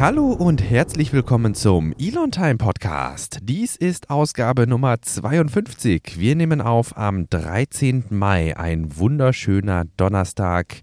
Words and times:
Hallo 0.00 0.32
und 0.32 0.62
herzlich 0.62 1.12
willkommen 1.12 1.54
zum 1.54 1.94
Elon 2.00 2.30
Time 2.30 2.56
Podcast. 2.56 3.40
Dies 3.42 3.76
ist 3.76 4.08
Ausgabe 4.08 4.66
Nummer 4.66 5.02
52. 5.02 6.18
Wir 6.18 6.36
nehmen 6.36 6.62
auf 6.62 6.96
am 6.96 7.28
13. 7.28 8.04
Mai, 8.08 8.56
ein 8.56 8.96
wunderschöner 8.96 9.84
Donnerstag. 9.98 10.80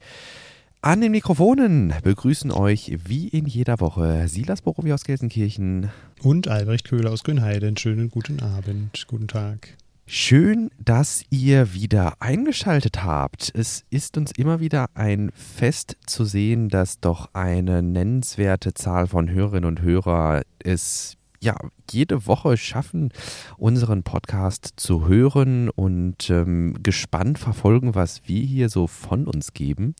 An 0.81 1.01
den 1.01 1.13
Mikrofonen 1.13 1.95
begrüßen 2.03 2.51
euch 2.51 2.95
wie 3.07 3.27
in 3.27 3.47
jeder 3.47 3.79
Woche 3.79 4.27
Silas 4.27 4.61
Borowi 4.61 4.93
aus 4.93 5.03
Gelsenkirchen 5.03 5.89
und 6.21 6.47
Albrecht 6.47 6.87
Köhler 6.87 7.11
aus 7.11 7.23
Grünheide. 7.23 7.73
Schönen 7.75 8.11
guten 8.11 8.39
Abend, 8.41 9.07
guten 9.07 9.27
Tag. 9.27 9.69
Schön, 10.09 10.69
dass 10.79 11.25
ihr 11.31 11.73
wieder 11.73 12.13
eingeschaltet 12.21 13.03
habt. 13.03 13.51
Es 13.53 13.83
ist 13.89 14.17
uns 14.17 14.31
immer 14.31 14.61
wieder 14.61 14.89
ein 14.93 15.31
Fest 15.33 15.97
zu 16.05 16.23
sehen, 16.23 16.69
dass 16.69 17.01
doch 17.01 17.31
eine 17.33 17.83
nennenswerte 17.83 18.73
Zahl 18.73 19.07
von 19.07 19.29
Hörerinnen 19.29 19.65
und 19.65 19.81
Hörern 19.81 20.43
es 20.63 21.17
ja 21.41 21.57
jede 21.91 22.25
Woche 22.25 22.55
schaffen, 22.55 23.11
unseren 23.57 24.03
Podcast 24.03 24.75
zu 24.77 25.09
hören 25.09 25.69
und 25.69 26.29
ähm, 26.29 26.77
gespannt 26.81 27.37
verfolgen, 27.37 27.93
was 27.93 28.21
wir 28.27 28.41
hier 28.41 28.69
so 28.69 28.87
von 28.87 29.27
uns 29.27 29.53
geben 29.53 29.93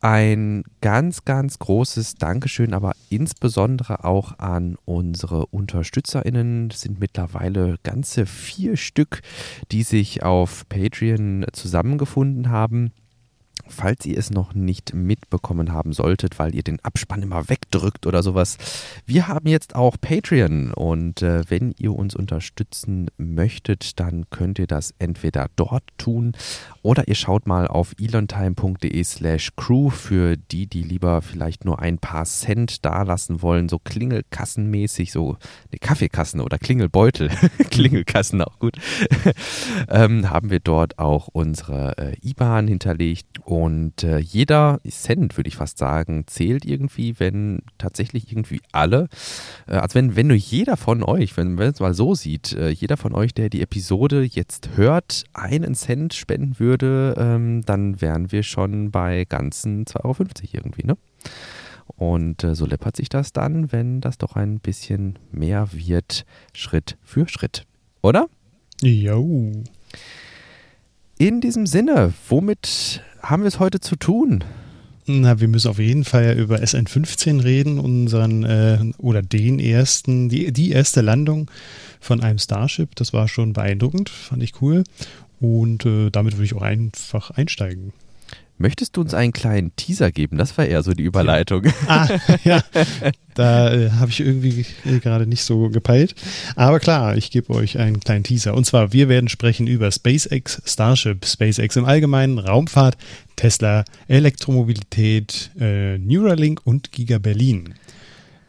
ein 0.00 0.64
ganz, 0.80 1.24
ganz 1.24 1.58
großes 1.58 2.14
Dankeschön, 2.16 2.72
aber 2.72 2.92
insbesondere 3.10 4.04
auch 4.04 4.38
an 4.38 4.76
unsere 4.84 5.46
UnterstützerInnen. 5.46 6.68
Das 6.68 6.82
sind 6.82 7.00
mittlerweile 7.00 7.76
ganze 7.82 8.26
vier 8.26 8.76
Stück, 8.76 9.22
die 9.72 9.82
sich 9.82 10.22
auf 10.22 10.68
Patreon 10.68 11.46
zusammengefunden 11.52 12.50
haben. 12.50 12.92
Falls 13.68 14.06
ihr 14.06 14.18
es 14.18 14.30
noch 14.30 14.54
nicht 14.54 14.94
mitbekommen 14.94 15.72
haben 15.72 15.92
solltet, 15.92 16.38
weil 16.38 16.54
ihr 16.54 16.62
den 16.62 16.84
Abspann 16.84 17.22
immer 17.22 17.48
wegdrückt 17.48 18.06
oder 18.06 18.22
sowas, 18.22 18.58
wir 19.06 19.28
haben 19.28 19.48
jetzt 19.48 19.74
auch 19.74 19.96
Patreon 20.00 20.72
und 20.72 21.22
äh, 21.22 21.42
wenn 21.48 21.74
ihr 21.78 21.94
uns 21.94 22.14
unterstützen 22.14 23.08
möchtet, 23.16 24.00
dann 24.00 24.30
könnt 24.30 24.58
ihr 24.58 24.66
das 24.66 24.94
entweder 24.98 25.48
dort 25.56 25.84
tun 25.98 26.32
oder 26.82 27.08
ihr 27.08 27.14
schaut 27.14 27.46
mal 27.46 27.66
auf 27.66 27.94
elontime.de 27.98 29.04
slash 29.04 29.50
crew 29.56 29.90
für 29.90 30.36
die, 30.36 30.66
die 30.66 30.82
lieber 30.82 31.22
vielleicht 31.22 31.64
nur 31.64 31.78
ein 31.80 31.98
paar 31.98 32.24
Cent 32.24 32.84
dalassen 32.84 33.42
wollen, 33.42 33.68
so 33.68 33.78
klingelkassenmäßig, 33.78 35.12
so 35.12 35.36
ne, 35.72 35.78
Kaffeekassen 35.80 36.40
oder 36.40 36.58
Klingelbeutel, 36.58 37.30
Klingelkassen 37.70 38.42
auch 38.42 38.58
gut, 38.58 38.76
ähm, 39.88 40.30
haben 40.30 40.50
wir 40.50 40.60
dort 40.60 40.98
auch 40.98 41.28
unsere 41.32 41.96
äh, 41.98 42.16
IBAN 42.22 42.68
hinterlegt 42.68 43.26
und 43.44 43.57
äh, 44.04 44.18
jeder 44.18 44.80
Cent, 44.88 45.36
würde 45.36 45.48
ich 45.48 45.56
fast 45.56 45.78
sagen, 45.78 46.24
zählt 46.26 46.64
irgendwie, 46.64 47.18
wenn 47.18 47.62
tatsächlich 47.78 48.30
irgendwie 48.30 48.60
alle, 48.72 49.08
äh, 49.66 49.76
also 49.76 49.94
wenn, 49.94 50.16
wenn 50.16 50.28
nur 50.28 50.36
jeder 50.36 50.76
von 50.76 51.02
euch, 51.02 51.36
wenn 51.36 51.54
man 51.54 51.68
es 51.68 51.80
mal 51.80 51.94
so 51.94 52.14
sieht, 52.14 52.52
äh, 52.52 52.68
jeder 52.70 52.96
von 52.96 53.14
euch, 53.14 53.34
der 53.34 53.48
die 53.48 53.62
Episode 53.62 54.22
jetzt 54.22 54.70
hört, 54.76 55.24
einen 55.32 55.74
Cent 55.74 56.14
spenden 56.14 56.58
würde, 56.58 57.14
ähm, 57.18 57.62
dann 57.64 58.00
wären 58.00 58.30
wir 58.32 58.42
schon 58.42 58.90
bei 58.90 59.24
ganzen 59.24 59.86
2,50 59.86 60.04
Euro 60.04 60.14
irgendwie, 60.52 60.86
ne? 60.86 60.96
Und 61.96 62.44
äh, 62.44 62.54
so 62.54 62.66
läppert 62.66 62.96
sich 62.96 63.08
das 63.08 63.32
dann, 63.32 63.72
wenn 63.72 64.00
das 64.00 64.18
doch 64.18 64.36
ein 64.36 64.60
bisschen 64.60 65.18
mehr 65.32 65.68
wird, 65.72 66.26
Schritt 66.52 66.96
für 67.02 67.28
Schritt. 67.28 67.64
Oder? 68.02 68.28
Jo. 68.82 69.52
In 71.18 71.40
diesem 71.40 71.66
Sinne, 71.66 72.12
womit 72.28 73.02
haben 73.28 73.42
wir 73.42 73.48
es 73.48 73.58
heute 73.58 73.80
zu 73.80 73.96
tun? 73.96 74.42
Na, 75.06 75.38
wir 75.40 75.48
müssen 75.48 75.68
auf 75.68 75.78
jeden 75.78 76.04
Fall 76.04 76.36
über 76.38 76.56
SN15 76.56 77.44
reden, 77.44 77.78
unseren 77.78 78.44
äh, 78.44 78.78
oder 78.98 79.22
den 79.22 79.58
ersten, 79.58 80.28
die, 80.28 80.52
die 80.52 80.70
erste 80.70 81.02
Landung 81.02 81.50
von 82.00 82.22
einem 82.22 82.38
Starship. 82.38 82.94
Das 82.94 83.12
war 83.12 83.28
schon 83.28 83.52
beeindruckend, 83.52 84.08
fand 84.08 84.42
ich 84.42 84.60
cool. 84.62 84.84
Und 85.40 85.84
äh, 85.86 86.10
damit 86.10 86.34
würde 86.34 86.44
ich 86.44 86.54
auch 86.54 86.62
einfach 86.62 87.30
einsteigen. 87.30 87.92
Möchtest 88.58 88.96
du 88.96 89.02
uns 89.02 89.14
einen 89.14 89.32
kleinen 89.32 89.74
Teaser 89.76 90.10
geben? 90.10 90.36
Das 90.36 90.58
war 90.58 90.66
eher 90.66 90.82
so 90.82 90.92
die 90.92 91.04
Überleitung. 91.04 91.66
Ah, 91.86 92.08
ja. 92.44 92.62
Da 93.34 93.72
äh, 93.72 93.90
habe 93.92 94.10
ich 94.10 94.20
irgendwie 94.20 94.66
äh, 94.84 94.98
gerade 94.98 95.26
nicht 95.26 95.44
so 95.44 95.68
gepeilt. 95.68 96.16
Aber 96.56 96.80
klar, 96.80 97.16
ich 97.16 97.30
gebe 97.30 97.54
euch 97.54 97.78
einen 97.78 98.00
kleinen 98.00 98.24
Teaser. 98.24 98.54
Und 98.54 98.64
zwar, 98.64 98.92
wir 98.92 99.08
werden 99.08 99.28
sprechen 99.28 99.68
über 99.68 99.92
SpaceX, 99.92 100.60
Starship, 100.64 101.24
SpaceX 101.24 101.76
im 101.76 101.84
Allgemeinen, 101.84 102.38
Raumfahrt, 102.38 102.96
Tesla, 103.36 103.84
Elektromobilität, 104.08 105.52
äh, 105.60 105.98
Neuralink 105.98 106.60
und 106.64 106.90
Giga 106.90 107.18
Berlin. 107.18 107.74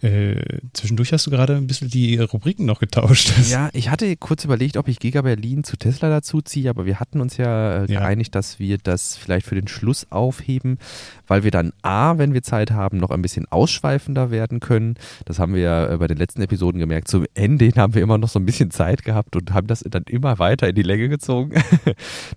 Äh, 0.02 0.60
zwischendurch 0.74 1.12
hast 1.12 1.28
du 1.28 1.32
gerade 1.32 1.58
ein 1.58 1.68
bisschen 1.68 1.90
die 1.90 2.18
Rubriken 2.18 2.66
noch 2.66 2.80
getauscht. 2.80 3.34
Ja, 3.50 3.70
ich 3.74 3.90
hatte 3.90 4.16
kurz 4.16 4.46
überlegt, 4.46 4.78
ob 4.78 4.88
ich 4.88 5.00
Giga 5.00 5.22
Berlin 5.22 5.64
zu 5.64 5.76
Tesla 5.76 6.10
dazu 6.10 6.42
ziehe, 6.42 6.70
aber 6.70 6.86
wir 6.86 7.00
hatten 7.00 7.20
uns 7.20 7.38
ja, 7.38 7.84
äh, 7.84 7.92
ja, 7.92 8.00
geeinigt, 8.00 8.36
dass 8.36 8.60
wir 8.60 8.78
das 8.78 9.18
vielleicht 9.18 9.48
für 9.48 9.56
den 9.56 9.68
Schluss 9.68 10.06
aufheben, 10.12 10.78
weil 11.26 11.44
wir 11.44 11.52
dann 11.52 11.74
A, 11.82 12.18
wenn 12.18 12.34
wir 12.34 12.44
Zeit 12.44 12.72
haben, 12.72 12.98
noch 12.98 13.10
ein 13.10 13.22
bisschen 13.22 13.48
ausschweifender 13.50 14.30
werden 14.30 14.60
können. 14.60 14.96
Das 15.26 15.40
haben 15.40 15.56
wir 15.56 15.62
ja 15.62 15.94
äh, 15.94 15.98
bei 15.98 16.08
den 16.08 16.18
letzten 16.18 16.42
Episoden 16.42 16.80
gemerkt. 16.80 17.08
Zum 17.08 17.26
Ende 17.34 17.72
haben 17.76 17.96
wir 17.96 18.04
immer 18.04 18.18
noch 18.18 18.30
so 18.30 18.40
ein 18.40 18.46
bisschen 18.46 18.70
Zeit 18.72 19.04
gehabt 19.04 19.36
und 19.36 19.52
haben 19.52 19.68
das 19.68 19.84
dann 19.90 20.04
immer 20.04 20.38
weiter 20.38 20.70
in 20.70 20.76
die 20.76 20.84
Länge 20.84 21.10
gezogen. 21.10 21.54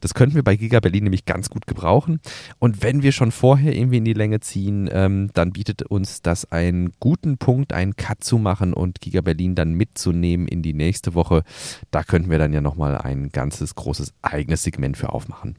Das 0.01 0.15
könnten 0.15 0.35
wir 0.35 0.43
bei 0.43 0.57
Giga 0.57 0.81
Berlin 0.81 1.05
nämlich 1.05 1.27
ganz 1.27 1.49
gut 1.49 1.67
gebrauchen. 1.67 2.21
Und 2.59 2.83
wenn 2.83 3.03
wir 3.03 3.13
schon 3.13 3.31
vorher 3.31 3.75
irgendwie 3.75 3.99
in 3.99 4.05
die 4.05 4.15
Länge 4.15 4.41
ziehen, 4.41 4.89
ähm, 4.93 5.31
dann 5.35 5.53
bietet 5.53 5.83
uns 5.83 6.23
das 6.23 6.51
einen 6.51 6.93
guten 6.99 7.39
Punkt 7.39 7.52
Punkt 7.53 7.75
einen 7.75 7.97
Cut 7.97 8.25
zu 8.25 8.39
machen 8.39 8.73
und 8.73 9.03
Giga 9.03 9.21
Berlin 9.21 9.55
dann 9.55 9.75
mitzunehmen 9.75 10.49
in 10.49 10.63
die 10.63 10.73
nächste 10.73 11.13
Woche. 11.13 11.45
Da 11.91 12.03
könnten 12.03 12.31
wir 12.31 12.39
dann 12.39 12.55
ja 12.55 12.63
nochmal 12.63 12.97
ein 12.97 13.29
ganzes 13.29 13.75
großes 13.75 14.15
eigenes 14.23 14.63
Segment 14.63 14.97
für 14.97 15.11
aufmachen. 15.11 15.57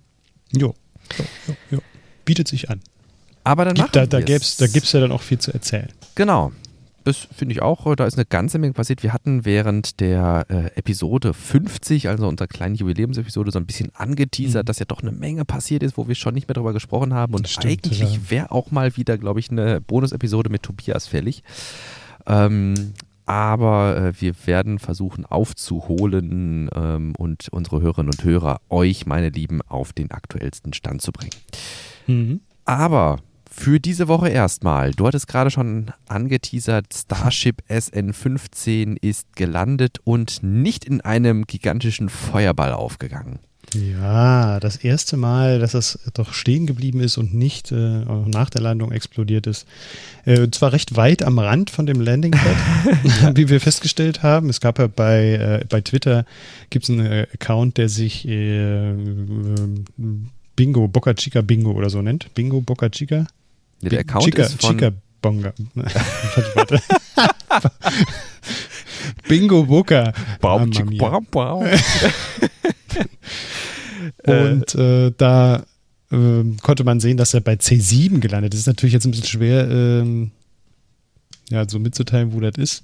Jo, 0.52 0.74
jo, 1.20 1.26
jo, 1.48 1.56
jo. 1.70 1.80
bietet 2.26 2.48
sich 2.48 2.72
an. 2.72 2.82
Aber 3.44 3.66
dann 3.66 3.76
Gibt, 3.76 3.96
da, 3.96 4.08
da 4.08 4.22
gibt 4.22 4.42
es 4.42 4.58
da 4.58 4.66
ja 4.66 5.02
dann 5.02 5.12
auch 5.12 5.22
viel 5.22 5.38
zu 5.38 5.54
erzählen. 5.54 5.90
Genau. 6.16 6.52
Das 7.04 7.18
finde 7.18 7.54
ich 7.54 7.62
auch. 7.62 7.96
Da 7.96 8.06
ist 8.06 8.16
eine 8.16 8.26
ganze 8.26 8.60
Menge 8.60 8.74
passiert. 8.74 9.04
Wir 9.04 9.14
hatten 9.14 9.46
während 9.46 10.00
der 10.00 10.46
äh, 10.50 10.78
Episode 10.78 11.34
50, 11.34 12.08
also 12.08 12.28
unserer 12.28 12.48
kleinen 12.48 12.76
Jubiläumsepisode, 12.76 13.52
so 13.52 13.60
ein 13.60 13.66
bisschen 13.66 13.92
angeteasert, 13.94 14.64
mhm. 14.64 14.68
dass 14.68 14.80
ja 14.80 14.86
doch 14.86 15.02
eine 15.02 15.12
Menge 15.12 15.44
passiert 15.44 15.84
ist, 15.84 15.98
wo 15.98 16.08
wir 16.08 16.16
schon 16.16 16.34
nicht 16.34 16.48
mehr 16.48 16.54
darüber 16.54 16.74
gesprochen 16.74 17.14
haben. 17.14 17.34
Und 17.34 17.50
Stimmt, 17.50 17.66
eigentlich 17.66 18.00
ja. 18.00 18.20
wäre 18.30 18.52
auch 18.52 18.72
mal 18.72 18.96
wieder, 18.96 19.18
glaube 19.18 19.40
ich, 19.40 19.52
eine 19.52 19.82
Bonus-Episode 19.82 20.50
mit 20.50 20.64
Tobias 20.64 21.08
fällig. 21.08 21.44
Ähm, 22.26 22.94
aber 23.26 23.98
äh, 23.98 24.22
wir 24.22 24.34
werden 24.46 24.80
versuchen 24.80 25.26
aufzuholen 25.26 26.70
ähm, 26.74 27.14
und 27.18 27.48
unsere 27.52 27.82
Hörerinnen 27.82 28.12
und 28.12 28.24
Hörer, 28.24 28.60
euch, 28.70 29.06
meine 29.06 29.30
Lieben, 29.30 29.62
auf 29.62 29.94
den 29.94 30.12
aktuellsten 30.12 30.74
Stand 30.74 31.02
zu 31.02 31.12
bringen. 31.12 31.32
Mhm. 32.08 32.42
Aber 32.66 33.18
für 33.56 33.80
diese 33.80 34.08
Woche 34.08 34.30
erstmal. 34.30 34.92
Du 34.92 35.06
hattest 35.06 35.28
gerade 35.28 35.52
schon 35.52 35.92
angeteasert, 36.08 36.88
Starship 36.94 37.62
SN15 37.70 38.98
ist 39.00 39.36
gelandet 39.36 40.00
und 40.04 40.42
nicht 40.42 40.86
in 40.86 41.02
einem 41.02 41.46
gigantischen 41.46 42.10
Feuerball 42.10 42.74
aufgegangen. 42.74 43.40
Ja, 43.74 44.60
das 44.60 44.76
erste 44.78 45.18
Mal, 45.18 45.60
dass 45.60 45.76
es 45.76 46.00
doch 46.14 46.34
stehen 46.34 46.68
geblieben 46.68 47.00
ist 47.00 47.18
und 47.18 47.34
nicht 47.34 47.72
äh, 47.72 47.76
nach 47.76 48.50
der 48.50 48.62
Landung 48.62 48.92
explodiert 48.92 49.48
ist. 49.48 49.66
Äh, 50.26 50.50
zwar 50.52 50.74
recht 50.74 50.96
weit 50.96 51.24
am 51.24 51.40
Rand 51.40 51.70
von 51.70 51.86
dem 51.86 52.02
Landingpad, 52.02 52.56
wie 53.36 53.50
wir 53.50 53.62
festgestellt 53.62 54.24
haben. 54.24 54.50
Es 54.50 54.62
gab 54.62 54.80
ja 54.80 54.88
bei, 54.88 55.34
äh, 55.62 55.66
bei 55.70 55.82
Twitter 55.82 56.26
gibt 56.70 56.84
es 56.84 56.90
einen 56.90 57.06
äh, 57.06 57.28
Account, 57.34 57.78
der 57.78 57.88
sich 57.88 58.28
äh, 58.28 58.94
Bingo, 60.56 60.88
Boca 60.88 61.14
Chica 61.14 61.42
Bingo 61.42 61.72
oder 61.72 61.90
so 61.90 62.02
nennt. 62.02 62.34
Bingo, 62.34 62.60
Boca 62.60 62.90
Chica. 62.90 63.28
Nee, 63.84 63.90
der 63.90 64.00
Account 64.00 64.26
Chica, 64.26 64.44
ist 64.44 64.62
von... 64.62 64.78
Chica 64.78 64.92
Bonga. 65.22 65.54
warte, 65.76 66.52
warte. 66.56 66.82
Bingo 69.28 69.64
Boca. 69.64 70.14
Baum, 70.42 70.72
baum, 70.98 71.28
baum. 71.32 71.66
Und 74.26 74.76
äh, 74.76 75.12
da 75.18 75.64
äh, 76.12 76.44
konnte 76.62 76.84
man 76.84 77.00
sehen, 77.00 77.18
dass 77.18 77.34
er 77.34 77.42
bei 77.42 77.54
C7 77.54 78.20
gelandet 78.20 78.54
ist. 78.54 78.60
Das 78.60 78.62
ist 78.62 78.68
natürlich 78.68 78.94
jetzt 78.94 79.06
ein 79.06 79.12
bisschen 79.12 79.28
schwer, 79.28 79.70
ähm, 79.70 80.32
ja, 81.50 81.68
so 81.68 81.78
mitzuteilen, 81.80 82.34
wo 82.34 82.40
das 82.40 82.56
ist. 82.58 82.84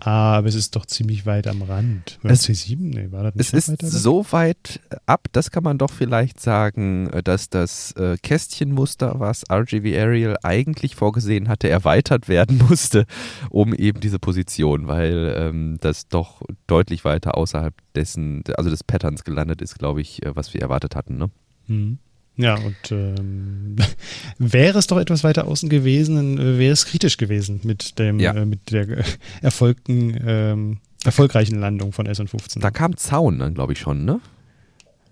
Aber 0.00 0.46
es 0.46 0.54
ist 0.54 0.76
doch 0.76 0.84
ziemlich 0.84 1.24
weit 1.24 1.46
am 1.46 1.62
Rand. 1.62 2.18
War 2.22 2.30
es, 2.30 2.46
C7? 2.46 2.76
Nee, 2.78 3.08
war 3.10 3.24
das 3.24 3.34
nicht 3.34 3.54
Es 3.54 3.68
ist 3.68 4.02
so 4.02 4.26
weit 4.30 4.80
ab, 5.06 5.28
das 5.32 5.50
kann 5.50 5.64
man 5.64 5.78
doch 5.78 5.90
vielleicht 5.90 6.38
sagen, 6.38 7.10
dass 7.24 7.48
das 7.48 7.92
äh, 7.92 8.16
Kästchenmuster, 8.22 9.18
was 9.18 9.44
RGV 9.50 9.98
Ariel 9.98 10.36
eigentlich 10.42 10.94
vorgesehen 10.94 11.48
hatte, 11.48 11.68
erweitert 11.68 12.28
werden 12.28 12.58
musste, 12.68 13.06
um 13.50 13.74
eben 13.74 14.00
diese 14.00 14.18
Position, 14.18 14.86
weil 14.86 15.34
ähm, 15.36 15.78
das 15.80 16.08
doch 16.08 16.42
deutlich 16.66 17.04
weiter 17.04 17.36
außerhalb 17.36 17.74
dessen, 17.94 18.44
also 18.56 18.68
des 18.68 18.84
Patterns 18.84 19.24
gelandet 19.24 19.62
ist, 19.62 19.78
glaube 19.78 20.02
ich, 20.02 20.24
äh, 20.24 20.36
was 20.36 20.52
wir 20.52 20.60
erwartet 20.60 20.94
hatten. 20.94 21.16
Ne? 21.16 21.30
Mhm. 21.66 21.98
Ja, 22.38 22.56
und 22.56 22.76
ähm, 22.92 23.76
wäre 24.38 24.78
es 24.78 24.86
doch 24.86 24.98
etwas 24.98 25.24
weiter 25.24 25.46
außen 25.46 25.68
gewesen, 25.68 26.16
dann 26.16 26.38
äh, 26.38 26.58
wäre 26.58 26.72
es 26.72 26.84
kritisch 26.86 27.16
gewesen 27.16 27.60
mit 27.64 27.98
dem, 27.98 28.20
Ja. 28.20 28.34
äh, 28.34 28.44
mit 28.44 28.70
der 28.70 28.86
erfolgten, 29.42 30.16
ähm, 30.26 30.78
erfolgreichen 31.04 31.58
Landung 31.60 31.92
von 31.92 32.06
SN15. 32.06 32.60
Da 32.60 32.70
kam 32.70 32.96
Zaun 32.96 33.38
dann, 33.38 33.54
glaube 33.54 33.72
ich, 33.72 33.78
schon, 33.78 34.04
ne? 34.04 34.20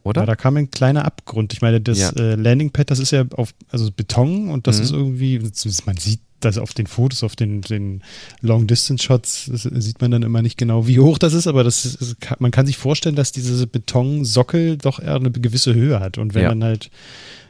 Oder? 0.03 0.23
Ja, 0.23 0.27
da 0.27 0.37
kam 0.37 0.57
ein 0.59 0.71
kleiner 0.71 1.07
Abgrund. 1.07 1.55
Ich 1.55 1.63
meine, 1.63 1.81
das 1.81 1.99
Ja. 1.99 2.11
äh, 2.11 2.35
Landingpad, 2.35 2.91
das 2.91 2.99
ist 2.99 3.11
ja 3.11 3.25
auf 3.37 3.55
also 3.71 3.91
Beton 3.91 4.51
und 4.51 4.67
das 4.67 4.77
Mhm. 4.79 4.83
ist 4.85 4.91
irgendwie, 4.93 5.39
man 5.87 5.97
sieht 5.97 6.21
das 6.45 6.59
auf 6.59 6.75
den 6.75 6.87
Fotos, 6.87 7.23
auf 7.23 7.37
den, 7.37 7.61
den 7.63 8.03
Long-Distance-Shots, 8.43 9.47
sieht 9.47 10.01
man 10.01 10.11
dann 10.11 10.23
immer 10.23 10.43
nicht 10.43 10.59
genau, 10.59 10.87
wie 10.87 10.99
hoch 11.01 11.19
das 11.19 11.33
ist, 11.33 11.47
aber 11.47 11.65
das 11.65 11.85
ist, 11.85 12.17
man 12.39 12.51
kann 12.51 12.67
sich 12.67 12.77
vorstellen, 12.77 13.15
dass 13.17 13.33
diese 13.33 13.67
Betonsockel 13.67 14.77
doch 14.79 15.01
eher 15.01 15.17
eine 15.17 15.31
gewisse 15.31 15.75
Höhe 15.75 16.01
hat. 16.01 16.19
Und 16.19 16.35
wenn 16.35 16.43
Ja. 16.43 16.49
dann 16.51 16.65
halt 16.65 16.91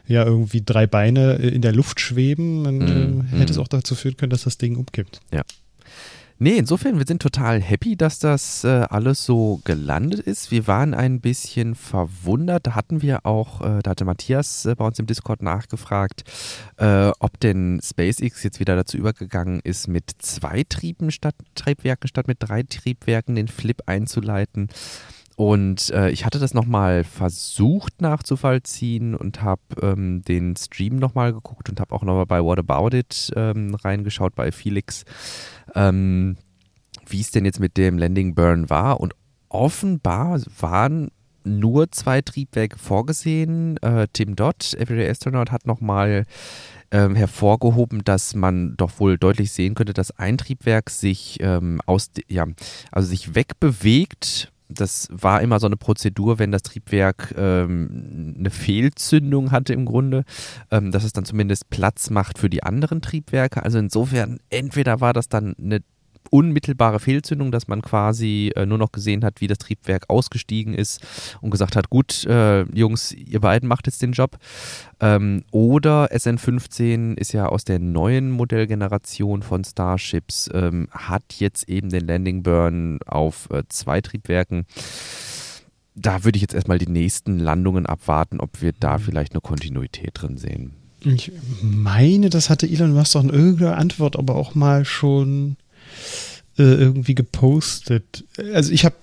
ja 0.06 0.24
irgendwie 0.24 0.62
drei 0.64 0.86
Beine 0.86 1.38
äh, 1.38 1.48
in 1.48 1.62
der 1.62 1.72
Luft 1.72 1.98
schweben, 2.00 2.64
dann 2.64 3.26
äh, 3.32 3.36
hätte 3.38 3.52
es 3.52 3.56
Mhm. 3.58 3.62
auch 3.64 3.68
dazu 3.68 3.94
führen 3.94 4.16
können, 4.16 4.30
dass 4.30 4.44
das 4.44 4.58
Ding 4.58 4.76
umkippt. 4.76 5.20
Nee, 6.38 6.56
insofern, 6.58 6.98
wir 6.98 7.06
sind 7.06 7.22
total 7.22 7.62
happy, 7.62 7.96
dass 7.96 8.18
das 8.18 8.64
äh, 8.64 8.86
alles 8.90 9.24
so 9.24 9.60
gelandet 9.64 10.18
ist. 10.18 10.50
Wir 10.50 10.66
waren 10.66 10.92
ein 10.92 11.20
bisschen 11.20 11.76
verwundert. 11.76 12.66
Da 12.66 12.74
hatten 12.74 13.02
wir 13.02 13.24
auch, 13.24 13.60
äh, 13.60 13.80
da 13.82 13.92
hatte 13.92 14.04
Matthias 14.04 14.66
äh, 14.66 14.74
bei 14.74 14.84
uns 14.84 14.98
im 14.98 15.06
Discord 15.06 15.42
nachgefragt, 15.42 16.24
äh, 16.76 17.12
ob 17.20 17.38
denn 17.38 17.80
SpaceX 17.80 18.42
jetzt 18.42 18.58
wieder 18.58 18.74
dazu 18.74 18.96
übergegangen 18.96 19.60
ist, 19.62 19.86
mit 19.86 20.10
zwei 20.18 20.64
Trieben 20.68 21.12
statt 21.12 21.36
Triebwerken 21.54 22.08
statt 22.08 22.26
mit 22.26 22.38
drei 22.40 22.64
Triebwerken 22.64 23.36
den 23.36 23.46
Flip 23.46 23.82
einzuleiten. 23.86 24.68
Und 25.36 25.90
äh, 25.90 26.10
ich 26.10 26.24
hatte 26.24 26.38
das 26.38 26.54
nochmal 26.54 27.02
versucht 27.02 28.00
nachzuvollziehen 28.00 29.14
und 29.16 29.42
habe 29.42 29.62
ähm, 29.82 30.22
den 30.22 30.54
Stream 30.56 30.96
nochmal 30.96 31.32
geguckt 31.32 31.68
und 31.68 31.80
habe 31.80 31.94
auch 31.94 32.02
nochmal 32.02 32.26
bei 32.26 32.42
What 32.42 32.58
About 32.58 32.96
It 32.96 33.32
ähm, 33.34 33.74
reingeschaut 33.74 34.34
bei 34.36 34.52
Felix, 34.52 35.04
ähm, 35.74 36.36
wie 37.08 37.20
es 37.20 37.32
denn 37.32 37.44
jetzt 37.44 37.58
mit 37.58 37.76
dem 37.76 37.98
Landing 37.98 38.34
Burn 38.34 38.70
war. 38.70 39.00
Und 39.00 39.14
offenbar 39.48 40.40
waren 40.60 41.10
nur 41.42 41.90
zwei 41.90 42.22
Triebwerke 42.22 42.78
vorgesehen. 42.78 43.76
Äh, 43.78 44.06
Tim 44.12 44.36
Dodd, 44.36 44.74
Everyday 44.74 45.08
Astronaut, 45.10 45.50
hat 45.50 45.66
nochmal 45.66 46.26
ähm, 46.90 47.16
hervorgehoben, 47.16 48.04
dass 48.04 48.34
man 48.34 48.76
doch 48.76 48.98
wohl 49.00 49.18
deutlich 49.18 49.52
sehen 49.52 49.74
könnte, 49.74 49.92
dass 49.92 50.16
ein 50.18 50.38
Triebwerk 50.38 50.90
sich 50.90 51.38
ähm, 51.40 51.80
aus, 51.86 52.10
ja, 52.28 52.46
also 52.92 53.08
sich 53.08 53.34
wegbewegt. 53.34 54.52
Das 54.68 55.08
war 55.10 55.42
immer 55.42 55.60
so 55.60 55.66
eine 55.66 55.76
Prozedur, 55.76 56.38
wenn 56.38 56.50
das 56.50 56.62
Triebwerk 56.62 57.34
ähm, 57.36 58.34
eine 58.38 58.50
Fehlzündung 58.50 59.50
hatte 59.52 59.72
im 59.72 59.84
Grunde, 59.84 60.24
ähm, 60.70 60.90
dass 60.90 61.04
es 61.04 61.12
dann 61.12 61.24
zumindest 61.24 61.70
Platz 61.70 62.10
macht 62.10 62.38
für 62.38 62.48
die 62.48 62.62
anderen 62.62 63.02
Triebwerke. 63.02 63.62
Also 63.62 63.78
insofern, 63.78 64.38
entweder 64.50 65.00
war 65.00 65.12
das 65.12 65.28
dann 65.28 65.54
eine 65.58 65.80
unmittelbare 66.30 67.00
Fehlzündung, 67.00 67.52
dass 67.52 67.68
man 67.68 67.82
quasi 67.82 68.52
äh, 68.56 68.66
nur 68.66 68.78
noch 68.78 68.92
gesehen 68.92 69.24
hat, 69.24 69.40
wie 69.40 69.46
das 69.46 69.58
Triebwerk 69.58 70.08
ausgestiegen 70.08 70.74
ist 70.74 71.00
und 71.40 71.50
gesagt 71.50 71.76
hat, 71.76 71.90
gut, 71.90 72.24
äh, 72.26 72.62
Jungs, 72.76 73.12
ihr 73.12 73.40
beiden 73.40 73.68
macht 73.68 73.86
jetzt 73.86 74.02
den 74.02 74.12
Job. 74.12 74.38
Ähm, 75.00 75.44
oder 75.50 76.12
SN15 76.12 77.16
ist 77.18 77.32
ja 77.32 77.46
aus 77.46 77.64
der 77.64 77.78
neuen 77.78 78.30
Modellgeneration 78.30 79.42
von 79.42 79.64
Starships, 79.64 80.50
ähm, 80.52 80.88
hat 80.90 81.34
jetzt 81.38 81.68
eben 81.68 81.90
den 81.90 82.06
Landing 82.06 82.42
Burn 82.42 82.98
auf 83.06 83.48
äh, 83.50 83.62
zwei 83.68 84.00
Triebwerken. 84.00 84.66
Da 85.94 86.24
würde 86.24 86.36
ich 86.36 86.42
jetzt 86.42 86.54
erstmal 86.54 86.78
die 86.78 86.88
nächsten 86.88 87.38
Landungen 87.38 87.86
abwarten, 87.86 88.40
ob 88.40 88.60
wir 88.62 88.72
da 88.72 88.98
vielleicht 88.98 89.32
eine 89.32 89.40
Kontinuität 89.40 90.10
drin 90.14 90.36
sehen. 90.36 90.74
Ich 91.04 91.32
meine, 91.62 92.30
das 92.30 92.48
hatte 92.48 92.66
Elon 92.66 92.94
Musk 92.94 93.12
doch 93.12 93.22
in 93.22 93.30
irgendeiner 93.30 93.76
Antwort 93.76 94.16
aber 94.16 94.36
auch 94.36 94.54
mal 94.54 94.84
schon 94.84 95.56
äh, 96.58 96.62
irgendwie 96.62 97.14
gepostet. 97.14 98.24
Also 98.52 98.72
ich 98.72 98.84
habe, 98.84 98.94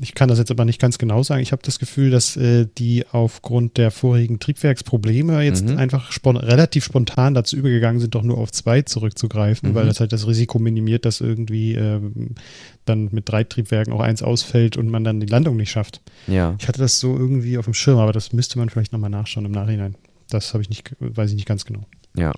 ich 0.00 0.14
kann 0.14 0.28
das 0.28 0.38
jetzt 0.38 0.52
aber 0.52 0.64
nicht 0.64 0.80
ganz 0.80 0.98
genau 0.98 1.24
sagen, 1.24 1.42
ich 1.42 1.50
habe 1.50 1.62
das 1.64 1.80
Gefühl, 1.80 2.10
dass 2.10 2.36
äh, 2.36 2.68
die 2.78 3.04
aufgrund 3.10 3.76
der 3.78 3.90
vorigen 3.90 4.38
Triebwerksprobleme 4.38 5.42
jetzt 5.42 5.64
Mhm. 5.68 5.78
einfach 5.78 6.12
spon 6.12 6.36
relativ 6.36 6.84
spontan 6.84 7.34
dazu 7.34 7.56
übergegangen 7.56 8.00
sind, 8.00 8.14
doch 8.14 8.22
nur 8.22 8.38
auf 8.38 8.52
zwei 8.52 8.82
zurückzugreifen, 8.82 9.70
Mhm. 9.70 9.74
weil 9.74 9.86
das 9.86 9.98
halt 9.98 10.12
das 10.12 10.28
Risiko 10.28 10.60
minimiert, 10.60 11.04
dass 11.04 11.20
irgendwie 11.20 11.74
ähm, 11.74 12.36
dann 12.84 13.08
mit 13.10 13.28
drei 13.28 13.42
Triebwerken 13.42 13.92
auch 13.92 14.00
eins 14.00 14.22
ausfällt 14.22 14.76
und 14.76 14.88
man 14.88 15.02
dann 15.02 15.18
die 15.18 15.26
Landung 15.26 15.56
nicht 15.56 15.70
schafft. 15.72 16.00
Ja. 16.28 16.54
Ich 16.60 16.68
hatte 16.68 16.78
das 16.78 17.00
so 17.00 17.16
irgendwie 17.18 17.58
auf 17.58 17.64
dem 17.64 17.74
Schirm, 17.74 17.98
aber 17.98 18.12
das 18.12 18.32
müsste 18.32 18.58
man 18.60 18.68
vielleicht 18.68 18.92
nochmal 18.92 19.10
nachschauen 19.10 19.46
im 19.46 19.52
Nachhinein. 19.52 19.96
Das 20.30 20.54
habe 20.54 20.62
ich 20.62 20.68
nicht, 20.70 20.94
weiß 21.00 21.30
ich 21.30 21.36
nicht 21.36 21.46
ganz 21.48 21.64
genau. 21.64 21.84
Ja. 22.16 22.32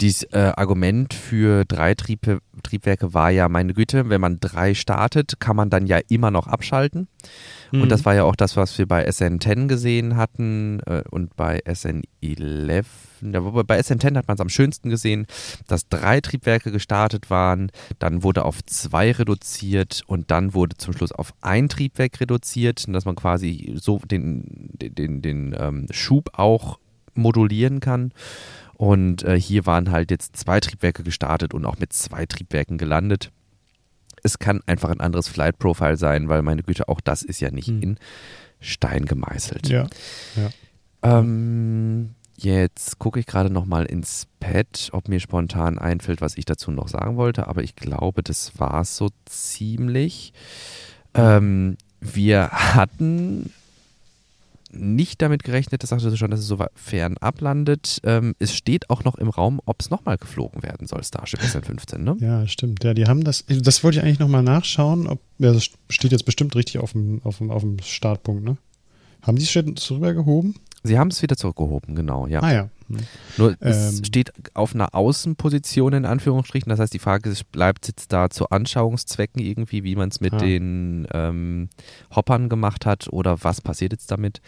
Dieses 0.00 0.24
äh, 0.32 0.52
Argument 0.56 1.12
für 1.12 1.64
drei 1.64 1.94
Trieb 1.94 2.40
Triebwerke 2.62 3.12
war 3.14 3.30
ja, 3.30 3.48
meine 3.48 3.74
Güte, 3.74 4.08
wenn 4.08 4.20
man 4.20 4.38
drei 4.40 4.74
startet, 4.74 5.40
kann 5.40 5.56
man 5.56 5.68
dann 5.70 5.86
ja 5.86 5.98
immer 6.08 6.30
noch 6.30 6.46
abschalten. 6.46 7.08
Und 7.72 7.88
das 7.88 8.04
war 8.04 8.14
ja 8.14 8.24
auch 8.24 8.36
das, 8.36 8.56
was 8.56 8.76
wir 8.76 8.86
bei 8.86 9.08
SN10 9.08 9.66
gesehen 9.66 10.16
hatten 10.16 10.80
äh, 10.80 11.02
und 11.10 11.34
bei 11.36 11.60
SN11. 11.64 12.84
Ja, 13.22 13.40
bei 13.40 13.80
SN10 13.80 14.16
hat 14.16 14.28
man 14.28 14.34
es 14.34 14.40
am 14.40 14.48
schönsten 14.48 14.90
gesehen, 14.90 15.26
dass 15.68 15.88
drei 15.88 16.20
Triebwerke 16.20 16.70
gestartet 16.70 17.30
waren, 17.30 17.70
dann 17.98 18.22
wurde 18.22 18.44
auf 18.44 18.62
zwei 18.66 19.12
reduziert 19.12 20.02
und 20.06 20.30
dann 20.30 20.52
wurde 20.54 20.76
zum 20.76 20.92
Schluss 20.92 21.12
auf 21.12 21.32
ein 21.40 21.68
Triebwerk 21.68 22.20
reduziert, 22.20 22.84
dass 22.88 23.04
man 23.06 23.14
quasi 23.14 23.74
so 23.76 23.98
den, 23.98 24.70
den, 24.74 24.94
den, 24.94 25.22
den 25.22 25.56
ähm, 25.58 25.86
Schub 25.90 26.30
auch 26.34 26.78
modulieren 27.14 27.80
kann. 27.80 28.12
Und 28.82 29.22
äh, 29.22 29.40
hier 29.40 29.64
waren 29.64 29.92
halt 29.92 30.10
jetzt 30.10 30.34
zwei 30.36 30.58
Triebwerke 30.58 31.04
gestartet 31.04 31.54
und 31.54 31.64
auch 31.66 31.78
mit 31.78 31.92
zwei 31.92 32.26
Triebwerken 32.26 32.78
gelandet. 32.78 33.30
Es 34.24 34.40
kann 34.40 34.60
einfach 34.66 34.90
ein 34.90 34.98
anderes 34.98 35.28
Flight 35.28 35.60
Profile 35.60 35.96
sein, 35.96 36.28
weil 36.28 36.42
meine 36.42 36.64
Güte, 36.64 36.88
auch 36.88 37.00
das 37.00 37.22
ist 37.22 37.38
ja 37.38 37.52
nicht 37.52 37.68
Hm. 37.68 37.80
in 37.80 37.98
Stein 38.58 39.06
gemeißelt. 39.06 39.68
Ja. 39.68 39.86
Ähm, 41.04 42.16
jetzt 42.36 42.98
gucke 42.98 43.20
ich 43.20 43.26
gerade 43.26 43.50
noch 43.50 43.66
mal 43.66 43.84
ins 43.86 44.26
Pad, 44.40 44.88
ob 44.90 45.06
mir 45.06 45.20
spontan 45.20 45.78
einfällt, 45.78 46.20
was 46.20 46.36
ich 46.36 46.44
dazu 46.44 46.72
noch 46.72 46.88
sagen 46.88 47.16
wollte. 47.16 47.46
Aber 47.46 47.62
ich 47.62 47.76
glaube, 47.76 48.24
das 48.24 48.58
war 48.58 48.80
es 48.80 48.96
so 48.96 49.10
ziemlich. 49.26 50.32
Ähm, 51.14 51.76
wir 52.00 52.48
hatten 52.50 53.52
nicht 54.72 55.22
damit 55.22 55.44
gerechnet, 55.44 55.82
das 55.82 55.90
sagte 55.90 56.10
du 56.10 56.16
schon, 56.16 56.30
dass 56.30 56.40
es 56.40 56.46
so 56.46 56.58
fernab 56.74 57.40
landet. 57.40 58.00
Ähm, 58.04 58.34
es 58.38 58.54
steht 58.54 58.90
auch 58.90 59.04
noch 59.04 59.16
im 59.16 59.28
Raum, 59.28 59.60
ob 59.66 59.80
es 59.80 59.90
nochmal 59.90 60.16
geflogen 60.16 60.62
werden 60.62 60.86
soll, 60.86 61.02
Starship 61.04 61.40
SN15, 61.40 61.98
ne? 61.98 62.16
Ja, 62.20 62.46
stimmt. 62.46 62.82
Ja, 62.84 62.94
die 62.94 63.06
haben 63.06 63.24
das. 63.24 63.44
Das 63.46 63.84
wollte 63.84 63.98
ich 63.98 64.04
eigentlich 64.04 64.18
nochmal 64.18 64.42
nachschauen. 64.42 65.06
Ob, 65.06 65.20
ja, 65.38 65.52
das 65.52 65.70
steht 65.88 66.12
jetzt 66.12 66.24
bestimmt 66.24 66.56
richtig 66.56 66.78
auf 66.78 66.92
dem, 66.92 67.20
auf 67.24 67.38
dem, 67.38 67.50
auf 67.50 67.62
dem 67.62 67.78
Startpunkt, 67.80 68.44
ne? 68.44 68.56
Haben 69.22 69.36
die 69.36 69.44
es 69.44 69.50
schon 69.50 69.74
rübergehoben? 69.90 70.56
Sie 70.84 70.98
haben 70.98 71.08
es 71.08 71.22
wieder 71.22 71.36
zurückgehoben, 71.36 71.94
genau, 71.94 72.26
ja. 72.26 72.40
Ah 72.42 72.52
ja. 72.52 72.68
Hm. 72.88 72.98
Nur 73.38 73.56
es 73.60 73.98
Ähm. 73.98 74.04
steht 74.04 74.32
auf 74.54 74.74
einer 74.74 74.94
Außenposition 74.94 75.92
in 75.92 76.04
Anführungsstrichen. 76.04 76.68
Das 76.70 76.80
heißt, 76.80 76.92
die 76.92 76.98
Frage 76.98 77.30
ist, 77.30 77.50
bleibt 77.52 77.86
jetzt 77.86 78.12
da 78.12 78.30
zu 78.30 78.48
Anschauungszwecken 78.50 79.40
irgendwie, 79.40 79.84
wie 79.84 79.94
man 79.94 80.08
es 80.08 80.20
mit 80.20 80.34
Ah. 80.34 80.38
den 80.38 81.06
ähm, 81.12 81.68
Hoppern 82.14 82.48
gemacht 82.48 82.84
hat 82.84 83.08
oder 83.12 83.42
was 83.44 83.60
passiert 83.60 83.92
jetzt 83.92 84.10
damit? 84.10 84.40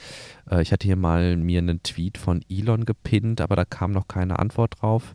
Äh, 0.50 0.62
ich 0.62 0.72
hatte 0.72 0.86
hier 0.86 0.96
mal 0.96 1.36
mir 1.36 1.60
einen 1.60 1.82
Tweet 1.84 2.18
von 2.18 2.42
Elon 2.50 2.84
gepinnt, 2.84 3.40
aber 3.40 3.54
da 3.56 3.64
kam 3.64 3.92
noch 3.92 4.08
keine 4.08 4.38
Antwort 4.40 4.74
drauf, 4.80 5.14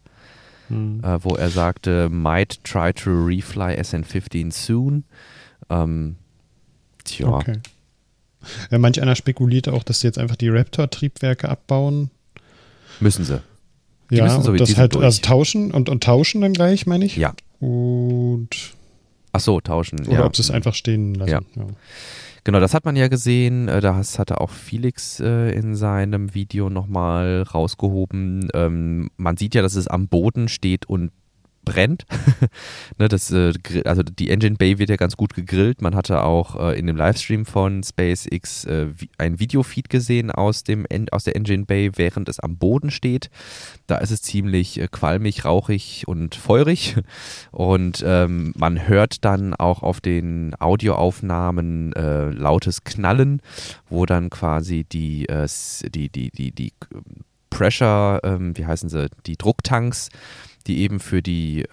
Hm. 0.69 1.01
äh, 1.03 1.23
wo 1.23 1.35
er 1.35 1.49
sagte, 1.49 2.09
might 2.09 2.63
try 2.63 2.93
to 2.93 3.09
refly 3.11 3.75
SN15 3.77 4.51
soon. 4.53 5.03
Ähm, 5.69 6.15
tja, 7.03 7.27
Okay. 7.27 7.59
Ja, 8.71 8.77
manch 8.79 9.01
einer 9.01 9.15
spekuliert 9.15 9.67
auch, 9.67 9.83
dass 9.83 9.99
sie 10.01 10.07
jetzt 10.07 10.17
einfach 10.17 10.35
die 10.35 10.49
Raptor-Triebwerke 10.49 11.49
abbauen. 11.49 12.09
müssen 12.99 13.25
sie. 13.25 13.41
Die 14.11 14.15
ja, 14.15 14.23
müssen 14.25 14.41
so- 14.43 14.53
das 14.55 14.75
halt 14.77 14.95
durch. 14.95 15.03
also 15.05 15.21
tauschen 15.21 15.71
und, 15.71 15.89
und 15.89 16.03
tauschen 16.03 16.41
dann 16.41 16.53
gleich, 16.53 16.85
meine 16.87 17.05
ich. 17.05 17.15
Ja. 17.17 17.33
Und 17.59 18.49
Ach 19.31 19.39
so, 19.39 19.59
tauschen. 19.61 19.99
oder 20.07 20.19
ja. 20.19 20.25
ob 20.25 20.35
sie 20.35 20.41
es 20.41 20.49
einfach 20.51 20.73
stehen 20.73 21.13
lassen. 21.15 21.31
Ja. 21.31 21.41
Ja. 21.55 21.67
Genau, 22.45 22.59
das 22.59 22.73
hat 22.73 22.85
man 22.85 22.95
ja 22.95 23.09
gesehen. 23.09 23.67
Äh, 23.67 23.81
Das 23.81 24.17
hatte 24.17 24.39
auch 24.41 24.49
Felix 24.49 25.19
äh, 25.19 25.51
in 25.51 25.75
seinem 25.75 26.33
Video 26.33 26.69
nochmal 26.69 27.43
rausgehoben. 27.43 28.47
Ähm, 28.55 29.09
man 29.17 29.37
sieht 29.37 29.53
ja, 29.53 29.61
dass 29.61 29.75
es 29.75 29.87
am 29.87 30.07
Boden 30.07 30.47
steht 30.47 30.87
und 30.87 31.11
brennt. 31.63 32.05
ne, 32.97 33.07
das, 33.07 33.31
äh, 33.31 33.53
also 33.85 34.03
die 34.03 34.29
Engine 34.29 34.55
Bay 34.55 34.79
wird 34.79 34.89
ja 34.89 34.95
ganz 34.95 35.17
gut 35.17 35.33
gegrillt. 35.33 35.81
Man 35.81 35.95
hatte 35.95 36.23
auch 36.23 36.55
äh, 36.59 36.79
in 36.79 36.87
dem 36.87 36.95
Livestream 36.95 37.45
von 37.45 37.83
SpaceX 37.83 38.65
äh, 38.65 38.87
ein 39.17 39.39
Videofeed 39.39 39.89
gesehen 39.89 40.31
aus, 40.31 40.63
dem 40.63 40.85
aus 41.11 41.23
der 41.23 41.35
Engine 41.35 41.65
Bay, 41.65 41.91
während 41.95 42.29
es 42.29 42.39
am 42.39 42.57
Boden 42.57 42.91
steht. 42.91 43.29
Da 43.87 43.97
ist 43.97 44.11
es 44.11 44.21
ziemlich 44.21 44.79
äh, 44.79 44.87
qualmig, 44.89 45.45
rauchig 45.45 46.07
und 46.07 46.35
feurig. 46.35 46.95
Und 47.51 48.03
ähm, 48.05 48.53
man 48.55 48.87
hört 48.87 49.25
dann 49.25 49.53
auch 49.53 49.83
auf 49.83 50.01
den 50.01 50.55
Audioaufnahmen 50.59 51.93
äh, 51.93 52.29
lautes 52.29 52.83
Knallen, 52.83 53.41
wo 53.89 54.05
dann 54.05 54.29
quasi 54.29 54.85
die, 54.85 55.27
äh, 55.27 55.47
die, 55.93 56.09
die, 56.09 56.29
die, 56.31 56.51
die 56.51 56.73
Pressure, 57.49 58.19
ähm, 58.23 58.57
wie 58.57 58.65
heißen 58.65 58.89
sie, 58.89 59.09
die 59.25 59.37
Drucktanks, 59.37 60.09
die 60.69 60.79
eben 60.79 60.99
für 60.99 61.21
die 61.21 61.65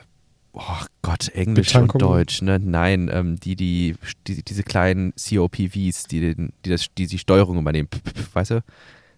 oh 0.57 0.85
Gott, 1.03 1.29
Englisch 1.29 1.75
und 1.77 2.01
Deutsch, 2.01 2.43
ne? 2.43 2.59
Nein, 2.59 3.11
ähm, 3.13 3.39
die, 3.39 3.55
die, 3.57 3.95
die, 4.27 4.43
diese 4.43 4.63
kleinen 4.63 5.13
COPVs, 5.13 6.05
die, 6.05 6.21
den, 6.21 6.53
die, 6.65 6.71
das, 6.71 6.87
die 6.97 7.07
die 7.07 7.19
Steuerung 7.19 7.59
übernehmen, 7.59 7.89
weißt 8.33 8.53
du? 8.53 8.63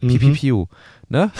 PPPU, 0.00 0.62
mhm. 0.62 0.66
ne? 1.08 1.32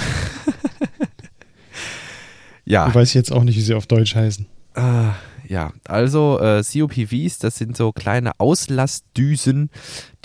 ja. 2.64 2.88
Ich 2.88 2.94
weiß 2.94 3.12
jetzt 3.14 3.32
auch 3.32 3.44
nicht, 3.44 3.56
wie 3.56 3.60
sie 3.60 3.74
auf 3.74 3.86
Deutsch 3.86 4.14
heißen. 4.14 4.46
Ah, 4.74 5.14
ja, 5.48 5.72
also 5.84 6.38
äh, 6.40 6.62
COPVs, 6.62 7.38
das 7.38 7.56
sind 7.56 7.74
so 7.74 7.90
kleine 7.92 8.38
Auslassdüsen, 8.38 9.70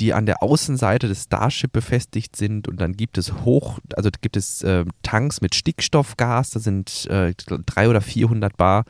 die 0.01 0.13
an 0.13 0.25
der 0.25 0.43
Außenseite 0.43 1.07
des 1.07 1.23
Starship 1.23 1.71
befestigt 1.71 2.35
sind 2.35 2.67
und 2.67 2.81
dann 2.81 2.93
gibt 2.93 3.17
es 3.17 3.33
hoch, 3.45 3.79
also 3.95 4.09
gibt 4.21 4.35
es 4.35 4.63
äh, 4.63 4.83
Tanks 5.01 5.39
mit 5.39 5.55
Stickstoffgas, 5.55 6.49
da 6.49 6.59
sind 6.59 7.05
äh, 7.09 7.33
300 7.35 7.87
oder 7.87 8.01
400 8.01 8.57
Bar 8.57 8.83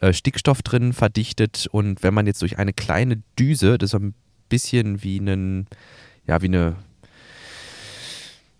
äh, 0.00 0.14
Stickstoff 0.14 0.62
drin 0.62 0.94
verdichtet 0.94 1.68
und 1.70 2.02
wenn 2.02 2.14
man 2.14 2.26
jetzt 2.26 2.40
durch 2.40 2.58
eine 2.58 2.72
kleine 2.72 3.22
Düse, 3.38 3.76
das 3.76 3.88
ist 3.88 3.92
so 3.92 3.98
ein 3.98 4.14
bisschen 4.48 5.02
wie 5.02 5.20
einen, 5.20 5.66
ja, 6.26 6.40
wie 6.40 6.46
eine 6.46 6.76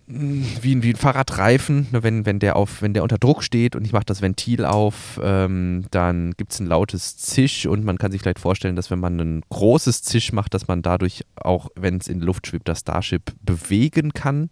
wie, 0.07 0.83
wie 0.83 0.89
ein 0.91 0.95
Fahrradreifen, 0.95 1.87
ne, 1.91 2.03
wenn, 2.03 2.25
wenn, 2.25 2.39
der 2.39 2.55
auf, 2.55 2.81
wenn 2.81 2.93
der 2.93 3.01
unter 3.01 3.17
Druck 3.17 3.43
steht 3.43 3.75
und 3.75 3.85
ich 3.85 3.93
mache 3.93 4.05
das 4.05 4.21
Ventil 4.21 4.63
auf, 4.63 5.19
ähm, 5.23 5.85
dann 5.89 6.33
gibt 6.37 6.53
es 6.53 6.59
ein 6.59 6.67
lautes 6.67 7.17
Zisch 7.17 7.65
und 7.65 7.83
man 7.83 7.97
kann 7.97 8.11
sich 8.11 8.21
vielleicht 8.21 8.39
vorstellen, 8.39 8.75
dass 8.75 8.91
wenn 8.91 8.99
man 8.99 9.19
ein 9.19 9.41
großes 9.49 10.03
Zisch 10.03 10.31
macht, 10.31 10.53
dass 10.53 10.67
man 10.67 10.83
dadurch 10.83 11.25
auch, 11.35 11.69
wenn 11.75 11.97
es 11.97 12.07
in 12.07 12.19
die 12.19 12.25
Luft 12.25 12.45
schwebt, 12.45 12.67
das 12.67 12.81
Starship 12.81 13.33
bewegen 13.41 14.13
kann 14.13 14.49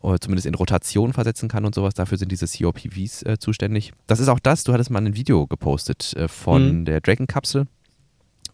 oder 0.00 0.20
zumindest 0.20 0.46
in 0.46 0.54
Rotation 0.54 1.12
versetzen 1.12 1.48
kann 1.48 1.66
und 1.66 1.74
sowas. 1.74 1.94
Dafür 1.94 2.16
sind 2.16 2.32
diese 2.32 2.46
COPVs 2.46 3.24
äh, 3.24 3.38
zuständig. 3.38 3.92
Das 4.06 4.20
ist 4.20 4.28
auch 4.28 4.38
das, 4.38 4.64
du 4.64 4.72
hattest 4.72 4.90
mal 4.90 5.04
ein 5.04 5.14
Video 5.14 5.46
gepostet 5.46 6.14
äh, 6.16 6.28
von 6.28 6.80
mhm. 6.80 6.84
der 6.86 7.00
Dragon-Kapsel 7.00 7.66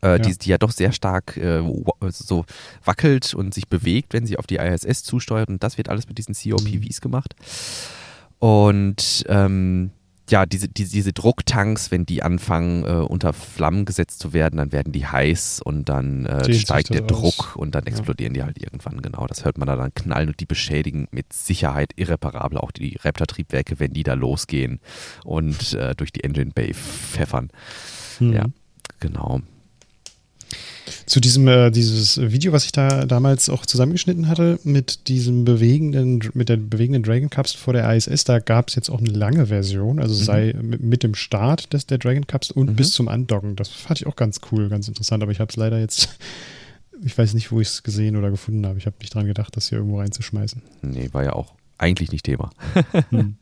äh, 0.04 0.10
ja. 0.10 0.18
Die, 0.18 0.38
die 0.38 0.50
ja 0.50 0.58
doch 0.58 0.70
sehr 0.70 0.92
stark 0.92 1.36
äh, 1.36 1.62
so 2.10 2.44
wackelt 2.84 3.34
und 3.34 3.54
sich 3.54 3.68
bewegt, 3.68 4.12
wenn 4.12 4.26
sie 4.26 4.36
auf 4.36 4.46
die 4.46 4.56
ISS 4.56 5.02
zusteuert. 5.02 5.48
Und 5.48 5.62
das 5.62 5.78
wird 5.78 5.88
alles 5.88 6.06
mit 6.06 6.18
diesen 6.18 6.34
COPVs 6.34 6.98
mhm. 6.98 7.02
gemacht. 7.02 7.34
Und 8.38 9.24
ähm, 9.28 9.90
ja, 10.30 10.46
diese, 10.46 10.68
die, 10.68 10.88
diese 10.88 11.12
Drucktanks, 11.12 11.90
wenn 11.90 12.06
die 12.06 12.22
anfangen, 12.22 12.84
äh, 12.84 13.04
unter 13.04 13.32
Flammen 13.32 13.84
gesetzt 13.84 14.20
zu 14.20 14.32
werden, 14.32 14.56
dann 14.56 14.72
werden 14.72 14.92
die 14.92 15.06
heiß 15.06 15.60
und 15.62 15.88
dann 15.88 16.24
äh, 16.24 16.52
steigt 16.54 16.94
der 16.94 17.02
Druck 17.02 17.56
und 17.56 17.74
dann 17.74 17.86
explodieren 17.86 18.34
ja. 18.34 18.42
die 18.42 18.46
halt 18.46 18.58
irgendwann. 18.62 19.02
Genau, 19.02 19.26
das 19.26 19.44
hört 19.44 19.58
man 19.58 19.66
da 19.66 19.76
dann 19.76 19.92
knallen 19.94 20.28
und 20.28 20.40
die 20.40 20.46
beschädigen 20.46 21.08
mit 21.10 21.32
Sicherheit 21.32 21.92
irreparabel 21.96 22.58
auch 22.58 22.70
die 22.70 22.96
Raptor-Triebwerke, 23.02 23.80
wenn 23.80 23.92
die 23.92 24.02
da 24.02 24.14
losgehen 24.14 24.80
und 25.24 25.74
äh, 25.74 25.94
durch 25.94 26.10
die 26.10 26.24
Engine 26.24 26.52
Bay 26.54 26.72
pfeffern. 26.72 27.50
Mhm. 28.18 28.32
Ja, 28.32 28.44
genau. 29.00 29.42
Zu 31.06 31.20
diesem 31.20 31.46
äh, 31.48 31.70
dieses 31.70 32.18
Video, 32.18 32.52
was 32.52 32.64
ich 32.64 32.72
da 32.72 33.04
damals 33.04 33.48
auch 33.48 33.66
zusammengeschnitten 33.66 34.28
hatte, 34.28 34.58
mit 34.64 35.08
diesem 35.08 35.44
bewegenden, 35.44 36.20
mit 36.34 36.48
der 36.48 36.56
bewegenden 36.56 37.02
Dragon 37.02 37.30
Kapsel 37.30 37.58
vor 37.58 37.74
der 37.74 37.92
ISS, 37.94 38.24
da 38.24 38.38
gab 38.38 38.68
es 38.68 38.74
jetzt 38.74 38.88
auch 38.88 39.00
eine 39.00 39.10
lange 39.10 39.46
Version, 39.46 39.98
also 39.98 40.14
mhm. 40.14 40.24
sei 40.24 40.54
mit, 40.60 40.82
mit, 40.82 41.02
dem 41.02 41.14
Start 41.14 41.72
des, 41.72 41.86
der 41.86 41.98
Dragon 41.98 42.26
Kapsel 42.26 42.56
und 42.56 42.70
mhm. 42.70 42.76
bis 42.76 42.92
zum 42.92 43.08
Andocken. 43.08 43.56
Das 43.56 43.68
fand 43.68 44.00
ich 44.00 44.06
auch 44.06 44.16
ganz 44.16 44.40
cool, 44.50 44.68
ganz 44.68 44.88
interessant, 44.88 45.22
aber 45.22 45.32
ich 45.32 45.40
habe 45.40 45.50
es 45.50 45.56
leider 45.56 45.78
jetzt, 45.78 46.08
ich 47.02 47.16
weiß 47.16 47.34
nicht, 47.34 47.52
wo 47.52 47.60
ich 47.60 47.68
es 47.68 47.82
gesehen 47.82 48.16
oder 48.16 48.30
gefunden 48.30 48.66
habe. 48.66 48.78
Ich 48.78 48.86
habe 48.86 48.96
nicht 49.00 49.14
dran 49.14 49.26
gedacht, 49.26 49.56
das 49.56 49.68
hier 49.68 49.78
irgendwo 49.78 49.98
reinzuschmeißen. 49.98 50.62
Nee, 50.82 51.10
war 51.12 51.24
ja 51.24 51.34
auch 51.34 51.54
eigentlich 51.78 52.12
nicht 52.12 52.24
Thema. 52.24 52.50
hm. 53.10 53.36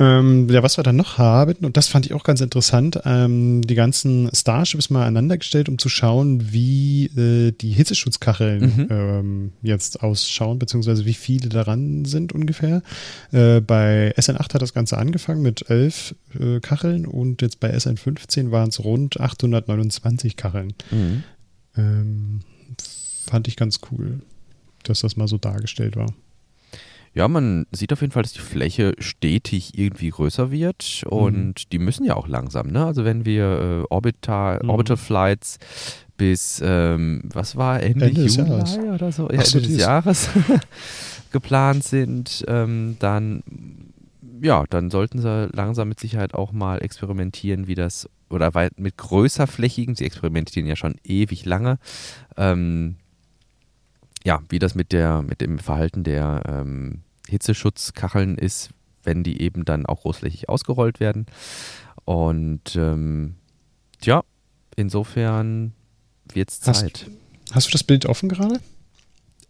Ähm, 0.00 0.48
ja, 0.48 0.62
was 0.62 0.78
wir 0.78 0.82
dann 0.82 0.96
noch 0.96 1.18
haben, 1.18 1.56
und 1.62 1.76
das 1.76 1.88
fand 1.88 2.06
ich 2.06 2.14
auch 2.14 2.24
ganz 2.24 2.40
interessant, 2.40 2.98
ähm, 3.04 3.60
die 3.60 3.74
ganzen 3.74 4.30
Starships 4.34 4.88
mal 4.88 5.02
aneinander 5.02 5.36
gestellt, 5.36 5.68
um 5.68 5.76
zu 5.76 5.90
schauen, 5.90 6.52
wie 6.52 7.04
äh, 7.16 7.52
die 7.52 7.72
Hitzeschutzkacheln 7.72 8.62
mhm. 8.62 8.86
ähm, 8.88 9.52
jetzt 9.60 10.02
ausschauen, 10.02 10.58
beziehungsweise 10.58 11.04
wie 11.04 11.12
viele 11.12 11.50
daran 11.50 12.06
sind 12.06 12.32
ungefähr. 12.32 12.82
Äh, 13.30 13.60
bei 13.60 14.14
SN8 14.16 14.54
hat 14.54 14.62
das 14.62 14.72
Ganze 14.72 14.96
angefangen 14.96 15.42
mit 15.42 15.68
elf 15.68 16.14
äh, 16.38 16.60
Kacheln 16.60 17.04
und 17.04 17.42
jetzt 17.42 17.60
bei 17.60 17.70
SN15 17.70 18.50
waren 18.50 18.70
es 18.70 18.82
rund 18.82 19.20
829 19.20 20.36
Kacheln. 20.36 20.72
Mhm. 20.90 21.24
Ähm, 21.76 22.40
fand 23.26 23.48
ich 23.48 23.56
ganz 23.56 23.80
cool, 23.90 24.22
dass 24.84 25.00
das 25.00 25.18
mal 25.18 25.28
so 25.28 25.36
dargestellt 25.36 25.96
war. 25.96 26.14
Ja, 27.12 27.26
man 27.26 27.66
sieht 27.72 27.92
auf 27.92 28.02
jeden 28.02 28.12
Fall, 28.12 28.22
dass 28.22 28.32
die 28.32 28.40
Fläche 28.40 28.94
stetig 28.98 29.76
irgendwie 29.76 30.10
größer 30.10 30.50
wird 30.50 31.02
und 31.08 31.46
mhm. 31.46 31.54
die 31.72 31.78
müssen 31.78 32.04
ja 32.04 32.14
auch 32.14 32.28
langsam. 32.28 32.68
Ne? 32.68 32.84
Also 32.84 33.04
wenn 33.04 33.24
wir 33.24 33.44
äh, 33.44 33.92
Orbital, 33.92 34.60
mhm. 34.62 34.70
Orbital 34.70 34.96
Flights 34.96 35.58
bis, 36.16 36.62
ähm, 36.64 37.22
was 37.32 37.56
war, 37.56 37.82
Ende, 37.82 38.06
Ende 38.06 38.26
Juli 38.26 38.90
oder 38.90 39.10
so, 39.10 39.24
ja, 39.24 39.40
Ende 39.40 39.62
des 39.62 39.76
Jahres 39.76 40.30
geplant 41.32 41.82
sind, 41.82 42.44
ähm, 42.46 42.96
dann 43.00 43.42
ja, 44.42 44.64
dann 44.70 44.90
sollten 44.90 45.20
sie 45.20 45.48
langsam 45.52 45.88
mit 45.88 46.00
Sicherheit 46.00 46.34
auch 46.34 46.52
mal 46.52 46.82
experimentieren, 46.82 47.66
wie 47.66 47.74
das, 47.74 48.08
oder 48.30 48.50
mit 48.76 48.96
größerflächigen, 48.96 49.94
sie 49.94 50.04
experimentieren 50.04 50.66
ja 50.66 50.76
schon 50.76 50.94
ewig 51.04 51.44
lange, 51.44 51.78
ähm, 52.36 52.96
ja, 54.24 54.40
wie 54.48 54.58
das 54.58 54.74
mit 54.74 54.92
der, 54.92 55.22
mit 55.22 55.40
dem 55.40 55.58
Verhalten 55.58 56.04
der 56.04 56.42
ähm, 56.46 57.02
Hitzeschutzkacheln 57.28 58.36
ist, 58.36 58.70
wenn 59.02 59.22
die 59.22 59.40
eben 59.40 59.64
dann 59.64 59.86
auch 59.86 60.02
großflächig 60.02 60.48
ausgerollt 60.48 61.00
werden. 61.00 61.26
Und 62.04 62.76
ähm, 62.76 63.36
ja, 64.02 64.22
insofern 64.76 65.72
wird 66.32 66.50
es 66.50 66.60
Zeit. 66.60 66.76
Hast, 66.76 67.06
hast, 67.52 67.66
du 67.68 67.72
das 67.72 67.84
Bild 67.84 68.06
offen 68.06 68.28
gerade? 68.28 68.60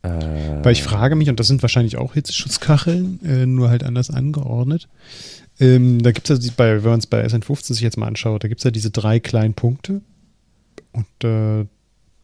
Äh, 0.02 0.64
Weil 0.64 0.72
ich 0.72 0.82
frage 0.82 1.16
mich, 1.16 1.28
und 1.28 1.40
das 1.40 1.48
sind 1.48 1.62
wahrscheinlich 1.62 1.96
auch 1.96 2.14
Hitzeschutzkacheln, 2.14 3.20
äh, 3.24 3.46
nur 3.46 3.68
halt 3.68 3.82
anders 3.82 4.10
angeordnet. 4.10 4.88
Ähm, 5.58 6.02
da 6.02 6.12
gibt 6.12 6.30
es 6.30 6.44
ja, 6.44 6.52
bei, 6.56 6.82
wenn 6.82 6.90
man 6.90 7.00
es 7.00 7.06
bei 7.06 7.24
SN15 7.24 7.74
sich 7.74 7.80
jetzt 7.80 7.98
mal 7.98 8.06
anschaut, 8.06 8.42
da 8.42 8.48
gibt 8.48 8.60
es 8.60 8.64
ja 8.64 8.70
diese 8.70 8.90
drei 8.90 9.20
kleinen 9.20 9.54
Punkte. 9.54 10.00
Und 10.92 11.24
äh, 11.24 11.66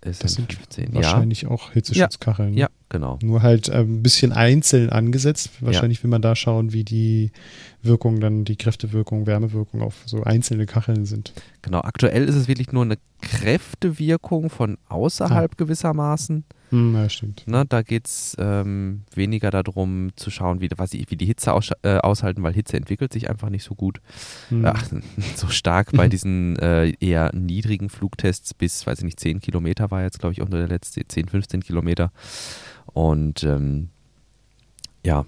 ist 0.07 0.25
das 0.25 0.35
sind 0.35 0.53
15, 0.53 0.95
wahrscheinlich 0.95 1.43
ja. 1.43 1.51
auch 1.51 1.73
Hitzeschutzkacheln. 1.73 2.55
Ja, 2.55 2.67
ja, 2.67 2.69
genau. 2.89 3.19
Nur 3.23 3.43
halt 3.43 3.71
ein 3.71 4.03
bisschen 4.03 4.33
einzeln 4.33 4.91
angesetzt. 4.91 5.51
Wahrscheinlich 5.61 5.99
ja. 5.99 6.05
will 6.05 6.11
man 6.11 6.23
da 6.23 6.35
schauen, 6.37 6.73
wie 6.73 6.85
die 6.85 7.31
Wirkung 7.83 8.21
dann, 8.21 8.45
die 8.45 8.57
Kräftewirkung, 8.57 9.27
Wärmewirkung 9.27 9.83
auf 9.83 10.03
so 10.07 10.23
einzelne 10.23 10.67
Kacheln 10.67 11.07
sind. 11.07 11.33
Genau, 11.63 11.81
aktuell 11.81 12.29
ist 12.29 12.35
es 12.35 12.49
wirklich 12.49 12.73
nur 12.73 12.85
eine 12.85 12.99
Kräftewirkung 13.23 14.51
von 14.51 14.79
außerhalb 14.89 15.57
gewissermaßen. 15.57 16.45
Hm, 16.71 16.95
ja, 16.95 17.09
stimmt. 17.09 17.45
Ne, 17.47 17.65
da 17.67 17.83
geht 17.83 18.07
es 18.07 18.37
ähm, 18.39 19.03
weniger 19.15 19.51
darum 19.51 20.11
zu 20.17 20.31
schauen, 20.31 20.61
wie, 20.61 20.69
was, 20.77 20.93
wie 20.93 21.17
die 21.17 21.27
Hitze 21.27 21.53
aus, 21.53 21.71
äh, 21.83 21.99
aushalten, 21.99 22.43
weil 22.43 22.55
Hitze 22.55 22.77
entwickelt 22.77 23.13
sich 23.13 23.31
einfach 23.31 23.51
nicht 23.51 23.65
so 23.65 23.75
gut. 23.75 24.01
Hm. 24.49 24.65
Ach, 24.65 24.85
so 25.37 25.49
stark 25.49 25.93
bei 25.93 26.09
diesen 26.09 26.57
äh, 26.59 26.93
eher 27.01 27.35
niedrigen 27.35 27.89
Flugtests 27.89 28.55
bis, 28.55 28.87
weiß 28.87 28.99
ich 28.99 29.05
nicht, 29.05 29.21
10 29.21 29.41
Kilometer 29.41 29.91
war 29.91 30.03
jetzt, 30.03 30.19
glaube 30.19 30.33
ich, 30.33 30.43
auch 30.43 30.49
nur 30.49 30.59
der 30.59 30.69
letzte, 30.69 31.07
10, 31.07 31.29
15 31.29 31.63
Kilometer. 31.63 32.11
Und 32.87 33.45
ähm, 33.45 33.91
ja, 35.05 35.25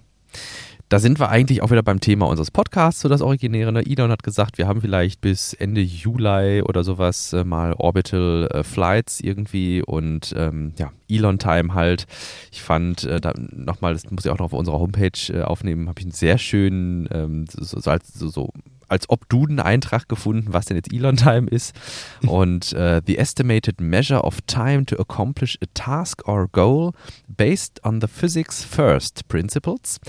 da 0.88 0.98
sind 0.98 1.20
wir 1.20 1.28
eigentlich 1.28 1.62
auch 1.62 1.70
wieder 1.70 1.82
beim 1.82 2.00
Thema 2.00 2.26
unseres 2.26 2.50
Podcasts, 2.50 3.02
so 3.02 3.08
das 3.08 3.20
Originäre. 3.20 3.72
Ne? 3.72 3.84
Elon 3.86 4.10
hat 4.10 4.22
gesagt, 4.22 4.56
wir 4.56 4.66
haben 4.66 4.80
vielleicht 4.80 5.20
bis 5.20 5.52
Ende 5.52 5.82
Juli 5.82 6.62
oder 6.62 6.82
sowas 6.82 7.32
äh, 7.32 7.44
mal 7.44 7.74
Orbital 7.74 8.48
äh, 8.52 8.62
Flights 8.64 9.20
irgendwie 9.20 9.82
und 9.82 10.34
ähm, 10.36 10.72
ja, 10.78 10.92
Elon 11.08 11.38
Time 11.38 11.74
halt. 11.74 12.06
Ich 12.50 12.62
fand 12.62 13.04
äh, 13.04 13.20
da 13.20 13.34
nochmal, 13.36 13.92
das 13.92 14.10
muss 14.10 14.24
ich 14.24 14.30
auch 14.30 14.38
noch 14.38 14.46
auf 14.46 14.52
unserer 14.54 14.78
Homepage 14.78 15.10
äh, 15.28 15.42
aufnehmen, 15.42 15.88
habe 15.88 16.00
ich 16.00 16.06
einen 16.06 16.12
sehr 16.12 16.38
schönen, 16.38 17.08
ähm, 17.12 17.44
so, 17.50 17.80
so, 17.80 17.90
als, 17.90 18.14
so, 18.14 18.28
so 18.28 18.50
als 18.88 19.10
ob 19.10 19.28
Duden-Eintrag 19.28 20.08
gefunden, 20.08 20.54
was 20.54 20.64
denn 20.64 20.76
jetzt 20.76 20.92
Elon 20.92 21.16
Time 21.16 21.48
ist. 21.48 21.74
Und 22.26 22.72
uh, 22.72 23.00
the 23.06 23.18
estimated 23.18 23.80
measure 23.80 24.22
of 24.22 24.40
time 24.46 24.86
to 24.86 24.96
accomplish 24.98 25.58
a 25.62 25.66
task 25.74 26.26
or 26.26 26.48
goal 26.48 26.92
based 27.28 27.84
on 27.84 28.00
the 28.00 28.08
physics 28.08 28.64
first 28.64 29.28
principles 29.28 30.00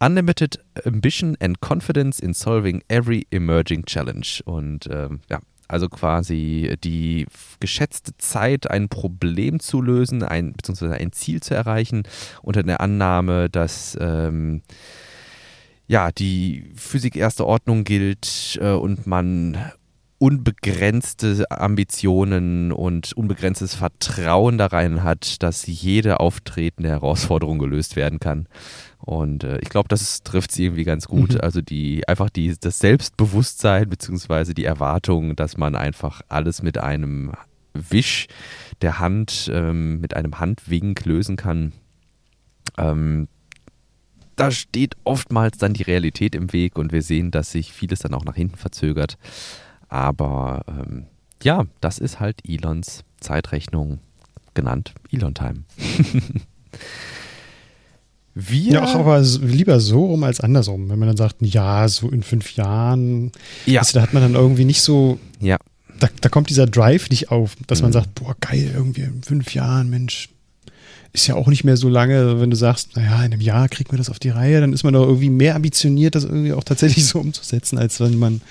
Unlimited 0.00 0.58
Ambition 0.84 1.36
and 1.40 1.60
Confidence 1.60 2.20
in 2.20 2.34
Solving 2.34 2.82
Every 2.88 3.26
Emerging 3.30 3.84
Challenge. 3.84 4.26
Und 4.44 4.88
ähm, 4.90 5.20
ja, 5.30 5.40
also 5.68 5.88
quasi 5.88 6.76
die 6.84 7.26
geschätzte 7.60 8.16
Zeit, 8.18 8.70
ein 8.70 8.88
Problem 8.88 9.60
zu 9.60 9.80
lösen, 9.82 10.22
ein, 10.22 10.52
beziehungsweise 10.52 10.94
ein 10.94 11.12
Ziel 11.12 11.42
zu 11.42 11.54
erreichen, 11.54 12.04
unter 12.42 12.62
der 12.62 12.80
Annahme, 12.80 13.48
dass 13.48 13.96
ähm, 14.00 14.62
ja, 15.88 16.10
die 16.12 16.70
Physik 16.74 17.16
erster 17.16 17.46
Ordnung 17.46 17.84
gilt 17.84 18.58
äh, 18.60 18.72
und 18.72 19.06
man 19.06 19.72
unbegrenzte 20.18 21.50
Ambitionen 21.50 22.72
und 22.72 23.12
unbegrenztes 23.12 23.74
Vertrauen 23.74 24.56
da 24.56 24.66
rein 24.66 25.02
hat, 25.02 25.42
dass 25.42 25.66
jede 25.66 26.20
auftretende 26.20 26.88
Herausforderung 26.88 27.58
gelöst 27.58 27.96
werden 27.96 28.18
kann. 28.18 28.48
Und 28.98 29.44
äh, 29.44 29.58
ich 29.58 29.68
glaube, 29.68 29.88
das 29.88 30.22
trifft 30.22 30.52
sie 30.52 30.64
irgendwie 30.64 30.84
ganz 30.84 31.06
gut. 31.06 31.34
Mhm. 31.34 31.40
Also 31.40 31.60
die 31.60 32.08
einfach 32.08 32.30
die 32.30 32.54
das 32.58 32.78
Selbstbewusstsein 32.78 33.88
beziehungsweise 33.88 34.54
die 34.54 34.64
Erwartung, 34.64 35.36
dass 35.36 35.56
man 35.58 35.74
einfach 35.74 36.22
alles 36.28 36.62
mit 36.62 36.78
einem 36.78 37.32
Wisch 37.74 38.26
der 38.80 38.98
Hand, 38.98 39.50
ähm, 39.52 40.00
mit 40.00 40.16
einem 40.16 40.40
Handwink 40.40 41.04
lösen 41.04 41.36
kann. 41.36 41.72
Ähm, 42.78 43.28
da 44.34 44.50
steht 44.50 44.96
oftmals 45.04 45.58
dann 45.58 45.72
die 45.72 45.82
Realität 45.82 46.34
im 46.34 46.52
Weg 46.52 46.78
und 46.78 46.92
wir 46.92 47.02
sehen, 47.02 47.30
dass 47.30 47.52
sich 47.52 47.72
vieles 47.72 48.00
dann 48.00 48.14
auch 48.14 48.24
nach 48.24 48.34
hinten 48.34 48.56
verzögert. 48.56 49.16
Aber 49.88 50.64
ähm, 50.68 51.06
ja, 51.42 51.64
das 51.80 51.98
ist 51.98 52.20
halt 52.20 52.40
Elons 52.46 53.04
Zeitrechnung 53.20 53.98
genannt 54.54 54.94
Elon 55.12 55.34
Time. 55.34 55.64
Wir 58.38 58.72
ja, 58.74 58.84
auch 58.84 58.94
aber 58.96 59.20
lieber 59.20 59.80
so 59.80 60.04
rum 60.06 60.22
als 60.22 60.40
andersrum. 60.40 60.90
Wenn 60.90 60.98
man 60.98 61.08
dann 61.08 61.16
sagt, 61.16 61.36
ja, 61.40 61.88
so 61.88 62.10
in 62.10 62.22
fünf 62.22 62.54
Jahren, 62.54 63.32
ja. 63.64 63.80
Also, 63.80 63.94
da 63.94 64.02
hat 64.02 64.12
man 64.12 64.22
dann 64.22 64.34
irgendwie 64.34 64.66
nicht 64.66 64.82
so, 64.82 65.18
ja. 65.40 65.56
da, 66.00 66.08
da 66.20 66.28
kommt 66.28 66.50
dieser 66.50 66.66
Drive 66.66 67.08
nicht 67.08 67.30
auf, 67.30 67.56
dass 67.66 67.78
mhm. 67.78 67.86
man 67.86 67.92
sagt, 67.92 68.14
boah, 68.16 68.36
geil, 68.38 68.72
irgendwie 68.74 69.00
in 69.02 69.22
fünf 69.22 69.54
Jahren, 69.54 69.88
Mensch, 69.88 70.28
ist 71.16 71.26
ja 71.26 71.34
auch 71.34 71.48
nicht 71.48 71.64
mehr 71.64 71.78
so 71.78 71.88
lange, 71.88 72.40
wenn 72.40 72.50
du 72.50 72.56
sagst, 72.56 72.94
naja, 72.94 73.16
in 73.24 73.32
einem 73.32 73.40
Jahr 73.40 73.68
kriegt 73.68 73.90
man 73.90 73.98
das 73.98 74.10
auf 74.10 74.18
die 74.18 74.28
Reihe, 74.28 74.60
dann 74.60 74.74
ist 74.74 74.84
man 74.84 74.92
doch 74.92 75.06
irgendwie 75.06 75.30
mehr 75.30 75.56
ambitioniert, 75.56 76.14
das 76.14 76.24
irgendwie 76.24 76.52
auch 76.52 76.62
tatsächlich 76.62 77.06
so 77.06 77.18
umzusetzen, 77.18 77.78
als 77.78 78.00
wenn 78.00 78.18
man 78.18 78.42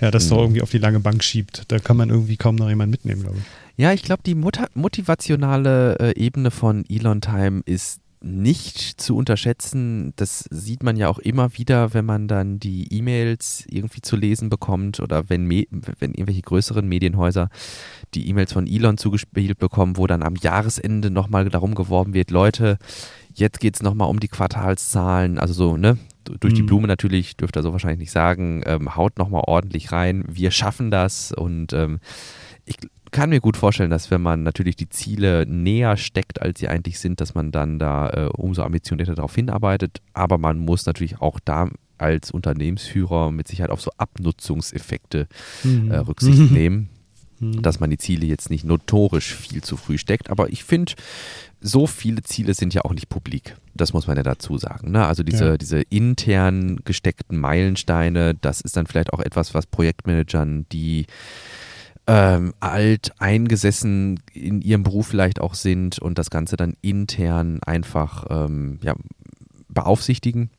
ja 0.00 0.12
das 0.12 0.26
mhm. 0.26 0.30
doch 0.30 0.38
irgendwie 0.42 0.62
auf 0.62 0.70
die 0.70 0.78
lange 0.78 1.00
Bank 1.00 1.24
schiebt. 1.24 1.64
Da 1.68 1.80
kann 1.80 1.96
man 1.96 2.10
irgendwie 2.10 2.36
kaum 2.36 2.54
noch 2.54 2.68
jemanden 2.68 2.92
mitnehmen, 2.92 3.22
glaube 3.22 3.38
ich. 3.38 3.44
Ja, 3.76 3.92
ich 3.92 4.02
glaube, 4.02 4.22
die 4.24 4.36
motivationale 4.36 5.98
äh, 5.98 6.20
Ebene 6.20 6.50
von 6.50 6.84
Elon 6.88 7.20
Time 7.20 7.62
ist 7.64 7.98
nicht 8.22 9.00
zu 9.00 9.16
unterschätzen. 9.16 10.12
Das 10.16 10.44
sieht 10.50 10.82
man 10.82 10.96
ja 10.96 11.08
auch 11.08 11.18
immer 11.18 11.56
wieder, 11.56 11.94
wenn 11.94 12.04
man 12.04 12.28
dann 12.28 12.58
die 12.58 12.92
E-Mails 12.92 13.64
irgendwie 13.68 14.00
zu 14.00 14.16
lesen 14.16 14.48
bekommt 14.48 15.00
oder 15.00 15.28
wenn, 15.28 15.48
wenn 15.48 16.12
irgendwelche 16.12 16.42
größeren 16.42 16.86
Medienhäuser 16.86 17.48
die 18.14 18.28
E-Mails 18.28 18.52
von 18.52 18.66
Elon 18.66 18.98
zugespielt 18.98 19.58
bekommen, 19.58 19.96
wo 19.96 20.06
dann 20.06 20.22
am 20.22 20.36
Jahresende 20.36 21.10
nochmal 21.10 21.48
darum 21.48 21.74
geworben 21.74 22.14
wird, 22.14 22.30
Leute, 22.30 22.78
jetzt 23.34 23.60
geht 23.60 23.76
es 23.76 23.82
nochmal 23.82 24.08
um 24.08 24.20
die 24.20 24.28
Quartalszahlen, 24.28 25.38
also 25.38 25.54
so, 25.54 25.76
ne? 25.76 25.98
Durch 26.38 26.54
die 26.54 26.62
mhm. 26.62 26.66
Blume 26.66 26.86
natürlich, 26.86 27.36
dürfte 27.36 27.58
er 27.58 27.62
so 27.64 27.72
wahrscheinlich 27.72 27.98
nicht 27.98 28.12
sagen, 28.12 28.62
ähm, 28.64 28.94
haut 28.94 29.18
nochmal 29.18 29.42
ordentlich 29.46 29.90
rein, 29.90 30.24
wir 30.28 30.52
schaffen 30.52 30.92
das 30.92 31.32
und 31.32 31.72
ähm, 31.72 31.98
ich 32.64 32.76
kann 33.12 33.30
mir 33.30 33.40
gut 33.40 33.56
vorstellen, 33.56 33.90
dass 33.90 34.10
wenn 34.10 34.22
man 34.22 34.42
natürlich 34.42 34.74
die 34.74 34.88
Ziele 34.88 35.46
näher 35.46 35.96
steckt, 35.96 36.42
als 36.42 36.58
sie 36.58 36.68
eigentlich 36.68 36.98
sind, 36.98 37.20
dass 37.20 37.34
man 37.34 37.52
dann 37.52 37.78
da 37.78 38.10
äh, 38.10 38.28
umso 38.32 38.62
ambitionierter 38.62 39.14
darauf 39.14 39.34
hinarbeitet. 39.34 40.00
Aber 40.14 40.38
man 40.38 40.58
muss 40.58 40.86
natürlich 40.86 41.20
auch 41.20 41.38
da 41.38 41.68
als 41.98 42.30
Unternehmensführer 42.30 43.30
mit 43.30 43.46
Sicherheit 43.46 43.70
auf 43.70 43.80
so 43.80 43.92
Abnutzungseffekte 43.96 45.28
mhm. 45.62 45.90
äh, 45.90 45.98
Rücksicht 45.98 46.38
nehmen, 46.50 46.88
mhm. 47.38 47.62
dass 47.62 47.80
man 47.80 47.90
die 47.90 47.98
Ziele 47.98 48.26
jetzt 48.26 48.50
nicht 48.50 48.64
notorisch 48.64 49.34
viel 49.34 49.62
zu 49.62 49.76
früh 49.76 49.98
steckt. 49.98 50.30
Aber 50.30 50.50
ich 50.50 50.64
finde, 50.64 50.94
so 51.60 51.86
viele 51.86 52.22
Ziele 52.22 52.54
sind 52.54 52.74
ja 52.74 52.82
auch 52.82 52.94
nicht 52.94 53.08
publik. 53.08 53.56
Das 53.74 53.92
muss 53.92 54.06
man 54.06 54.16
ja 54.16 54.22
dazu 54.22 54.58
sagen. 54.58 54.90
Ne? 54.90 55.06
Also 55.06 55.22
diese, 55.22 55.44
ja. 55.44 55.56
diese 55.58 55.82
intern 55.82 56.80
gesteckten 56.84 57.38
Meilensteine, 57.38 58.34
das 58.34 58.62
ist 58.62 58.76
dann 58.76 58.86
vielleicht 58.86 59.12
auch 59.12 59.20
etwas, 59.20 59.54
was 59.54 59.66
Projektmanagern, 59.66 60.66
die 60.72 61.06
ähm, 62.06 62.52
alt 62.60 63.12
eingesessen 63.18 64.20
in 64.32 64.60
ihrem 64.60 64.82
Beruf 64.82 65.08
vielleicht 65.08 65.40
auch 65.40 65.54
sind 65.54 65.98
und 65.98 66.18
das 66.18 66.30
Ganze 66.30 66.56
dann 66.56 66.74
intern 66.82 67.60
einfach 67.64 68.26
ähm, 68.30 68.80
ja, 68.82 68.94
beaufsichtigen 69.68 70.50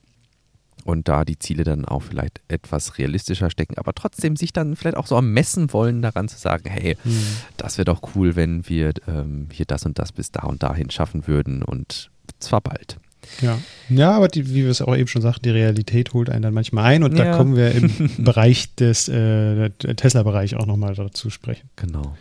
und 0.86 1.08
da 1.08 1.26
die 1.26 1.40
Ziele 1.40 1.64
dann 1.64 1.86
auch 1.86 2.02
vielleicht 2.02 2.42
etwas 2.48 2.98
realistischer 2.98 3.50
stecken, 3.50 3.78
aber 3.78 3.94
trotzdem 3.94 4.36
sich 4.36 4.54
dann 4.54 4.76
vielleicht 4.76 4.98
auch 4.98 5.08
so 5.08 5.22
messen 5.22 5.72
wollen, 5.74 6.02
daran 6.02 6.28
zu 6.28 6.38
sagen, 6.38 6.70
hey, 6.70 6.98
mhm. 7.04 7.26
das 7.58 7.78
wäre 7.78 7.86
doch 7.86 8.16
cool, 8.16 8.36
wenn 8.36 8.68
wir 8.68 8.94
ähm, 9.08 9.48
hier 9.52 9.66
das 9.66 9.86
und 9.86 10.00
das 10.00 10.12
bis 10.12 10.32
da 10.32 10.44
und 10.44 10.64
dahin 10.64 10.90
schaffen 10.90 11.28
würden 11.28 11.64
und 11.64 12.10
zwar 12.40 12.62
bald. 12.62 13.00
Ja, 13.42 13.60
ja 13.90 14.12
aber 14.12 14.28
die, 14.28 14.50
wie 14.50 14.64
wir 14.64 14.70
es 14.70 14.82
auch 14.82 14.96
eben 14.96 15.08
schon 15.08 15.22
sagten, 15.22 15.44
die 15.44 15.50
Realität 15.50 16.14
holt 16.14 16.30
einen 16.30 16.42
dann 16.42 16.54
manchmal 16.54 16.86
ein 16.86 17.04
und 17.04 17.18
ja. 17.18 17.26
da 17.26 17.38
kommen 17.38 17.56
wir 17.56 17.72
im 17.72 17.92
Bereich 18.24 18.74
des 18.76 19.08
äh, 19.08 19.70
Tesla-Bereich 19.70 20.56
auch 20.56 20.66
nochmal 20.66 20.96
dazu 20.96 21.30
sprechen. 21.30 21.70
Genau. 21.76 22.16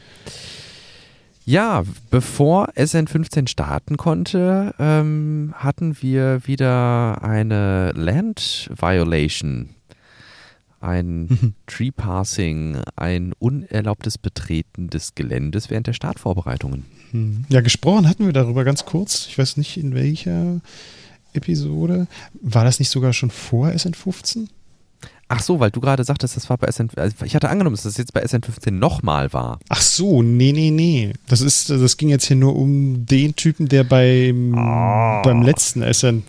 Ja, 1.45 1.83
bevor 2.11 2.69
SN15 2.77 3.49
starten 3.49 3.97
konnte, 3.97 4.75
ähm, 4.79 5.53
hatten 5.57 5.97
wir 6.01 6.47
wieder 6.47 7.25
eine 7.25 7.91
Land 7.97 8.71
Violation, 8.79 9.71
ein 10.81 11.55
Tree 11.67 11.91
Passing, 11.91 12.79
ein 12.95 13.33
unerlaubtes 13.41 14.19
Betreten 14.19 14.89
des 14.89 15.17
Geländes 15.17 15.69
während 15.69 15.89
der 15.89 15.95
Startvorbereitungen. 15.95 16.85
Hm. 17.13 17.45
Ja, 17.49 17.61
gesprochen 17.61 18.09
hatten 18.09 18.27
wir 18.27 18.33
darüber 18.33 18.65
ganz 18.65 18.85
kurz. 18.85 19.27
Ich 19.29 19.39
weiß 19.39 19.57
nicht, 19.57 19.77
in 19.77 19.95
welcher 19.95 20.61
Episode. 21.35 22.07
War 22.41 22.65
das 22.65 22.79
nicht 22.79 22.91
sogar 22.91 23.13
schon 23.13 23.31
vor 23.31 23.69
SN15? 23.69 24.49
Ach 25.29 25.41
so, 25.41 25.61
weil 25.61 25.71
du 25.71 25.81
gerade 25.81 26.05
sagtest, 26.05 26.37
das 26.37 26.51
war 26.51 26.59
bei 26.59 26.71
SN. 26.71 26.91
Also 26.97 27.25
ich 27.25 27.35
hatte 27.35 27.49
angenommen, 27.49 27.75
dass 27.75 27.85
das 27.85 27.97
jetzt 27.97 28.13
bei 28.13 28.23
SN15 28.23 28.71
nochmal 28.71 29.33
war. 29.33 29.61
Ach 29.71 29.81
so, 29.81 30.23
nee, 30.23 30.53
nee, 30.53 30.71
nee. 30.71 31.15
Das 31.27 31.41
ist, 31.41 31.71
das 31.71 31.97
ging 31.97 32.11
jetzt 32.11 32.27
hier 32.27 32.37
nur 32.37 32.55
um 32.55 33.07
den 33.07 33.35
Typen, 33.35 33.67
der 33.69 33.85
beim, 33.85 34.53
oh. 34.53 35.23
beim 35.23 35.41
letzten 35.41 35.83
SN11 35.83 36.23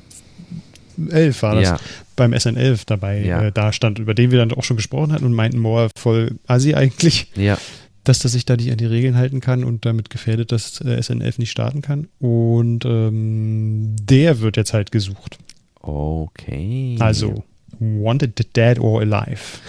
war 1.42 1.56
das. 1.56 1.64
Ja. 1.64 1.80
Beim 2.16 2.32
SN11 2.32 2.84
dabei 2.86 3.20
ja. 3.26 3.42
äh, 3.42 3.52
da 3.52 3.74
stand, 3.74 4.00
über 4.00 4.14
den 4.14 4.32
wir 4.32 4.38
dann 4.38 4.54
auch 4.54 4.64
schon 4.64 4.78
gesprochen 4.78 5.12
hatten 5.12 5.26
und 5.26 5.34
meinten, 5.34 5.62
boah, 5.62 5.90
voll 5.98 6.38
assi 6.48 6.74
eigentlich. 6.74 7.28
Ja 7.36 7.58
dass 8.04 8.24
er 8.24 8.30
sich 8.30 8.46
da 8.46 8.56
nicht 8.56 8.72
an 8.72 8.78
die 8.78 8.86
Regeln 8.86 9.16
halten 9.16 9.40
kann 9.40 9.64
und 9.64 9.86
damit 9.86 10.10
gefährdet, 10.10 10.52
dass 10.52 10.82
äh, 10.82 10.98
SN11 10.98 11.36
nicht 11.40 11.52
starten 11.52 11.82
kann. 11.82 12.08
Und 12.20 12.86
ähm, 12.86 13.96
der 14.02 14.40
wird 14.42 14.58
jetzt 14.58 14.74
halt 14.74 14.92
gesucht. 14.92 15.38
Okay. 15.82 16.98
Also, 17.00 17.44
wanted 17.80 18.56
dead 18.56 18.80
or 18.80 19.02
alive. 19.02 19.60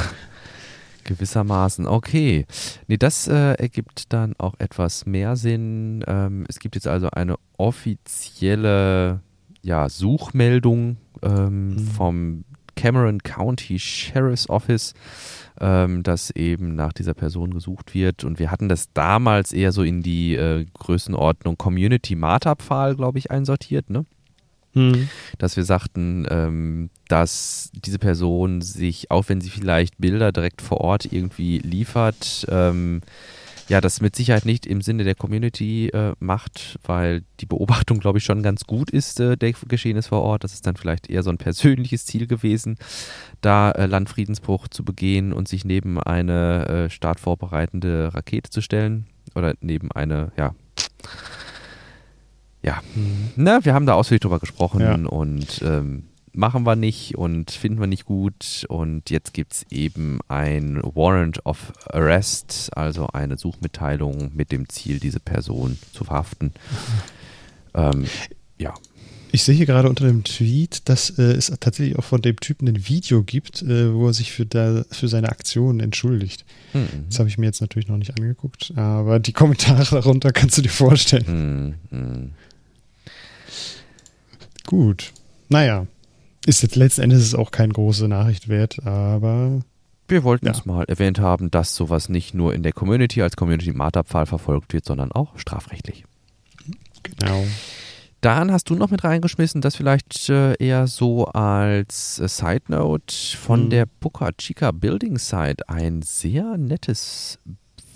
Gewissermaßen, 1.04 1.86
okay. 1.86 2.46
Nee, 2.86 2.96
das 2.96 3.28
äh, 3.28 3.52
ergibt 3.54 4.12
dann 4.12 4.34
auch 4.38 4.54
etwas 4.58 5.04
mehr 5.04 5.36
Sinn. 5.36 6.02
Ähm, 6.06 6.46
es 6.48 6.58
gibt 6.58 6.74
jetzt 6.76 6.88
also 6.88 7.10
eine 7.10 7.36
offizielle 7.58 9.20
ja, 9.62 9.88
Suchmeldung 9.88 10.96
ähm, 11.22 11.68
mhm. 11.68 11.78
vom 11.78 12.44
Cameron 12.74 13.22
County 13.22 13.78
Sheriff's 13.78 14.48
Office 14.48 14.94
ähm, 15.60 16.02
dass 16.02 16.30
eben 16.30 16.74
nach 16.74 16.92
dieser 16.92 17.14
Person 17.14 17.54
gesucht 17.54 17.94
wird. 17.94 18.24
Und 18.24 18.38
wir 18.38 18.50
hatten 18.50 18.68
das 18.68 18.92
damals 18.92 19.52
eher 19.52 19.72
so 19.72 19.82
in 19.82 20.02
die 20.02 20.34
äh, 20.34 20.66
Größenordnung 20.74 21.56
Community 21.56 22.16
Marterpfahl, 22.16 22.96
glaube 22.96 23.18
ich, 23.18 23.30
einsortiert, 23.30 23.90
ne? 23.90 24.04
Hm. 24.74 25.08
Dass 25.38 25.56
wir 25.56 25.64
sagten, 25.64 26.26
ähm, 26.28 26.90
dass 27.06 27.70
diese 27.74 28.00
Person 28.00 28.60
sich, 28.60 29.10
auch 29.10 29.28
wenn 29.28 29.40
sie 29.40 29.50
vielleicht 29.50 29.98
Bilder 29.98 30.32
direkt 30.32 30.62
vor 30.62 30.80
Ort 30.80 31.12
irgendwie 31.12 31.58
liefert, 31.58 32.44
ähm, 32.50 33.00
ja, 33.68 33.80
das 33.80 34.00
mit 34.00 34.14
Sicherheit 34.16 34.44
nicht 34.44 34.66
im 34.66 34.82
Sinne 34.82 35.04
der 35.04 35.14
Community 35.14 35.88
äh, 35.88 36.14
macht, 36.18 36.78
weil 36.84 37.22
die 37.40 37.46
Beobachtung, 37.46 37.98
glaube 37.98 38.18
ich, 38.18 38.24
schon 38.24 38.42
ganz 38.42 38.64
gut 38.64 38.90
ist, 38.90 39.20
äh, 39.20 39.36
der 39.36 39.52
Geschehnis 39.52 40.08
vor 40.08 40.22
Ort. 40.22 40.44
Das 40.44 40.52
ist 40.52 40.66
dann 40.66 40.76
vielleicht 40.76 41.08
eher 41.08 41.22
so 41.22 41.30
ein 41.30 41.38
persönliches 41.38 42.06
Ziel 42.06 42.26
gewesen, 42.26 42.76
da 43.40 43.70
äh, 43.70 43.86
Landfriedensbruch 43.86 44.68
zu 44.68 44.84
begehen 44.84 45.32
und 45.32 45.48
sich 45.48 45.64
neben 45.64 46.00
eine 46.00 46.66
äh, 46.66 46.90
startvorbereitende 46.90 48.14
Rakete 48.14 48.50
zu 48.50 48.60
stellen 48.60 49.06
oder 49.34 49.54
neben 49.60 49.90
eine, 49.92 50.32
ja, 50.36 50.54
ja, 52.62 52.82
mhm. 52.94 53.30
na, 53.36 53.64
wir 53.64 53.74
haben 53.74 53.86
da 53.86 53.94
ausführlich 53.94 54.22
drüber 54.22 54.38
gesprochen 54.38 54.80
ja. 54.80 54.94
und 54.94 55.62
ähm, 55.62 56.04
machen 56.34 56.64
wir 56.64 56.76
nicht 56.76 57.16
und 57.16 57.50
finden 57.50 57.80
wir 57.80 57.86
nicht 57.86 58.04
gut. 58.04 58.66
Und 58.68 59.10
jetzt 59.10 59.32
gibt 59.32 59.52
es 59.52 59.66
eben 59.70 60.18
ein 60.28 60.80
Warrant 60.82 61.44
of 61.46 61.72
Arrest, 61.88 62.70
also 62.76 63.06
eine 63.08 63.38
Suchmitteilung 63.38 64.32
mit 64.34 64.52
dem 64.52 64.68
Ziel, 64.68 65.00
diese 65.00 65.20
Person 65.20 65.78
zu 65.92 66.04
verhaften. 66.04 66.52
Ähm, 67.76 68.06
ja. 68.56 68.72
Ich 69.32 69.42
sehe 69.42 69.56
hier 69.56 69.66
gerade 69.66 69.88
unter 69.88 70.06
dem 70.06 70.22
Tweet, 70.22 70.88
dass 70.88 71.10
äh, 71.18 71.22
es 71.22 71.52
tatsächlich 71.58 71.98
auch 71.98 72.04
von 72.04 72.22
dem 72.22 72.36
Typen 72.36 72.68
ein 72.68 72.86
Video 72.86 73.24
gibt, 73.24 73.62
äh, 73.62 73.92
wo 73.92 74.06
er 74.06 74.14
sich 74.14 74.30
für, 74.30 74.46
da, 74.46 74.84
für 74.92 75.08
seine 75.08 75.28
Aktionen 75.28 75.80
entschuldigt. 75.80 76.44
Mhm. 76.72 77.06
Das 77.08 77.18
habe 77.18 77.28
ich 77.28 77.36
mir 77.36 77.46
jetzt 77.46 77.60
natürlich 77.60 77.88
noch 77.88 77.96
nicht 77.96 78.16
angeguckt, 78.16 78.72
aber 78.76 79.18
die 79.18 79.32
Kommentare 79.32 79.84
darunter 79.90 80.30
kannst 80.30 80.56
du 80.58 80.62
dir 80.62 80.68
vorstellen. 80.68 81.74
Mhm. 81.90 82.30
Gut. 84.66 85.12
Naja, 85.48 85.88
ist 86.46 86.62
jetzt 86.62 86.76
letzten 86.76 87.02
Endes 87.02 87.34
auch 87.34 87.50
keine 87.50 87.72
große 87.72 88.08
Nachricht 88.08 88.48
wert, 88.48 88.84
aber 88.86 89.60
wir 90.08 90.22
wollten 90.24 90.46
Ja. 90.46 90.52
es 90.52 90.64
mal 90.66 90.84
erwähnt 90.84 91.18
haben, 91.18 91.50
dass 91.50 91.74
sowas 91.74 92.08
nicht 92.08 92.34
nur 92.34 92.54
in 92.54 92.62
der 92.62 92.72
Community 92.72 93.22
als 93.22 93.36
Community-Marterpfahl 93.36 94.26
verfolgt 94.26 94.72
wird, 94.72 94.84
sondern 94.84 95.10
auch 95.12 95.38
strafrechtlich. 95.38 96.04
Genau. 97.02 97.44
Dann 98.20 98.50
hast 98.50 98.70
du 98.70 98.74
noch 98.74 98.90
mit 98.90 99.04
reingeschmissen, 99.04 99.60
das 99.60 99.76
vielleicht 99.76 100.30
äh, 100.30 100.54
eher 100.54 100.86
so 100.86 101.26
als 101.26 102.18
äh, 102.20 102.28
Side 102.28 102.62
Note 102.68 103.14
von 103.36 103.66
Mhm. 103.66 103.70
der 103.70 103.86
Boca 104.00 104.30
Chica 104.32 104.70
Building 104.70 105.18
Site 105.18 105.68
ein 105.68 106.00
sehr 106.00 106.56
nettes 106.56 107.38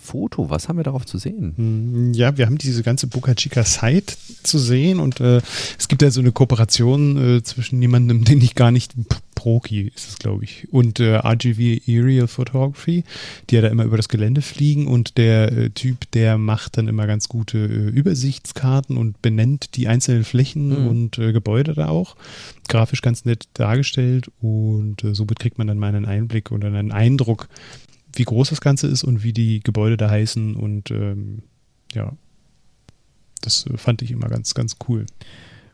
Foto. 0.08 0.50
Was 0.50 0.68
haben 0.68 0.76
wir 0.78 0.84
darauf 0.84 1.04
zu 1.06 1.18
sehen? 1.18 1.52
Hm, 1.56 2.12
Ja, 2.14 2.36
wir 2.36 2.46
haben 2.46 2.58
diese 2.58 2.82
ganze 2.82 3.06
Boca 3.06 3.34
Chica 3.34 3.62
Site 3.64 4.14
zu 4.42 4.58
sehen 4.58 4.98
und 5.00 5.20
äh, 5.20 5.40
es 5.78 5.88
gibt 5.88 6.02
ja 6.02 6.10
so 6.10 6.20
eine 6.20 6.32
Kooperation 6.32 7.36
äh, 7.38 7.42
zwischen 7.42 7.80
jemandem, 7.82 8.24
den 8.28 8.40
ich 8.40 8.54
gar 8.54 8.70
nicht, 8.70 8.94
Proki 9.34 9.92
ist 9.94 10.08
es, 10.08 10.18
glaube 10.18 10.42
ich, 10.42 10.66
und 10.72 10.98
äh, 10.98 11.14
RGV 11.14 11.80
Aerial 11.86 12.26
Photography, 12.26 13.04
die 13.48 13.54
ja 13.54 13.60
da 13.62 13.68
immer 13.68 13.84
über 13.84 13.96
das 13.96 14.08
Gelände 14.08 14.42
fliegen 14.42 14.88
und 14.88 15.16
der 15.16 15.52
äh, 15.52 15.70
Typ, 15.70 16.10
der 16.10 16.38
macht 16.38 16.76
dann 16.76 16.88
immer 16.88 17.06
ganz 17.06 17.28
gute 17.28 17.56
äh, 17.58 17.88
Übersichtskarten 17.90 18.96
und 18.96 19.22
benennt 19.22 19.76
die 19.76 19.86
einzelnen 19.86 20.24
Flächen 20.24 20.68
Mhm. 20.70 20.86
und 20.88 21.18
äh, 21.18 21.32
Gebäude 21.32 21.74
da 21.74 21.88
auch. 21.88 22.16
Grafisch 22.68 23.00
ganz 23.00 23.24
nett 23.24 23.44
dargestellt 23.54 24.28
und 24.40 25.04
äh, 25.04 25.14
somit 25.14 25.38
kriegt 25.38 25.56
man 25.56 25.68
dann 25.68 25.78
mal 25.78 25.94
einen 25.94 26.04
Einblick 26.04 26.50
und 26.50 26.64
einen 26.64 26.90
Eindruck, 26.90 27.48
wie 28.18 28.24
groß 28.24 28.50
das 28.50 28.60
Ganze 28.60 28.86
ist 28.88 29.04
und 29.04 29.22
wie 29.22 29.32
die 29.32 29.60
Gebäude 29.60 29.96
da 29.96 30.10
heißen 30.10 30.54
und 30.56 30.90
ähm, 30.90 31.42
ja, 31.94 32.12
das 33.42 33.66
äh, 33.66 33.76
fand 33.76 34.02
ich 34.02 34.10
immer 34.10 34.28
ganz, 34.28 34.54
ganz 34.54 34.76
cool. 34.88 35.06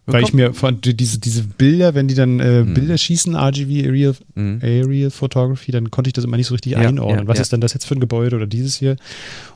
Weil 0.06 0.22
ich 0.22 0.34
mir 0.34 0.52
fand, 0.52 0.84
die- 0.84 0.94
diese, 0.94 1.18
diese 1.18 1.44
Bilder, 1.44 1.94
wenn 1.94 2.08
die 2.08 2.14
dann 2.14 2.38
äh, 2.38 2.62
Mhm. 2.62 2.74
Bilder 2.74 2.98
schießen, 2.98 3.34
RGV 3.34 3.70
Aerial, 3.86 4.14
Mhm. 4.34 4.58
Aerial 4.62 5.10
Photography, 5.10 5.72
dann 5.72 5.90
konnte 5.90 6.08
ich 6.08 6.12
das 6.12 6.24
immer 6.24 6.36
nicht 6.36 6.46
so 6.48 6.52
richtig 6.54 6.72
Ja, 6.72 6.80
einordnen. 6.80 7.20
ja, 7.24 7.26
Was 7.26 7.38
ja. 7.38 7.42
ist 7.42 7.52
denn 7.54 7.62
das 7.62 7.72
jetzt 7.72 7.86
für 7.86 7.94
ein 7.94 8.00
Gebäude 8.00 8.36
oder 8.36 8.46
dieses 8.46 8.76
hier? 8.76 8.96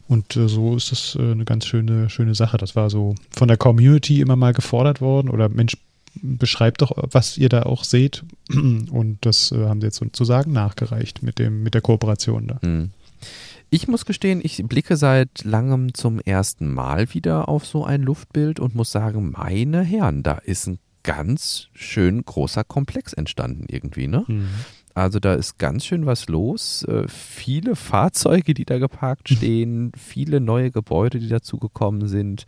Und 0.08 0.36
äh, 0.36 0.48
so 0.48 0.74
ist 0.74 0.90
das 0.90 1.16
äh, 1.20 1.32
eine 1.32 1.44
ganz 1.44 1.66
schöne, 1.66 2.08
schöne 2.08 2.34
Sache. 2.34 2.56
Das 2.56 2.74
war 2.74 2.88
so 2.88 3.14
von 3.30 3.48
der 3.48 3.58
Community 3.58 4.22
immer 4.22 4.36
mal 4.36 4.54
gefordert 4.54 5.02
worden 5.02 5.28
oder 5.28 5.50
Mensch, 5.50 5.76
beschreibt 6.22 6.82
doch, 6.82 6.92
was 6.96 7.36
ihr 7.38 7.48
da 7.48 7.64
auch 7.64 7.84
seht. 7.84 8.24
Und 8.50 9.18
das 9.22 9.52
äh, 9.52 9.66
haben 9.66 9.80
sie 9.80 9.86
jetzt 9.86 9.98
sozusagen 9.98 10.52
nachgereicht 10.52 11.22
mit, 11.22 11.38
dem, 11.38 11.62
mit 11.62 11.74
der 11.74 11.82
Kooperation 11.82 12.48
da. 12.48 12.58
Mhm. 12.66 12.90
Ich 13.70 13.86
muss 13.86 14.06
gestehen, 14.06 14.40
ich 14.42 14.62
blicke 14.64 14.96
seit 14.96 15.44
langem 15.44 15.92
zum 15.92 16.20
ersten 16.20 16.72
Mal 16.72 17.12
wieder 17.12 17.48
auf 17.48 17.66
so 17.66 17.84
ein 17.84 18.02
Luftbild 18.02 18.60
und 18.60 18.74
muss 18.74 18.90
sagen, 18.90 19.32
meine 19.36 19.82
Herren, 19.82 20.22
da 20.22 20.38
ist 20.38 20.66
ein 20.66 20.78
ganz 21.02 21.68
schön 21.74 22.24
großer 22.24 22.64
Komplex 22.64 23.12
entstanden 23.12 23.66
irgendwie, 23.68 24.08
ne? 24.08 24.24
Also 24.98 25.20
da 25.20 25.34
ist 25.34 25.58
ganz 25.58 25.84
schön 25.84 26.06
was 26.06 26.28
los. 26.28 26.82
Äh, 26.82 27.06
viele 27.08 27.76
Fahrzeuge, 27.76 28.52
die 28.52 28.64
da 28.64 28.78
geparkt 28.78 29.28
stehen, 29.36 29.92
viele 29.96 30.40
neue 30.40 30.70
Gebäude, 30.70 31.20
die 31.20 31.28
dazugekommen 31.28 32.08
sind. 32.08 32.46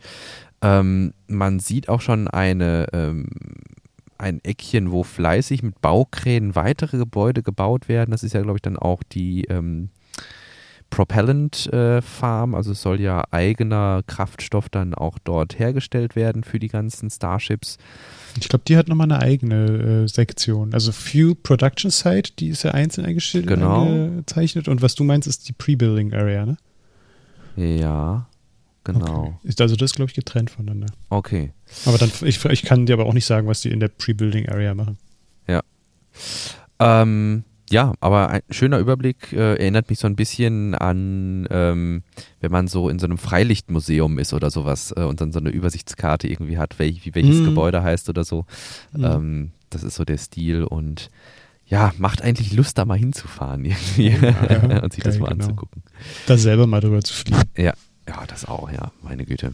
Ähm, 0.61 1.13
man 1.27 1.59
sieht 1.59 1.89
auch 1.89 2.01
schon 2.01 2.27
eine, 2.27 2.87
ähm, 2.93 3.27
ein 4.17 4.43
Eckchen, 4.43 4.91
wo 4.91 5.03
fleißig 5.03 5.63
mit 5.63 5.81
Baukränen 5.81 6.55
weitere 6.55 6.97
Gebäude 6.97 7.41
gebaut 7.41 7.87
werden. 7.89 8.11
Das 8.11 8.23
ist 8.23 8.33
ja, 8.33 8.41
glaube 8.41 8.57
ich, 8.57 8.61
dann 8.61 8.77
auch 8.77 9.01
die 9.01 9.45
ähm, 9.45 9.89
Propellant 10.91 11.71
äh, 11.73 12.01
Farm. 12.01 12.53
Also 12.53 12.73
es 12.73 12.81
soll 12.81 12.99
ja 13.01 13.23
eigener 13.31 14.03
Kraftstoff 14.05 14.69
dann 14.69 14.93
auch 14.93 15.17
dort 15.23 15.57
hergestellt 15.57 16.15
werden 16.15 16.43
für 16.43 16.59
die 16.59 16.67
ganzen 16.67 17.09
Starships. 17.09 17.77
Ich 18.39 18.47
glaube, 18.49 18.63
die 18.67 18.77
hat 18.77 18.87
nochmal 18.87 19.11
eine 19.11 19.19
eigene 19.21 20.03
äh, 20.03 20.07
Sektion. 20.07 20.73
Also 20.73 20.91
Fuel 20.91 21.33
Production 21.33 21.89
Site, 21.89 22.33
die 22.37 22.49
ist 22.49 22.63
ja 22.63 22.71
einzeln 22.71 23.05
eingestellt, 23.05 23.47
Genau. 23.47 23.85
eingezeichnet. 23.85 24.67
Und 24.67 24.81
was 24.81 24.93
du 24.95 25.03
meinst, 25.03 25.27
ist 25.27 25.47
die 25.49 25.53
Pre-Building 25.53 26.13
Area, 26.13 26.45
ne? 26.45 26.57
Ja, 27.55 28.27
genau. 28.83 29.23
Okay. 29.23 29.33
Ist 29.43 29.61
also 29.61 29.75
das, 29.75 29.93
glaube 29.93 30.09
ich, 30.09 30.15
getrennt 30.15 30.49
voneinander. 30.51 30.87
Okay. 31.09 31.53
Aber 31.85 31.97
dann, 31.97 32.11
ich, 32.23 32.43
ich 32.45 32.63
kann 32.63 32.85
dir 32.85 32.93
aber 32.93 33.05
auch 33.05 33.13
nicht 33.13 33.25
sagen, 33.25 33.47
was 33.47 33.61
die 33.61 33.69
in 33.69 33.79
der 33.79 33.87
Pre-Building 33.89 34.49
Area 34.49 34.73
machen. 34.73 34.97
Ähm, 36.79 37.43
ja, 37.69 37.93
aber 37.99 38.29
ein 38.31 38.41
schöner 38.49 38.79
Überblick 38.79 39.31
äh, 39.33 39.51
erinnert 39.55 39.89
mich 39.89 39.99
so 39.99 40.07
ein 40.07 40.15
bisschen 40.15 40.75
an, 40.75 41.47
ähm, 41.51 42.03
wenn 42.39 42.51
man 42.51 42.67
so 42.67 42.89
in 42.89 42.99
so 42.99 43.05
einem 43.05 43.17
Freilichtmuseum 43.17 44.17
ist 44.19 44.33
oder 44.33 44.49
sowas 44.49 44.91
äh, 44.97 45.01
und 45.03 45.21
dann 45.21 45.31
so 45.31 45.39
eine 45.39 45.49
Übersichtskarte 45.51 46.27
irgendwie 46.27 46.57
hat, 46.57 46.79
welch, 46.79 47.05
wie 47.05 47.13
welches 47.15 47.37
Mhm. 47.37 47.45
Gebäude 47.45 47.83
heißt 47.83 48.09
oder 48.09 48.23
so. 48.23 48.45
Mhm. 48.93 49.03
Ähm, 49.05 49.51
das 49.69 49.83
ist 49.83 49.95
so 49.95 50.03
der 50.03 50.17
Stil 50.17 50.63
und 50.63 51.09
ja, 51.67 51.93
macht 51.97 52.21
eigentlich 52.23 52.51
Lust, 52.51 52.77
da 52.77 52.83
mal 52.83 52.97
hinzufahren 52.97 53.63
irgendwie 53.63 54.09
Ja, 54.09 54.81
und 54.83 54.91
sich 54.91 55.03
das 55.03 55.13
geil, 55.15 55.21
mal 55.21 55.29
genau. 55.29 55.43
anzugucken. 55.45 55.83
Da 56.25 56.37
selber 56.37 56.67
mal 56.67 56.81
drüber 56.81 57.01
zu 57.01 57.13
fliegen. 57.13 57.39
Ja, 57.55 57.73
das 58.27 58.45
auch, 58.45 58.71
ja, 58.71 58.91
meine 59.01 59.25
Güte. 59.25 59.53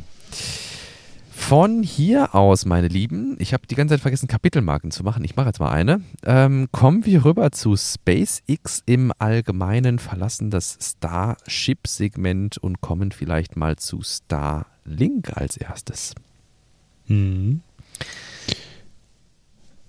Von 1.29 1.83
hier 1.83 2.35
aus, 2.35 2.65
meine 2.65 2.87
Lieben, 2.87 3.37
ich 3.39 3.53
habe 3.53 3.67
die 3.67 3.75
ganze 3.75 3.93
Zeit 3.93 4.01
vergessen, 4.01 4.27
Kapitelmarken 4.27 4.91
zu 4.91 5.03
machen. 5.03 5.23
Ich 5.23 5.35
mache 5.35 5.47
jetzt 5.47 5.59
mal 5.59 5.71
eine. 5.71 6.01
Ähm, 6.25 6.67
kommen 6.71 7.05
wir 7.05 7.23
rüber 7.23 7.51
zu 7.51 7.77
SpaceX 7.77 8.81
im 8.85 9.13
Allgemeinen, 9.17 9.99
verlassen 9.99 10.49
das 10.49 10.77
Starship-Segment 10.81 12.57
und 12.57 12.81
kommen 12.81 13.11
vielleicht 13.11 13.55
mal 13.55 13.77
zu 13.77 14.01
Starlink 14.01 15.37
als 15.37 15.55
erstes. 15.57 16.15
Mhm. 17.05 17.61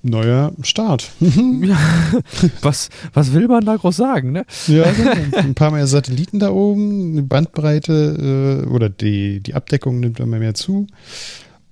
Neuer 0.02 0.52
Start. 0.62 1.10
Was, 2.62 2.88
was 3.12 3.32
will 3.32 3.48
man 3.48 3.64
da 3.64 3.76
groß 3.76 3.96
sagen, 3.96 4.32
ne? 4.32 4.44
ja, 4.68 4.84
ein 5.36 5.54
paar 5.54 5.70
mehr 5.70 5.86
Satelliten 5.86 6.38
da 6.38 6.50
oben, 6.50 7.12
eine 7.12 7.22
Bandbreite 7.22 8.62
äh, 8.64 8.68
oder 8.68 8.88
die, 8.88 9.40
die 9.40 9.54
Abdeckung 9.54 10.00
nimmt 10.00 10.20
immer 10.20 10.38
mehr 10.38 10.54
zu. 10.54 10.86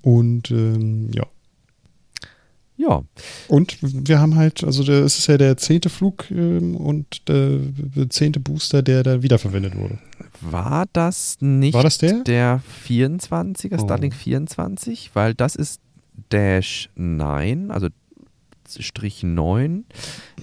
Und 0.03 0.51
ähm, 0.51 1.11
ja. 1.15 1.25
Ja, 2.79 3.03
Und 3.49 3.79
wir 3.81 4.19
haben 4.21 4.37
halt, 4.37 4.62
also 4.62 4.83
es 4.93 5.19
ist 5.19 5.27
ja 5.29 5.39
der 5.39 5.57
zehnte 5.57 5.89
Flug 5.89 6.31
ähm, 6.31 6.77
und 6.77 7.27
der, 7.27 7.59
zehnte 8.11 8.39
Booster, 8.39 8.83
der 8.83 9.03
da 9.03 9.23
wiederverwendet 9.23 9.77
wurde. 9.77 9.99
war 10.43 10.85
das 10.93 11.39
nicht 11.41 11.73
War 11.73 11.83
das 11.85 11.97
der? 11.97 12.23
der 12.25 12.61
24er, 12.87 13.77
Oh. 13.79 13.85
Starlink 13.85 14.15
24? 14.15 15.12
Weil 15.15 15.33
das 15.33 15.57
ist 15.57 15.81
Dash 16.31 16.91
9, 16.97 17.71
also 17.71 17.89
9. 19.22 19.85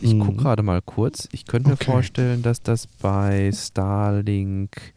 Ich 0.01 0.13
Mhm. 0.13 0.19
gucke 0.19 0.37
gerade 0.37 0.63
mal 0.63 0.81
kurz. 0.81 1.27
Ich 1.31 1.45
könnte 1.45 1.69
mir 1.69 1.75
Okay. 1.75 1.85
vorstellen, 1.85 2.41
dass 2.41 2.61
das 2.61 2.87
bei 2.87 3.51
Starlink 3.53 4.93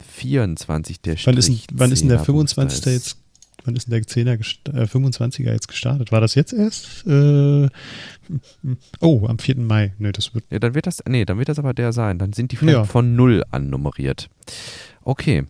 24 0.00 1.00
der 1.00 1.16
Wann 1.24 1.36
ist, 1.36 1.44
Strich 1.46 1.66
wann 1.72 1.92
ist 1.92 2.00
denn 2.00 2.08
der 2.08 2.18
10er 2.20 2.24
25. 2.24 2.76
Booster 2.78 2.90
ist. 2.90 3.06
jetzt, 3.06 3.18
wann 3.64 3.76
ist 3.76 3.86
denn 3.86 3.92
der 3.92 4.02
10er, 4.02 4.34
gest- 4.38 4.68
äh, 4.74 4.86
25er 4.86 5.52
jetzt 5.52 5.68
gestartet? 5.68 6.12
War 6.12 6.20
das 6.20 6.34
jetzt 6.34 6.52
erst? 6.52 7.06
Äh, 7.06 7.68
oh, 9.00 9.26
am 9.26 9.38
4. 9.38 9.56
Mai. 9.56 9.94
Ne, 9.98 10.12
das 10.12 10.34
wird, 10.34 10.44
Ja, 10.50 10.58
dann 10.58 10.74
wird 10.74 10.86
das, 10.86 11.02
nee, 11.08 11.24
dann 11.24 11.38
wird 11.38 11.48
das 11.48 11.58
aber 11.58 11.74
der 11.74 11.92
sein. 11.92 12.18
Dann 12.18 12.32
sind 12.32 12.52
die 12.52 12.56
vielleicht 12.56 12.76
Ja. 12.78 12.84
von 12.84 13.16
0 13.16 13.42
annummeriert. 13.50 14.28
Okay. 15.02 15.44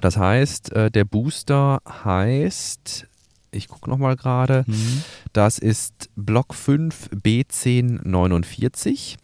Das 0.00 0.16
heißt, 0.16 0.72
äh, 0.72 0.90
der 0.90 1.04
Booster 1.04 1.80
heißt, 1.86 3.06
ich 3.52 3.68
gucke 3.68 3.88
nochmal 3.88 4.16
gerade, 4.16 4.64
hm. 4.66 5.04
Das 5.32 5.58
ist 5.58 6.10
Block 6.16 6.54
5 6.54 7.10
B1049. 7.14 9.16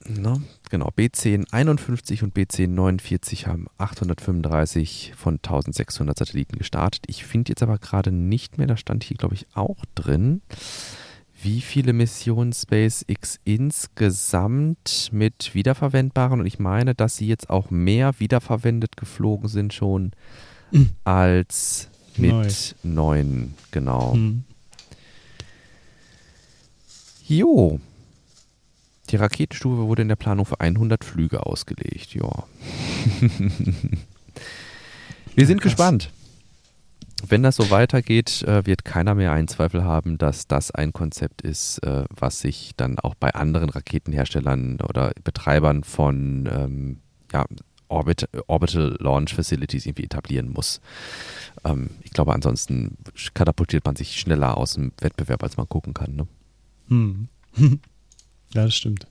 Ne? 0.08 0.42
Genau, 0.70 0.90
B10 0.90 1.52
51 1.52 2.24
und 2.24 2.36
B10 2.36 2.68
49 2.68 3.48
haben 3.48 3.68
835 3.78 5.14
von 5.16 5.36
1600 5.36 6.18
Satelliten 6.18 6.58
gestartet. 6.58 7.04
Ich 7.08 7.26
finde 7.26 7.52
jetzt 7.52 7.64
aber 7.64 7.78
gerade 7.78 8.12
nicht 8.12 8.58
mehr, 8.58 8.68
da 8.68 8.78
stand 8.78 9.04
hier 9.04 9.18
glaube 9.18 9.36
ich 9.36 9.48
auch 9.54 9.86
drin, 9.96 10.42
wie 11.42 11.62
viele 11.62 11.94
Missionen 11.94 12.54
SpaceX 12.54 13.40
insgesamt 13.44 15.10
mit 15.12 15.54
wiederverwendbaren 15.54 16.40
und 16.40 16.46
ich 16.46 16.60
meine, 16.60 16.96
dass 16.96 17.18
sie 17.18 17.28
jetzt 17.28 17.50
auch 17.50 17.70
mehr 17.70 18.20
wiederverwendet 18.20 18.98
geflogen 18.98 19.50
sind 19.50 19.74
schon 19.74 20.12
mhm. 20.72 20.90
als 21.04 21.90
mit 22.18 22.76
neun, 22.84 23.54
genau. 23.72 24.16
Mhm. 24.16 24.44
Jo, 27.28 27.80
die 29.14 29.18
Raketenstufe 29.18 29.84
wurde 29.84 30.02
in 30.02 30.08
der 30.08 30.16
Planung 30.16 30.46
für 30.46 30.60
100 30.60 31.06
Flüge 31.06 31.46
ausgelegt. 31.46 32.16
Ja. 32.16 32.44
Wir 35.36 35.46
sind 35.46 35.62
Krass. 35.62 35.72
gespannt. 35.72 36.10
Wenn 37.28 37.44
das 37.44 37.56
so 37.56 37.70
weitergeht, 37.70 38.42
äh, 38.42 38.66
wird 38.66 38.84
keiner 38.84 39.14
mehr 39.16 39.32
einen 39.32 39.48
Zweifel 39.48 39.84
haben, 39.84 40.18
dass 40.18 40.48
das 40.48 40.72
ein 40.72 40.92
Konzept 40.94 41.42
ist, 41.44 41.78
äh, 41.84 42.06
was 42.10 42.42
sich 42.42 42.72
dann 42.76 43.00
auch 43.00 43.16
bei 43.16 43.34
anderen 43.34 43.70
Raketenherstellern 43.70 44.82
oder 44.82 45.14
Betreibern 45.24 45.84
von 45.84 46.50
ähm, 46.52 47.00
ja, 47.32 47.46
Orbit, 47.88 48.28
Orbital 48.48 48.98
Launch 49.00 49.36
Facilities 49.36 49.86
irgendwie 49.86 50.06
etablieren 50.06 50.50
muss. 50.50 50.82
Ähm, 51.64 51.92
ich 52.02 52.12
glaube, 52.12 52.34
ansonsten 52.34 52.98
katapultiert 53.36 53.86
man 53.86 53.96
sich 53.96 54.20
schneller 54.20 54.58
aus 54.58 54.74
dem 54.74 54.92
Wettbewerb, 55.00 55.44
als 55.44 55.56
man 55.56 55.70
gucken 55.70 55.94
kann. 55.94 56.16
Ne? 56.16 56.28
Hm. 56.88 57.28
Ja, 58.54 58.66
das 58.66 58.76
stimmt. 58.76 59.08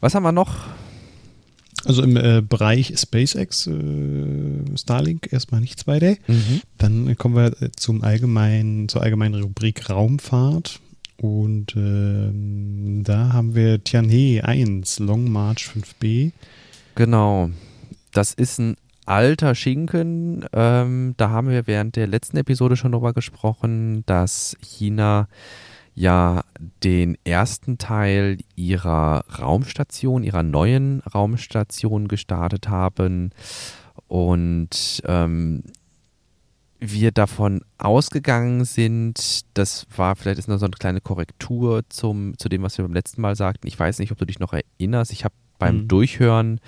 Was 0.00 0.14
haben 0.14 0.22
wir 0.22 0.32
noch? 0.32 0.56
Also 1.84 2.02
im 2.02 2.16
äh, 2.16 2.42
Bereich 2.42 2.92
SpaceX, 2.96 3.66
äh, 3.66 4.76
Starlink 4.76 5.32
erstmal 5.32 5.60
nichts 5.60 5.86
weiter. 5.86 6.16
Mhm. 6.26 6.60
Dann 6.78 7.16
kommen 7.16 7.36
wir 7.36 7.62
äh, 7.62 7.70
zum 7.76 8.02
allgemeinen, 8.02 8.88
zur 8.88 9.02
allgemeinen 9.02 9.40
Rubrik 9.40 9.88
Raumfahrt. 9.88 10.80
Und 11.18 11.74
ähm, 11.76 13.02
da 13.04 13.32
haben 13.32 13.54
wir 13.54 13.82
Tianhe 13.82 14.44
1, 14.44 14.98
Long 14.98 15.30
March 15.30 15.70
5B. 15.70 16.32
Genau. 16.94 17.50
Das 18.12 18.34
ist 18.34 18.58
ein 18.58 18.76
alter 19.06 19.54
Schinken. 19.54 20.44
Ähm, 20.52 21.14
da 21.16 21.30
haben 21.30 21.48
wir 21.48 21.66
während 21.66 21.96
der 21.96 22.06
letzten 22.06 22.36
Episode 22.36 22.76
schon 22.76 22.92
drüber 22.92 23.12
gesprochen, 23.12 24.02
dass 24.06 24.56
China 24.60 25.28
ja 25.96 26.44
den 26.84 27.16
ersten 27.24 27.78
Teil 27.78 28.38
ihrer 28.54 29.24
Raumstation, 29.38 30.22
ihrer 30.22 30.42
neuen 30.42 31.00
Raumstation 31.00 32.06
gestartet 32.06 32.68
haben 32.68 33.30
und 34.06 35.02
ähm, 35.06 35.64
wir 36.78 37.10
davon 37.10 37.62
ausgegangen 37.78 38.66
sind, 38.66 39.46
das 39.54 39.86
war 39.96 40.14
vielleicht 40.16 40.38
ist 40.38 40.48
noch 40.48 40.58
so 40.58 40.66
eine 40.66 40.76
kleine 40.76 41.00
Korrektur 41.00 41.82
zum, 41.88 42.36
zu 42.36 42.50
dem, 42.50 42.62
was 42.62 42.76
wir 42.76 42.84
beim 42.84 42.92
letzten 42.92 43.22
Mal 43.22 43.34
sagten. 43.34 43.66
Ich 43.66 43.78
weiß 43.78 43.98
nicht, 43.98 44.12
ob 44.12 44.18
du 44.18 44.26
dich 44.26 44.38
noch 44.38 44.52
erinnerst. 44.52 45.12
Ich 45.12 45.24
habe 45.24 45.34
beim 45.58 45.82
mhm. 45.82 45.88
Durchhören 45.88 46.60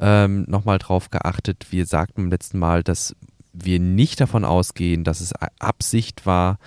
ähm, 0.00 0.44
nochmal 0.48 0.78
drauf 0.78 1.10
geachtet. 1.10 1.66
Wir 1.70 1.84
sagten 1.84 2.22
beim 2.22 2.30
letzten 2.30 2.58
Mal, 2.58 2.82
dass 2.82 3.14
wir 3.52 3.80
nicht 3.80 4.20
davon 4.20 4.44
ausgehen, 4.44 5.04
dass 5.04 5.20
es 5.20 5.32
Absicht 5.58 6.26
war, 6.26 6.58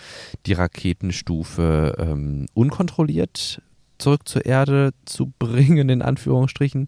die 0.45 0.53
Raketenstufe 0.53 1.95
ähm, 1.97 2.45
unkontrolliert 2.53 3.61
zurück 3.97 4.27
zur 4.27 4.45
Erde 4.45 4.93
zu 5.05 5.31
bringen, 5.39 5.89
in 5.89 6.01
Anführungsstrichen. 6.01 6.87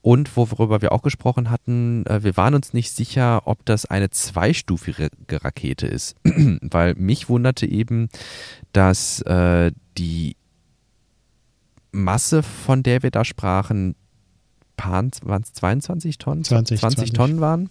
Und 0.00 0.36
worüber 0.36 0.82
wir 0.82 0.92
auch 0.92 1.02
gesprochen 1.02 1.50
hatten, 1.50 2.06
äh, 2.06 2.22
wir 2.22 2.36
waren 2.36 2.54
uns 2.54 2.72
nicht 2.72 2.90
sicher, 2.92 3.42
ob 3.46 3.64
das 3.64 3.86
eine 3.86 4.10
zweistufige 4.10 5.10
Rakete 5.30 5.86
ist. 5.86 6.16
Weil 6.24 6.94
mich 6.94 7.28
wunderte 7.28 7.66
eben, 7.66 8.08
dass 8.72 9.20
äh, 9.22 9.72
die 9.96 10.36
Masse, 11.90 12.42
von 12.42 12.82
der 12.82 13.02
wir 13.02 13.10
da 13.10 13.24
sprachen, 13.24 13.94
waren 14.76 15.10
es 15.42 15.52
22 15.54 16.18
Tonnen? 16.18 16.44
20, 16.44 16.78
20, 16.78 16.96
20 16.98 17.12
Tonnen 17.12 17.40
waren. 17.40 17.68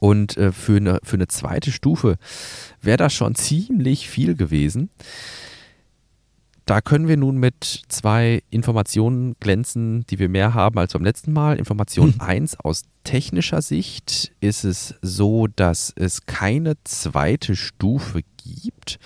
Und 0.00 0.36
äh, 0.36 0.50
für, 0.50 0.78
eine, 0.78 0.98
für 1.04 1.16
eine 1.16 1.28
zweite 1.28 1.70
Stufe 1.70 2.16
wäre 2.80 2.96
das 2.96 3.14
schon 3.14 3.36
ziemlich 3.36 4.08
viel 4.08 4.34
gewesen. 4.34 4.90
Da 6.66 6.80
können 6.80 7.08
wir 7.08 7.16
nun 7.16 7.36
mit 7.36 7.82
zwei 7.88 8.42
Informationen 8.50 9.34
glänzen, 9.40 10.06
die 10.06 10.18
wir 10.18 10.28
mehr 10.28 10.54
haben 10.54 10.78
als 10.78 10.92
beim 10.92 11.02
letzten 11.02 11.32
Mal. 11.32 11.58
Information 11.58 12.12
hm. 12.12 12.20
1 12.20 12.60
aus 12.60 12.84
technischer 13.04 13.60
Sicht 13.60 14.32
ist 14.40 14.64
es 14.64 14.94
so, 15.02 15.48
dass 15.48 15.92
es 15.96 16.26
keine 16.26 16.74
zweite 16.84 17.56
Stufe 17.56 18.20
gibt, 18.36 18.98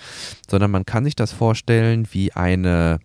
sondern 0.49 0.71
man 0.71 0.85
kann 0.85 1.05
sich 1.05 1.15
das 1.15 1.31
vorstellen 1.31 2.07
wie 2.11 2.33
eine 2.33 2.99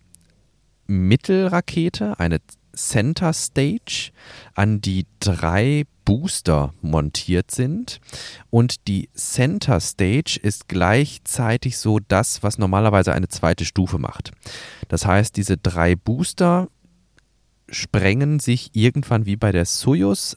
Mittelrakete, 0.87 2.19
eine 2.19 2.39
Center 2.75 3.33
Stage, 3.33 4.11
an 4.53 4.79
die 4.79 5.05
drei 5.19 5.85
Booster 6.11 6.73
montiert 6.81 7.51
sind. 7.51 8.01
Und 8.49 8.89
die 8.89 9.09
Center 9.13 9.79
Stage 9.79 10.37
ist 10.43 10.67
gleichzeitig 10.67 11.77
so 11.77 11.99
das, 12.05 12.43
was 12.43 12.57
normalerweise 12.57 13.13
eine 13.13 13.29
zweite 13.29 13.63
Stufe 13.63 13.97
macht. 13.97 14.31
Das 14.89 15.05
heißt, 15.05 15.37
diese 15.37 15.55
drei 15.55 15.95
Booster 15.95 16.67
sprengen 17.69 18.39
sich 18.41 18.71
irgendwann 18.73 19.25
wie 19.25 19.37
bei 19.37 19.53
der 19.53 19.63
Soyuz 19.63 20.35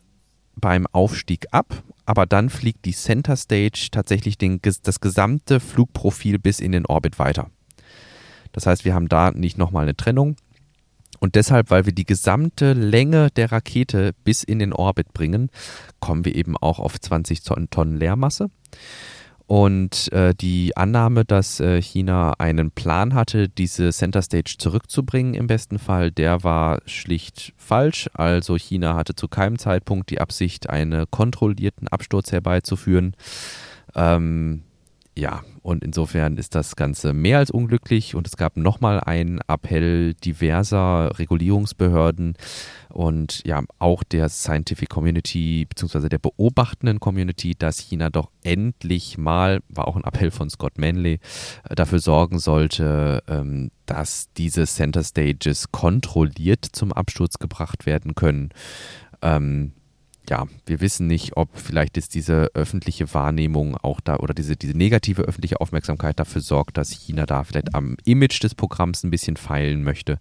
beim 0.55 0.87
Aufstieg 0.93 1.47
ab, 1.51 1.83
aber 2.07 2.25
dann 2.25 2.51
fliegt 2.51 2.85
die 2.85 2.95
Center 2.95 3.37
Stage 3.37 3.89
tatsächlich 3.91 4.39
den, 4.39 4.61
das 4.63 5.01
gesamte 5.01 5.59
Flugprofil 5.59 6.39
bis 6.39 6.61
in 6.61 6.71
den 6.71 6.87
Orbit 6.87 7.19
weiter. 7.19 7.51
Das 8.53 8.67
heißt, 8.67 8.85
wir 8.85 8.95
haben 8.95 9.09
da 9.09 9.33
nicht 9.33 9.59
nochmal 9.59 9.83
eine 9.83 9.97
Trennung, 9.97 10.37
und 11.25 11.37
deshalb, 11.37 11.71
weil 11.71 11.87
wir 11.87 11.95
die 11.95 12.05
gesamte 12.05 12.75
Länge 12.75 13.31
der 13.31 13.51
Rakete 13.51 14.13
bis 14.25 14.45
in 14.45 14.59
den 14.59 14.75
Orbit 14.75 15.15
bringen, 15.15 15.49
kommen 15.99 16.27
wir 16.27 16.35
eben 16.35 16.55
auch 16.55 16.79
auf 16.79 17.01
20 17.01 17.41
Tonnen 17.71 17.97
Leermasse. 17.97 18.51
Und 19.47 20.13
äh, 20.13 20.35
die 20.35 20.77
Annahme, 20.77 21.25
dass 21.25 21.61
äh, 21.61 21.81
China 21.81 22.35
einen 22.39 22.73
Plan 22.73 23.15
hatte, 23.15 23.49
diese 23.49 23.91
Center 23.91 24.21
Stage 24.21 24.57
zurückzubringen 24.59 25.33
im 25.33 25.47
besten 25.47 25.79
Fall, 25.79 26.11
der 26.11 26.45
war 26.45 26.83
schlicht 26.85 27.55
falsch. 27.57 28.11
Also 28.13 28.59
China 28.59 28.95
hatte 28.95 29.15
zu 29.15 29.27
keinem 29.27 29.59
Zeitpunkt 29.59 30.11
die 30.11 30.21
Absicht, 30.21 30.69
einen 30.69 31.07
kontrollierten 31.11 31.89
Absturz 31.89 32.33
herbeizuführen. 32.33 33.17
Ähm, 33.95 34.65
ja, 35.17 35.43
und 35.63 35.85
insofern 35.85 36.37
ist 36.37 36.55
das 36.55 36.75
Ganze 36.75 37.13
mehr 37.13 37.39
als 37.39 37.51
unglücklich 37.51 38.15
und 38.17 38.27
es 38.27 38.37
gab 38.37 38.57
nochmal 38.57 39.01
einen 39.01 39.41
Appell 39.47 40.15
diverser 40.15 41.17
Regulierungsbehörden 41.19 42.35
und 42.91 43.43
ja, 43.47 43.63
auch 43.79 44.03
der 44.03 44.29
Scientific 44.29 44.89
Community 44.89 45.67
bzw. 45.67 46.09
der 46.09 46.19
beobachtenden 46.19 46.99
Community, 46.99 47.55
dass 47.57 47.79
China 47.79 48.11
doch 48.11 48.31
endlich 48.43 49.17
mal, 49.17 49.61
war 49.69 49.87
auch 49.87 49.97
ein 49.97 50.05
Appell 50.05 50.33
von 50.33 50.51
Scott 50.51 50.79
Manley, 50.79 51.21
äh, 51.69 51.75
dafür 51.77 52.01
sorgen 52.01 52.41
sollte, 52.41 53.23
ähm, 53.29 53.71
dass 53.87 54.33
diese 54.37 54.67
Center 54.67 55.05
Stages 55.05 55.71
kontrolliert 55.71 56.65
zum 56.73 56.93
Absturz 56.93 57.39
gebracht 57.39 57.87
werden 57.87 58.17
können. 58.17 58.51
Ähm, 59.23 59.73
ja, 60.29 60.47
wir 60.67 60.81
wissen 60.81 61.07
nicht, 61.07 61.37
ob 61.37 61.51
vielleicht 61.55 61.97
ist 61.97 62.15
diese 62.15 62.51
öffentliche 62.55 63.13
Wahrnehmung 63.13 63.77
auch 63.77 64.01
da 64.01 64.17
oder 64.17 64.35
diese, 64.35 64.57
diese 64.57 64.77
negative 64.77 65.23
öffentliche 65.23 65.61
Aufmerksamkeit 65.61 66.19
dafür 66.19 66.41
sorgt, 66.41 66.79
dass 66.79 66.91
China 66.91 67.27
da 67.27 67.45
vielleicht 67.45 67.75
am 67.75 67.97
Image 68.05 68.43
des 68.43 68.55
Programms 68.55 69.05
ein 69.05 69.11
bisschen 69.11 69.37
feilen 69.37 69.83
möchte. 69.83 70.19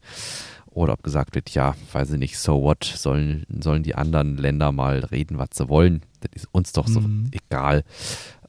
Oder 0.67 0.93
ob 0.93 1.03
gesagt 1.03 1.35
wird, 1.35 1.51
ja, 1.51 1.75
weiß 1.91 2.11
ich 2.11 2.19
nicht, 2.19 2.37
so 2.37 2.61
what, 2.63 2.83
sollen, 2.83 3.45
sollen 3.61 3.83
die 3.83 3.95
anderen 3.95 4.37
Länder 4.37 4.71
mal 4.71 4.99
reden, 4.99 5.37
was 5.37 5.49
sie 5.53 5.69
wollen. 5.69 6.01
Das 6.21 6.31
ist 6.33 6.47
uns 6.51 6.73
doch 6.73 6.87
so 6.87 7.01
mhm. 7.01 7.29
egal. 7.31 7.83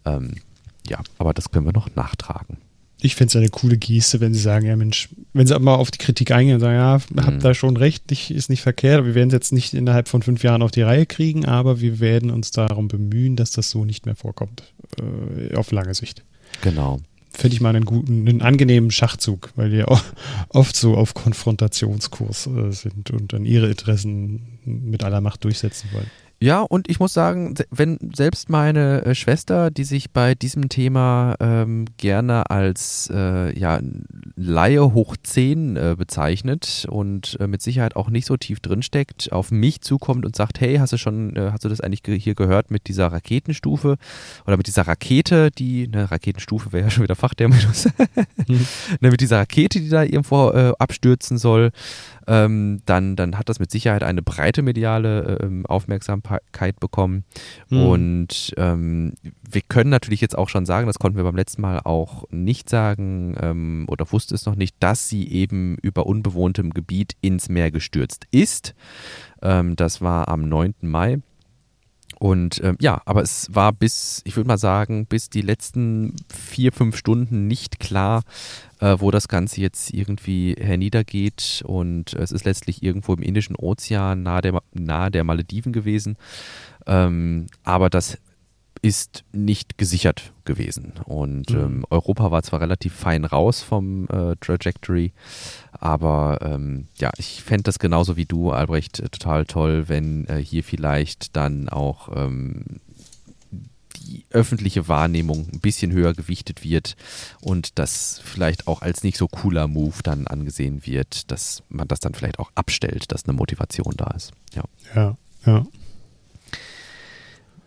Ähm, 0.05 0.37
ja, 0.89 1.01
aber 1.19 1.35
das 1.35 1.51
können 1.51 1.67
wir 1.67 1.73
noch 1.73 1.95
nachtragen. 1.95 2.59
Ich 3.05 3.17
fände 3.17 3.29
es 3.29 3.37
eine 3.37 3.51
coole 3.51 3.77
Geste, 3.77 4.21
wenn 4.21 4.33
sie 4.33 4.41
sagen, 4.41 4.67
ja 4.67 4.77
Mensch, 4.77 5.11
wenn 5.35 5.47
sie 5.47 5.59
mal 5.59 5.75
auf 5.75 5.91
die 5.91 5.99
Kritik 5.99 6.31
eingehen 6.31 6.55
und 6.55 6.61
sagen, 6.61 6.77
ja, 6.77 6.99
mhm. 7.11 7.27
habt 7.27 7.45
da 7.45 7.53
schon 7.53 7.77
recht, 7.77 8.11
nicht, 8.11 8.31
ist 8.31 8.49
nicht 8.49 8.63
verkehrt, 8.63 8.99
aber 8.99 9.09
wir 9.09 9.15
werden 9.15 9.29
es 9.29 9.35
jetzt 9.35 9.53
nicht 9.53 9.75
innerhalb 9.75 10.09
von 10.09 10.23
fünf 10.23 10.43
Jahren 10.43 10.63
auf 10.63 10.71
die 10.71 10.83
Reihe 10.83 11.05
kriegen, 11.05 11.45
aber 11.45 11.81
wir 11.81 12.01
werden 12.01 12.31
uns 12.31 12.51
darum 12.51 12.89
bemühen, 12.89 13.37
dass 13.37 13.51
das 13.51 13.71
so 13.71 13.85
nicht 13.85 14.07
mehr 14.07 14.17
vorkommt, 14.17 14.73
äh, 14.99 15.55
auf 15.55 15.71
lange 15.71 15.95
Sicht. 15.95 16.25
Genau. 16.63 17.01
Finde 17.31 17.55
ich 17.57 17.61
mal 17.61 17.75
einen 17.75 17.85
guten, 17.85 18.27
einen 18.27 18.43
angenehmen 18.43 18.91
Schachzug, 18.91 19.53
weil 19.57 19.69
die 19.69 19.83
auch 19.83 20.03
oft 20.49 20.75
so 20.75 20.97
auf 20.97 21.13
Konfrontationskurs 21.13 22.47
äh, 22.47 22.71
sind 22.71 23.11
und 23.11 23.33
dann 23.33 23.45
ihre 23.45 23.69
Interessen 23.69 24.59
mit 24.65 25.05
aller 25.05 25.21
Macht 25.21 25.45
durchsetzen 25.45 25.91
wollen. 25.93 26.11
Ja, 26.41 26.61
und 26.61 26.91
ich 26.91 27.01
muss 27.01 27.15
sagen, 27.15 27.55
wenn 27.71 27.99
selbst 28.15 28.51
meine 28.51 29.05
äh, 29.05 29.15
Schwester, 29.15 29.71
die 29.71 29.85
sich 29.85 30.11
bei 30.11 30.35
diesem 30.35 30.69
Thema 30.69 31.37
ähm, 31.41 31.87
gerne 31.97 32.51
als 32.51 33.11
äh, 33.13 33.59
ja, 33.59 33.81
Laie 34.37 34.93
hoch 34.93 35.17
10 35.23 35.77
äh, 35.77 35.95
bezeichnet 35.97 36.87
und 36.91 37.39
äh, 37.41 37.47
mit 37.47 37.63
Sicherheit 37.63 37.97
auch 37.97 38.11
nicht 38.11 38.27
so 38.27 38.37
tief 38.37 38.61
drinsteckt, 38.61 39.33
auf 39.33 39.53
mich 39.53 39.81
zukommt 39.81 40.27
und 40.27 40.37
sagt, 40.37 40.61
hey, 40.61 40.77
hast 40.77 40.93
du 40.93 40.99
schon, 40.99 41.35
äh, 41.37 41.51
hast 41.53 41.65
du 41.65 41.69
das 41.69 41.81
eigentlich 41.81 42.03
ge 42.03 42.19
hier 42.19 42.35
gehört 42.35 42.71
mit 42.71 42.89
dieser 42.89 43.09
Raketenstufe 43.09 43.97
oder 44.47 44.57
mit 44.57 44.67
dieser 44.67 44.83
Rakete, 44.83 45.51
die, 45.51 45.89
ne, 45.89 46.11
Raketenstufe 46.11 46.73
wäre 46.73 46.85
ja 46.85 46.91
schon 46.91 47.05
wieder 47.05 47.17
Fachterminus, 47.17 47.87
mhm. 48.49 48.67
ne, 49.01 49.11
mit 49.11 49.21
dieser 49.21 49.39
Rakete, 49.39 49.81
die 49.81 49.89
da 49.89 50.03
irgendwo 50.03 50.51
äh, 50.51 50.73
abstürzen 50.79 51.39
soll, 51.39 51.71
ähm, 52.27 52.81
dann, 52.87 53.17
dann 53.17 53.39
hat 53.39 53.49
das 53.49 53.59
mit 53.59 53.71
Sicherheit 53.71 54.03
eine 54.03 54.23
breite 54.23 54.63
mediale 54.63 55.39
äh, 55.41 55.69
Aufmerksamkeit 55.69 56.81
bekommen. 56.81 57.25
Mhm. 57.69 57.87
Und 57.87 58.55
ähm, 58.57 59.15
wir 59.49 59.63
können 59.63 59.91
natürlich 59.91 60.21
jetzt 60.21 60.37
auch 60.37 60.49
schon 60.49 60.67
sagen, 60.67 60.87
das 60.87 60.99
konnten 60.99 61.17
wir 61.17 61.25
beim 61.25 61.37
letzten 61.37 61.63
Mal 61.63 61.81
auch 61.81 62.25
nicht 62.31 62.69
sagen 62.69 63.37
ähm, 63.41 63.85
oder 63.89 64.11
wusste 64.13 64.35
es 64.35 64.47
noch 64.47 64.57
nicht, 64.57 64.77
dass 64.81 65.09
sie 65.09 65.29
eben 65.29 65.77
über 65.83 66.07
unbewohntem 66.07 66.71
Gebiet 66.71 67.15
ins 67.21 67.49
Meer 67.49 67.71
gestürzt 67.71 68.27
ist. 68.31 68.75
Ähm, 69.43 69.77
das 69.77 70.01
war 70.01 70.29
am 70.29 70.49
9. 70.49 70.75
Mai. 70.83 71.19
Und 72.19 72.63
ähm, 72.63 72.77
ja, 72.81 73.03
aber 73.05 73.23
es 73.23 73.55
war 73.55 73.73
bis, 73.73 74.23
ich 74.25 74.37
würde 74.37 74.49
mal 74.49 74.59
sagen, 74.59 75.07
bis 75.07 75.31
die 75.31 75.43
letzten 75.43 76.15
vier, 76.33 76.73
fünf 76.73 76.97
Stunden 76.97 77.47
nicht 77.47 77.81
klar, 77.81 78.23
äh, 78.85 79.01
wo 79.01 79.11
das 79.11 79.29
Ganze 79.29 79.63
jetzt 79.63 79.95
irgendwie 79.95 80.55
herniedergeht. 80.59 81.63
Und 81.67 82.13
es 82.13 82.33
ist 82.33 82.45
letztlich 82.45 82.83
irgendwo 82.83 83.15
im 83.15 83.23
Indischen 83.23 83.57
Ozean 83.57 84.23
nahe 84.23 84.43
der, 84.43 84.63
nahe 84.73 85.11
der 85.11 85.25
Malediven 85.25 85.73
gewesen. 85.73 86.17
Ähm, 86.87 87.47
aber 87.63 87.89
das 87.89 88.19
ist 88.83 89.25
nicht 89.33 89.79
gesichert 89.79 90.35
gewesen. 90.45 90.93
Und 91.07 91.49
mhm. 91.49 91.59
ähm, 91.59 91.87
Europa 91.89 92.31
war 92.31 92.43
zwar 92.43 92.61
relativ 92.61 92.93
fein 92.93 93.25
raus 93.25 93.63
vom 93.63 94.07
äh, 94.09 94.37
Trajectory, 94.37 95.15
aber 95.73 96.41
ähm, 96.43 96.89
ja, 96.99 97.11
ich 97.17 97.43
fände 97.43 97.63
das 97.63 97.79
genauso 97.79 98.19
wie 98.19 98.27
du, 98.27 98.51
Albrecht, 98.51 99.03
total 99.11 99.47
toll, 99.47 99.89
wenn 99.89 100.27
äh, 100.27 100.37
hier 100.37 100.63
vielleicht 100.63 101.35
dann 101.35 101.71
auch 101.71 102.11
ähm, 102.15 102.81
die 104.05 104.27
öffentliche 104.31 104.89
Wahrnehmung 104.89 105.49
ein 105.53 105.61
bisschen 105.61 105.93
höher 105.93 106.15
gewichtet 106.15 106.63
wird 106.65 106.97
und 107.41 107.79
das 107.79 108.21
vielleicht 108.25 108.67
auch 108.67 108.83
als 108.83 109.03
nicht 109.03 109.17
so 109.17 109.29
cooler 109.29 109.67
Move 109.67 109.97
dann 110.03 110.27
angesehen 110.27 110.87
wird, 110.87 111.31
dass 111.31 111.63
man 111.69 111.89
das 111.89 112.01
dann 112.01 112.15
vielleicht 112.15 112.39
auch 112.39 112.51
abstellt, 112.55 113.11
dass 113.13 113.25
eine 113.25 113.37
Motivation 113.37 113.95
da 113.97 114.11
ist. 114.11 114.33
Ja, 114.55 114.65
ja. 114.95 115.17
ja. 115.47 115.67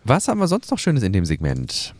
Was 0.04 0.28
haben 0.28 0.40
wir 0.40 0.48
sonst 0.48 0.70
noch 0.70 0.78
Schönes 0.78 1.02
in 1.02 1.12
dem 1.12 1.24
Segment? 1.24 1.94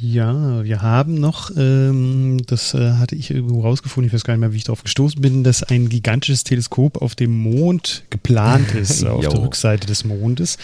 Ja, 0.00 0.62
wir 0.62 0.80
haben 0.80 1.14
noch, 1.14 1.50
ähm, 1.56 2.40
das 2.46 2.72
äh, 2.72 2.92
hatte 2.92 3.16
ich 3.16 3.32
irgendwo 3.32 3.62
rausgefunden, 3.62 4.06
ich 4.06 4.14
weiß 4.14 4.22
gar 4.22 4.34
nicht 4.34 4.40
mehr, 4.40 4.52
wie 4.52 4.58
ich 4.58 4.64
darauf 4.64 4.84
gestoßen 4.84 5.20
bin, 5.20 5.42
dass 5.42 5.64
ein 5.64 5.88
gigantisches 5.88 6.44
Teleskop 6.44 7.02
auf 7.02 7.16
dem 7.16 7.36
Mond 7.36 8.04
geplant 8.08 8.74
ist, 8.80 9.04
auf 9.04 9.26
der 9.26 9.42
Rückseite 9.42 9.88
des 9.88 10.04
Mondes. 10.04 10.56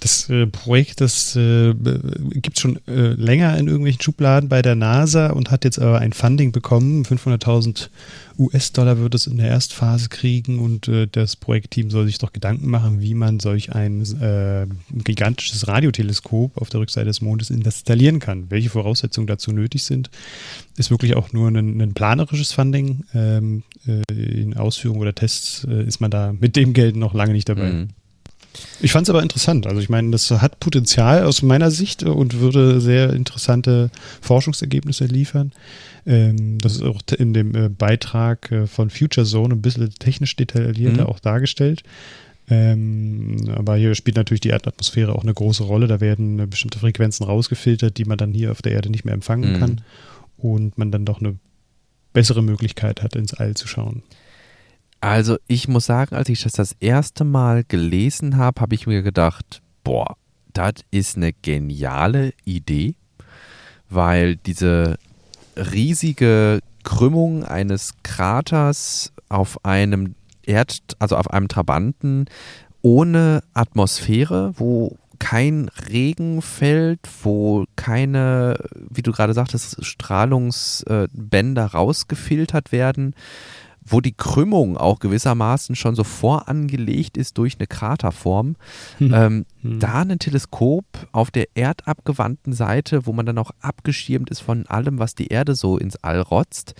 Das 0.00 0.28
äh, 0.28 0.46
Projekt, 0.46 1.00
das 1.00 1.34
äh, 1.36 1.72
gibt 2.32 2.58
es 2.58 2.60
schon 2.60 2.80
äh, 2.86 3.14
länger 3.14 3.56
in 3.56 3.66
irgendwelchen 3.66 4.02
Schubladen 4.02 4.50
bei 4.50 4.60
der 4.60 4.74
NASA 4.74 5.28
und 5.30 5.50
hat 5.50 5.64
jetzt 5.64 5.78
aber 5.78 6.00
ein 6.00 6.12
Funding 6.12 6.52
bekommen, 6.52 7.04
500.000 7.04 7.88
US-Dollar 8.38 8.98
wird 8.98 9.14
es 9.14 9.26
in 9.26 9.36
der 9.36 9.48
Erstphase 9.48 10.08
kriegen 10.08 10.58
und 10.58 10.88
äh, 10.88 11.06
das 11.10 11.36
Projektteam 11.36 11.90
soll 11.90 12.06
sich 12.06 12.18
doch 12.18 12.32
Gedanken 12.32 12.68
machen, 12.68 13.00
wie 13.00 13.14
man 13.14 13.40
solch 13.40 13.74
ein 13.74 14.02
äh, 14.20 14.66
gigantisches 14.90 15.68
Radioteleskop 15.68 16.56
auf 16.56 16.68
der 16.70 16.80
Rückseite 16.80 17.06
des 17.06 17.20
Mondes 17.20 17.50
installieren 17.50 18.18
kann. 18.18 18.50
Welche 18.50 18.70
Voraussetzungen 18.70 19.26
dazu 19.26 19.52
nötig 19.52 19.84
sind, 19.84 20.10
ist 20.76 20.90
wirklich 20.90 21.16
auch 21.16 21.32
nur 21.32 21.48
ein, 21.48 21.80
ein 21.80 21.94
planerisches 21.94 22.52
Funding. 22.52 23.04
Ähm, 23.14 23.62
äh, 23.86 24.02
in 24.12 24.56
Ausführung 24.56 24.98
oder 24.98 25.14
Tests 25.14 25.66
äh, 25.68 25.84
ist 25.84 26.00
man 26.00 26.10
da 26.10 26.32
mit 26.32 26.56
dem 26.56 26.72
Geld 26.72 26.96
noch 26.96 27.14
lange 27.14 27.32
nicht 27.32 27.48
dabei. 27.48 27.70
Mhm. 27.70 27.88
Ich 28.80 28.92
fand 28.92 29.06
es 29.06 29.10
aber 29.10 29.22
interessant. 29.22 29.66
Also 29.66 29.80
ich 29.80 29.88
meine, 29.88 30.10
das 30.10 30.30
hat 30.30 30.60
Potenzial 30.60 31.24
aus 31.24 31.42
meiner 31.42 31.70
Sicht 31.70 32.02
und 32.02 32.40
würde 32.40 32.80
sehr 32.80 33.12
interessante 33.12 33.90
Forschungsergebnisse 34.20 35.06
liefern. 35.06 35.52
Ähm, 36.04 36.58
das 36.58 36.74
ist 36.74 36.82
auch 36.82 37.00
in 37.16 37.32
dem 37.32 37.54
äh, 37.54 37.68
Beitrag 37.68 38.50
äh, 38.50 38.66
von 38.66 38.90
Future 38.90 39.26
Zone 39.26 39.54
ein 39.54 39.62
bisschen 39.62 39.90
technisch 39.90 40.36
detaillierter 40.36 41.02
mhm. 41.02 41.08
auch 41.08 41.20
dargestellt. 41.20 41.82
Ähm, 42.48 43.36
aber 43.54 43.76
hier 43.76 43.94
spielt 43.94 44.16
natürlich 44.16 44.40
die 44.40 44.48
Erdatmosphäre 44.48 45.14
auch 45.14 45.22
eine 45.22 45.34
große 45.34 45.62
Rolle. 45.62 45.86
Da 45.86 46.00
werden 46.00 46.38
äh, 46.40 46.46
bestimmte 46.46 46.78
Frequenzen 46.78 47.24
rausgefiltert, 47.24 47.96
die 47.98 48.04
man 48.04 48.18
dann 48.18 48.32
hier 48.32 48.50
auf 48.50 48.62
der 48.62 48.72
Erde 48.72 48.90
nicht 48.90 49.04
mehr 49.04 49.14
empfangen 49.14 49.52
mhm. 49.52 49.58
kann. 49.58 49.80
Und 50.36 50.76
man 50.76 50.90
dann 50.90 51.04
doch 51.04 51.20
eine 51.20 51.36
bessere 52.12 52.42
Möglichkeit 52.42 53.02
hat, 53.02 53.14
ins 53.14 53.32
All 53.32 53.54
zu 53.54 53.68
schauen. 53.68 54.02
Also 55.00 55.36
ich 55.46 55.66
muss 55.68 55.86
sagen, 55.86 56.14
als 56.14 56.28
ich 56.28 56.42
das 56.42 56.52
das 56.52 56.76
erste 56.78 57.24
Mal 57.24 57.64
gelesen 57.64 58.36
habe, 58.36 58.60
habe 58.60 58.74
ich 58.74 58.86
mir 58.86 59.02
gedacht, 59.02 59.62
boah, 59.82 60.16
das 60.52 60.74
ist 60.90 61.16
eine 61.16 61.32
geniale 61.32 62.34
Idee, 62.44 62.94
weil 63.88 64.36
diese 64.36 64.98
riesige 65.56 66.60
Krümmung 66.84 67.44
eines 67.44 67.94
Kraters 68.02 69.12
auf 69.28 69.64
einem 69.64 70.14
Erd, 70.44 70.78
also 70.98 71.16
auf 71.16 71.30
einem 71.30 71.48
Trabanten 71.48 72.26
ohne 72.82 73.42
Atmosphäre, 73.54 74.52
wo 74.56 74.96
kein 75.18 75.70
Regen 75.88 76.42
fällt, 76.42 76.98
wo 77.22 77.64
keine, 77.76 78.56
wie 78.90 79.02
du 79.02 79.12
gerade 79.12 79.34
sagtest, 79.34 79.84
Strahlungsbänder 79.84 81.66
rausgefiltert 81.66 82.72
werden, 82.72 83.14
wo 83.84 84.00
die 84.00 84.12
Krümmung 84.12 84.76
auch 84.76 84.98
gewissermaßen 84.98 85.74
schon 85.76 85.94
so 85.94 86.04
vorangelegt 86.04 87.16
ist 87.16 87.38
durch 87.38 87.56
eine 87.58 87.66
Kraterform, 87.66 88.56
hm. 88.98 89.14
Ähm, 89.14 89.46
hm. 89.62 89.78
da 89.80 90.02
ein 90.02 90.18
Teleskop 90.18 90.84
auf 91.12 91.30
der 91.30 91.48
erdabgewandten 91.54 92.52
Seite, 92.52 93.06
wo 93.06 93.12
man 93.12 93.26
dann 93.26 93.38
auch 93.38 93.50
abgeschirmt 93.60 94.30
ist 94.30 94.40
von 94.40 94.66
allem, 94.66 94.98
was 94.98 95.14
die 95.14 95.28
Erde 95.28 95.54
so 95.54 95.78
ins 95.78 95.96
All 95.96 96.20
rotzt, 96.20 96.74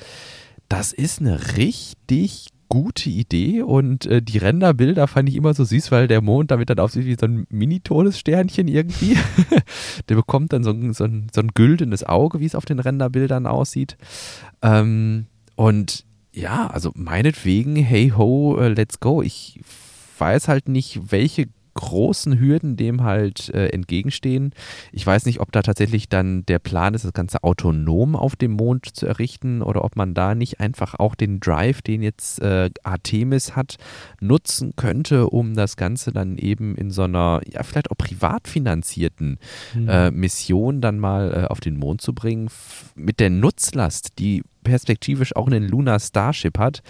das 0.69 0.93
ist 0.93 1.21
eine 1.21 1.57
richtig 1.57 2.49
gute 2.73 3.11
Idee 3.11 3.61
und 3.61 4.07
äh, 4.07 4.23
die 4.23 4.39
Renderbilder 4.39 5.07
fand 5.07 5.29
ich 5.29 5.37
immer 5.37 5.53
so 5.53 5.63
süß, 5.63 5.93
weil 5.93 6.09
der 6.09 6.23
Mond 6.23 6.51
damit 6.51 6.71
dann 6.71 6.79
aussieht 6.79 7.05
wie 7.05 7.19
so 7.21 7.27
ein 7.27 7.47
Mini-Todessternchen 7.51 8.67
irgendwie. 8.67 9.19
der 10.09 10.15
bekommt 10.15 10.55
dann 10.55 10.65
so 10.65 10.71
ein, 10.71 10.95
so, 10.95 11.05
ein, 11.05 11.27
so 11.35 11.43
ein 11.43 11.49
güldenes 11.49 12.03
Auge, 12.03 12.41
wie 12.41 12.47
es 12.47 12.55
auf 12.55 12.65
den 12.65 12.79
Renderbildern 12.79 13.47
aussieht. 13.47 13.99
Ähm, 14.63 15.27
und 15.55 16.07
ja, 16.33 16.67
also 16.69 16.93
meinetwegen, 16.95 17.77
hey 17.77 18.13
ho, 18.17 18.57
uh, 18.57 18.69
let's 18.69 19.01
go. 19.01 19.23
Ich 19.23 19.61
weiß 20.19 20.49
halt 20.49 20.69
nicht, 20.69 21.13
welche 21.13 21.49
großen 21.75 22.39
Hürden 22.39 22.77
dem 22.77 23.03
halt 23.03 23.49
äh, 23.51 23.69
entgegenstehen. 23.69 24.53
Ich 24.93 25.07
weiß 25.07 25.27
nicht, 25.27 25.41
ob 25.41 25.53
da 25.53 25.63
tatsächlich 25.63 26.09
dann 26.09 26.45
der 26.47 26.59
Plan 26.59 26.95
ist, 26.95 27.05
das 27.05 27.13
Ganze 27.13 27.43
autonom 27.43 28.17
auf 28.17 28.37
dem 28.37 28.53
Mond 28.53 28.95
zu 28.95 29.07
errichten 29.07 29.63
oder 29.63 29.85
ob 29.85 29.97
man 29.97 30.15
da 30.15 30.35
nicht 30.35 30.61
einfach 30.61 30.95
auch 30.99 31.15
den 31.15 31.41
Drive, 31.41 31.83
den 31.83 32.03
jetzt 32.03 32.41
äh, 32.41 32.71
Artemis 32.83 33.57
hat, 33.57 33.77
nutzen 34.21 34.75
könnte, 34.77 35.29
um 35.29 35.55
das 35.55 35.77
Ganze 35.77 36.13
dann 36.13 36.37
eben 36.39 36.77
in 36.77 36.91
so 36.91 37.03
einer, 37.03 37.41
ja, 37.51 37.63
vielleicht 37.63 37.91
auch 37.91 37.99
privat 37.99 38.49
finanzierten 38.49 39.39
mhm. 39.75 39.89
äh, 39.89 40.11
Mission 40.11 40.81
dann 40.81 40.99
mal 40.99 41.33
äh, 41.33 41.47
auf 41.47 41.61
den 41.61 41.77
Mond 41.77 42.01
zu 42.01 42.15
bringen, 42.15 42.49
mit 42.95 43.21
der 43.21 43.31
Nutzlast, 43.31 44.19
die 44.19 44.43
perspektivisch 44.65 45.35
auch 45.37 45.47
einen 45.47 45.69
Lunar 45.69 46.01
Starship 46.01 46.59
hat, 46.59 46.83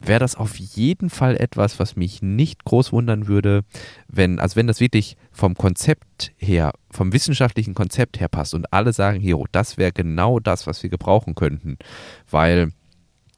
wäre 0.00 0.20
das 0.20 0.36
auf 0.36 0.56
jeden 0.56 1.10
Fall 1.10 1.36
etwas, 1.36 1.78
was 1.78 1.96
mich 1.96 2.22
nicht 2.22 2.64
groß 2.64 2.92
wundern 2.92 3.26
würde, 3.26 3.64
wenn, 4.08 4.38
also 4.38 4.56
wenn 4.56 4.66
das 4.66 4.80
wirklich 4.80 5.16
vom 5.32 5.54
Konzept 5.54 6.32
her, 6.36 6.72
vom 6.90 7.12
wissenschaftlichen 7.12 7.74
Konzept 7.74 8.20
her 8.20 8.28
passt 8.28 8.54
und 8.54 8.72
alle 8.72 8.92
sagen, 8.92 9.20
hier, 9.20 9.38
das 9.52 9.76
wäre 9.76 9.92
genau 9.92 10.38
das, 10.40 10.66
was 10.66 10.82
wir 10.82 10.90
gebrauchen 10.90 11.34
könnten, 11.34 11.78
weil 12.30 12.72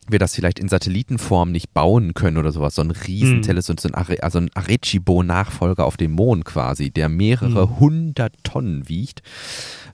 wir 0.09 0.19
das 0.19 0.35
vielleicht 0.35 0.59
in 0.59 0.69
Satellitenform 0.69 1.53
nicht 1.53 1.73
bauen 1.73 2.15
können 2.15 2.37
oder 2.37 2.53
sowas, 2.53 2.75
so 2.75 2.83
ein 2.83 2.91
Riesenteleskop, 2.91 3.77
mhm. 3.77 3.81
so 3.81 3.89
ein, 3.89 3.95
Are 3.95 4.23
also 4.23 4.39
ein 4.39 4.51
Arecibo-Nachfolger 4.55 5.85
auf 5.85 5.97
dem 5.97 6.13
Mond 6.13 6.45
quasi, 6.45 6.91
der 6.91 7.09
mehrere 7.09 7.67
mhm. 7.67 7.79
hundert 7.79 8.35
Tonnen 8.43 8.89
wiegt. 8.89 9.23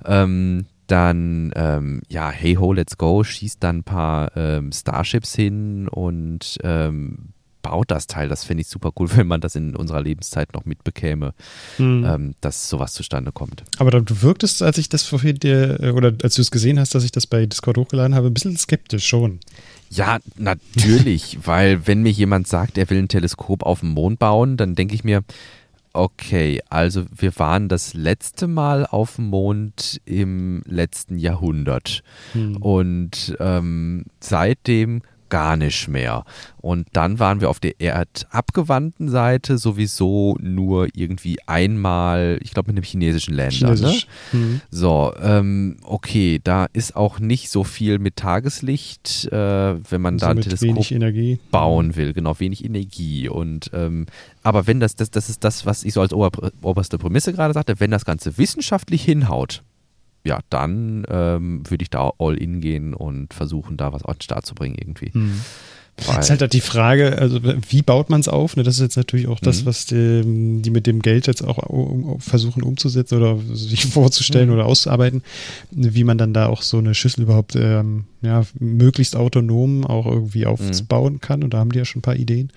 Ähm, 0.04 0.66
dann, 0.86 1.52
ähm, 1.56 2.02
ja, 2.08 2.30
hey 2.30 2.54
ho, 2.54 2.72
let's 2.72 2.96
go, 2.98 3.24
schießt 3.24 3.62
dann 3.62 3.78
ein 3.78 3.84
paar 3.84 4.36
ähm, 4.36 4.72
Starships 4.72 5.34
hin 5.34 5.88
und 5.88 6.58
ähm, 6.62 7.32
baut 7.62 7.90
das 7.90 8.06
Teil. 8.06 8.28
Das 8.28 8.44
finde 8.44 8.62
ich 8.62 8.68
super 8.68 8.92
cool, 8.98 9.08
wenn 9.16 9.26
man 9.26 9.40
das 9.40 9.56
in 9.56 9.74
unserer 9.74 10.00
Lebenszeit 10.00 10.52
noch 10.54 10.64
mitbekäme, 10.64 11.34
mhm. 11.78 12.34
dass 12.40 12.68
sowas 12.68 12.92
zustande 12.92 13.32
kommt. 13.32 13.64
Aber 13.78 13.90
du 13.90 14.22
wirktest, 14.22 14.62
als 14.62 14.78
ich 14.78 14.88
das 14.88 15.02
vorhin 15.02 15.36
dir, 15.36 15.80
äh, 15.80 15.90
oder 15.90 16.14
als 16.22 16.36
du 16.36 16.42
es 16.42 16.50
gesehen 16.50 16.78
hast, 16.78 16.94
dass 16.94 17.04
ich 17.04 17.12
das 17.12 17.26
bei 17.26 17.46
Discord 17.46 17.78
hochgeladen 17.78 18.14
habe, 18.14 18.28
ein 18.28 18.34
bisschen 18.34 18.56
skeptisch 18.56 19.06
schon. 19.06 19.40
Ja, 19.90 20.18
natürlich, 20.36 21.38
weil 21.44 21.86
wenn 21.86 22.02
mir 22.02 22.12
jemand 22.12 22.46
sagt, 22.46 22.78
er 22.78 22.88
will 22.90 22.98
ein 22.98 23.08
Teleskop 23.08 23.62
auf 23.62 23.80
dem 23.80 23.90
Mond 23.90 24.18
bauen, 24.18 24.56
dann 24.56 24.74
denke 24.74 24.94
ich 24.94 25.04
mir, 25.04 25.22
okay, 25.96 26.60
also 26.68 27.04
wir 27.14 27.36
waren 27.38 27.68
das 27.68 27.94
letzte 27.94 28.46
Mal 28.46 28.86
auf 28.86 29.16
dem 29.16 29.26
Mond 29.26 30.00
im 30.04 30.62
letzten 30.66 31.16
Jahrhundert. 31.16 32.02
Hm. 32.32 32.56
Und 32.58 33.36
ähm, 33.40 34.04
seitdem 34.20 35.02
gar 35.28 35.56
nicht 35.56 35.88
mehr. 35.88 36.24
Und 36.58 36.88
dann 36.92 37.18
waren 37.18 37.40
wir 37.40 37.50
auf 37.50 37.60
der 37.60 37.80
erdabgewandten 37.80 39.08
Seite 39.08 39.58
sowieso 39.58 40.36
nur 40.40 40.88
irgendwie 40.94 41.38
einmal, 41.46 42.38
ich 42.42 42.52
glaube 42.52 42.68
mit 42.72 42.76
einem 42.76 42.84
chinesischen 42.84 43.34
Länder. 43.34 43.68
Ne? 43.70 43.76
Chinesisch. 43.76 44.06
Ne? 44.32 44.38
Mhm. 44.38 44.60
So, 44.70 45.12
ähm, 45.22 45.76
okay, 45.84 46.40
da 46.42 46.66
ist 46.72 46.96
auch 46.96 47.20
nicht 47.20 47.50
so 47.50 47.64
viel 47.64 47.98
mit 47.98 48.16
Tageslicht, 48.16 49.28
äh, 49.30 49.74
wenn 49.90 50.00
man 50.00 50.14
also 50.14 50.26
da 50.26 50.32
ein 50.32 50.40
Teleskop 50.40 51.50
bauen 51.50 51.96
will. 51.96 52.12
Genau, 52.12 52.38
wenig 52.40 52.64
Energie. 52.64 53.28
Und 53.28 53.70
ähm, 53.72 54.06
aber 54.42 54.66
wenn 54.66 54.80
das, 54.80 54.96
das, 54.96 55.10
das 55.10 55.28
ist 55.28 55.44
das, 55.44 55.66
was 55.66 55.84
ich 55.84 55.92
so 55.92 56.00
als 56.00 56.12
ober, 56.12 56.30
oberste 56.62 56.98
Prämisse 56.98 57.32
gerade 57.32 57.54
sagte, 57.54 57.80
wenn 57.80 57.90
das 57.90 58.04
Ganze 58.04 58.38
wissenschaftlich 58.38 59.04
hinhaut, 59.04 59.62
ja, 60.26 60.40
dann 60.50 61.06
ähm, 61.08 61.62
würde 61.70 61.82
ich 61.82 61.90
da 61.90 62.10
all 62.18 62.36
in 62.36 62.60
gehen 62.60 62.94
und 62.94 63.32
versuchen, 63.32 63.76
da 63.76 63.92
was 63.92 64.04
auf 64.04 64.16
den 64.16 64.22
Start 64.22 64.44
zu 64.44 64.54
bringen 64.54 64.76
irgendwie. 64.76 65.10
Mhm. 65.14 65.40
Das 65.96 66.08
ist 66.26 66.30
halt, 66.30 66.42
halt 66.42 66.52
die 66.52 66.60
Frage, 66.60 67.18
also 67.18 67.40
wie 67.42 67.80
baut 67.80 68.10
man 68.10 68.20
es 68.20 68.28
auf? 68.28 68.56
Ne, 68.56 68.62
das 68.62 68.74
ist 68.74 68.82
jetzt 68.82 68.96
natürlich 68.96 69.28
auch 69.28 69.40
das, 69.40 69.62
mhm. 69.62 69.66
was 69.66 69.86
die, 69.86 70.60
die, 70.62 70.70
mit 70.70 70.86
dem 70.86 71.00
Geld 71.00 71.26
jetzt 71.26 71.42
auch 71.42 71.58
versuchen 72.20 72.62
umzusetzen 72.62 73.16
oder 73.16 73.38
sich 73.54 73.86
vorzustellen 73.92 74.48
mhm. 74.48 74.56
oder 74.56 74.66
auszuarbeiten, 74.66 75.22
wie 75.70 76.04
man 76.04 76.18
dann 76.18 76.34
da 76.34 76.48
auch 76.48 76.60
so 76.60 76.78
eine 76.78 76.94
Schüssel 76.94 77.22
überhaupt 77.22 77.56
ähm, 77.56 78.04
ja, 78.20 78.42
möglichst 78.58 79.16
autonom 79.16 79.86
auch 79.86 80.06
irgendwie 80.06 80.44
aufbauen 80.44 81.14
mhm. 81.14 81.20
kann. 81.20 81.42
Und 81.42 81.54
da 81.54 81.58
haben 81.58 81.72
die 81.72 81.78
ja 81.78 81.84
schon 81.86 82.00
ein 82.00 82.02
paar 82.02 82.16
Ideen. 82.16 82.50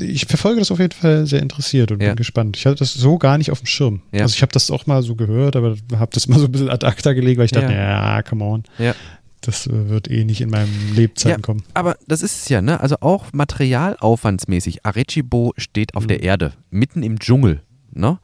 Ich 0.00 0.26
verfolge 0.26 0.58
das 0.58 0.72
auf 0.72 0.80
jeden 0.80 0.92
Fall 0.92 1.26
sehr 1.26 1.42
interessiert 1.42 1.92
und 1.92 2.02
ja. 2.02 2.08
bin 2.08 2.16
gespannt. 2.16 2.56
Ich 2.56 2.66
hatte 2.66 2.76
das 2.76 2.92
so 2.94 3.18
gar 3.18 3.38
nicht 3.38 3.52
auf 3.52 3.60
dem 3.60 3.66
Schirm. 3.66 4.02
Ja. 4.10 4.22
Also 4.22 4.34
ich 4.34 4.42
habe 4.42 4.52
das 4.52 4.70
auch 4.72 4.86
mal 4.86 5.02
so 5.02 5.14
gehört, 5.14 5.54
aber 5.54 5.76
habe 5.94 6.10
das 6.12 6.26
mal 6.26 6.38
so 6.38 6.46
ein 6.46 6.52
bisschen 6.52 6.68
ad 6.68 6.84
acta 6.84 7.12
gelegt, 7.12 7.38
weil 7.38 7.46
ich 7.46 7.52
dachte, 7.52 7.72
ja, 7.72 8.16
ja 8.16 8.22
come 8.22 8.44
on. 8.44 8.64
Ja. 8.78 8.94
Das 9.40 9.66
äh, 9.66 9.88
wird 9.88 10.10
eh 10.10 10.24
nicht 10.24 10.40
in 10.40 10.50
meinem 10.50 10.94
Lebzeiten 10.94 11.40
ja, 11.40 11.42
kommen. 11.42 11.62
Aber 11.74 11.96
das 12.06 12.22
ist 12.22 12.42
es 12.42 12.48
ja, 12.48 12.60
ne? 12.60 12.80
Also 12.80 12.96
auch 13.00 13.32
materialaufwandsmäßig. 13.32 14.84
Arecibo 14.84 15.52
steht 15.56 15.94
auf 15.94 16.04
mhm. 16.04 16.08
der 16.08 16.22
Erde, 16.22 16.52
mitten 16.70 17.02
im 17.02 17.18
Dschungel. 17.18 17.62
Ne? 17.92 18.18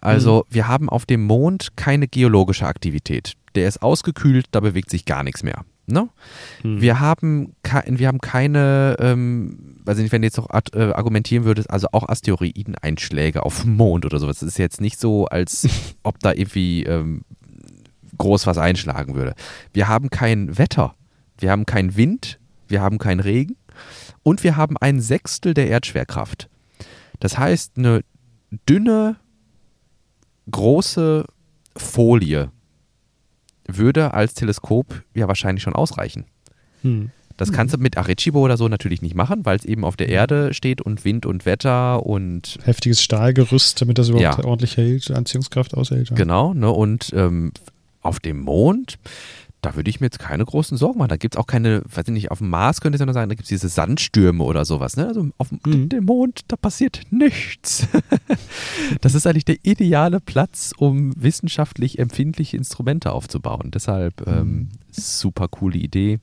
Also 0.00 0.44
mhm. 0.48 0.54
wir 0.54 0.68
haben 0.68 0.88
auf 0.88 1.06
dem 1.06 1.24
Mond 1.24 1.76
keine 1.76 2.08
geologische 2.08 2.66
Aktivität. 2.66 3.34
Der 3.54 3.68
ist 3.68 3.82
ausgekühlt, 3.82 4.46
da 4.52 4.60
bewegt 4.60 4.90
sich 4.90 5.04
gar 5.04 5.22
nichts 5.22 5.42
mehr. 5.42 5.64
Ne? 5.86 6.08
Mhm. 6.62 6.80
Wir, 6.80 7.00
haben 7.00 7.54
wir 7.86 8.06
haben 8.06 8.20
keine, 8.20 8.96
ähm, 9.00 9.80
weiß 9.84 9.98
ich 9.98 10.04
nicht, 10.04 10.12
wenn 10.12 10.22
du 10.22 10.26
jetzt 10.26 10.36
noch 10.36 10.48
äh, 10.72 10.92
argumentieren 10.92 11.44
würdest, 11.44 11.68
also 11.68 11.88
auch 11.92 12.08
Asteroideneinschläge 12.08 13.44
auf 13.44 13.62
dem 13.62 13.76
Mond 13.76 14.06
oder 14.06 14.18
sowas. 14.18 14.38
Das 14.38 14.48
ist 14.48 14.58
jetzt 14.58 14.80
nicht 14.80 15.00
so, 15.00 15.26
als 15.26 15.68
ob 16.02 16.18
da 16.20 16.32
irgendwie 16.32 16.84
ähm, 16.84 17.22
groß 18.20 18.46
was 18.46 18.58
einschlagen 18.58 19.14
würde. 19.16 19.34
Wir 19.72 19.88
haben 19.88 20.10
kein 20.10 20.56
Wetter, 20.56 20.94
wir 21.38 21.50
haben 21.50 21.66
keinen 21.66 21.96
Wind, 21.96 22.38
wir 22.68 22.80
haben 22.80 22.98
keinen 22.98 23.20
Regen 23.20 23.56
und 24.22 24.44
wir 24.44 24.56
haben 24.56 24.76
ein 24.76 25.00
Sechstel 25.00 25.54
der 25.54 25.68
Erdschwerkraft. 25.68 26.48
Das 27.18 27.36
heißt, 27.38 27.76
eine 27.76 28.02
dünne, 28.68 29.16
große 30.50 31.24
Folie 31.76 32.50
würde 33.66 34.14
als 34.14 34.34
Teleskop 34.34 35.02
ja 35.14 35.28
wahrscheinlich 35.28 35.62
schon 35.62 35.74
ausreichen. 35.74 36.26
Hm. 36.82 37.10
Das 37.36 37.52
kannst 37.52 37.72
du 37.72 37.78
mit 37.78 37.96
Arecibo 37.96 38.40
oder 38.40 38.58
so 38.58 38.68
natürlich 38.68 39.00
nicht 39.00 39.14
machen, 39.14 39.46
weil 39.46 39.56
es 39.56 39.64
eben 39.64 39.82
auf 39.82 39.96
der. 39.96 40.10
Erde 40.10 40.52
steht 40.52 40.82
und 40.82 41.06
Wind 41.06 41.24
und 41.24 41.46
Wetter 41.46 42.04
und. 42.04 42.58
Heftiges 42.64 43.00
Stahlgerüst, 43.00 43.80
damit 43.80 43.96
das 43.96 44.10
überhaupt 44.10 44.42
ja. 44.42 44.44
ordentlich 44.44 44.76
hält, 44.76 45.10
Anziehungskraft 45.10 45.74
aushält. 45.74 46.10
Ja. 46.10 46.16
Genau, 46.16 46.52
ne? 46.52 46.70
Und 46.70 47.12
ähm, 47.14 47.52
auf 48.02 48.20
dem 48.20 48.40
Mond, 48.40 48.98
da 49.62 49.76
würde 49.76 49.90
ich 49.90 50.00
mir 50.00 50.06
jetzt 50.06 50.18
keine 50.18 50.44
großen 50.44 50.78
Sorgen 50.78 50.98
machen. 50.98 51.10
Da 51.10 51.16
gibt 51.16 51.34
es 51.34 51.38
auch 51.38 51.46
keine, 51.46 51.82
weiß 51.84 52.04
ich 52.06 52.12
nicht, 52.12 52.30
auf 52.30 52.38
dem 52.38 52.48
Mars 52.48 52.80
könnte 52.80 52.96
ich 52.96 53.06
noch 53.06 53.12
sagen, 53.12 53.28
da 53.28 53.34
gibt 53.34 53.44
es 53.44 53.50
diese 53.50 53.68
Sandstürme 53.68 54.42
oder 54.42 54.64
sowas. 54.64 54.96
Ne? 54.96 55.06
Also 55.06 55.28
auf 55.36 55.52
mhm. 55.52 55.88
dem 55.88 56.04
Mond, 56.04 56.40
da 56.48 56.56
passiert 56.56 57.02
nichts. 57.10 57.86
das 59.00 59.14
ist 59.14 59.26
eigentlich 59.26 59.44
der 59.44 59.58
ideale 59.62 60.20
Platz, 60.20 60.72
um 60.76 61.12
wissenschaftlich 61.20 61.98
empfindliche 61.98 62.56
Instrumente 62.56 63.12
aufzubauen. 63.12 63.70
Deshalb 63.70 64.26
ähm, 64.26 64.48
mhm. 64.48 64.68
super 64.90 65.48
coole 65.48 65.78
Idee. 65.78 66.20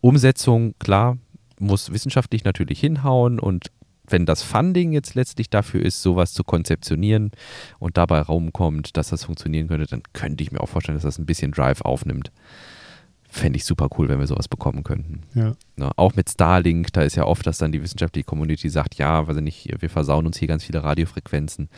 Umsetzung, 0.00 0.74
klar, 0.78 1.18
muss 1.58 1.92
wissenschaftlich 1.92 2.44
natürlich 2.44 2.80
hinhauen 2.80 3.40
und 3.40 3.70
wenn 4.10 4.26
das 4.26 4.42
Funding 4.42 4.92
jetzt 4.92 5.14
letztlich 5.14 5.50
dafür 5.50 5.82
ist, 5.82 6.02
sowas 6.02 6.32
zu 6.32 6.44
konzeptionieren 6.44 7.30
und 7.78 7.96
dabei 7.96 8.20
Raum 8.20 8.52
kommt, 8.52 8.96
dass 8.96 9.08
das 9.08 9.24
funktionieren 9.24 9.68
könnte, 9.68 9.86
dann 9.86 10.02
könnte 10.12 10.42
ich 10.42 10.52
mir 10.52 10.60
auch 10.60 10.68
vorstellen, 10.68 10.96
dass 10.96 11.04
das 11.04 11.18
ein 11.18 11.26
bisschen 11.26 11.52
Drive 11.52 11.80
aufnimmt. 11.82 12.30
Fände 13.32 13.56
ich 13.58 13.64
super 13.64 13.88
cool, 13.96 14.08
wenn 14.08 14.18
wir 14.18 14.26
sowas 14.26 14.48
bekommen 14.48 14.82
könnten. 14.82 15.22
Ja. 15.34 15.54
Ne, 15.76 15.90
auch 15.96 16.16
mit 16.16 16.28
Starlink, 16.28 16.92
da 16.92 17.02
ist 17.02 17.14
ja 17.14 17.24
oft, 17.24 17.46
dass 17.46 17.58
dann 17.58 17.70
die 17.70 17.80
wissenschaftliche 17.80 18.24
Community 18.24 18.68
sagt, 18.68 18.96
ja, 18.96 19.28
weiß 19.28 19.36
ich 19.36 19.42
nicht, 19.42 19.74
wir 19.80 19.88
versauen 19.88 20.26
uns 20.26 20.36
hier 20.36 20.48
ganz 20.48 20.64
viele 20.64 20.82
Radiofrequenzen. 20.82 21.68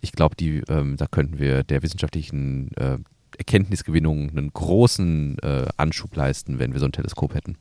Ich 0.00 0.12
glaube, 0.12 0.36
ähm, 0.40 0.96
da 0.96 1.06
könnten 1.06 1.40
wir 1.40 1.64
der 1.64 1.82
wissenschaftlichen 1.82 2.70
äh, 2.76 2.98
Erkenntnisgewinnung 3.36 4.30
einen 4.30 4.52
großen 4.52 5.38
äh, 5.40 5.66
Anschub 5.76 6.14
leisten, 6.14 6.60
wenn 6.60 6.72
wir 6.72 6.78
so 6.78 6.86
ein 6.86 6.92
Teleskop 6.92 7.34
hätten. 7.34 7.56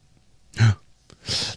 Ja. 0.58 0.78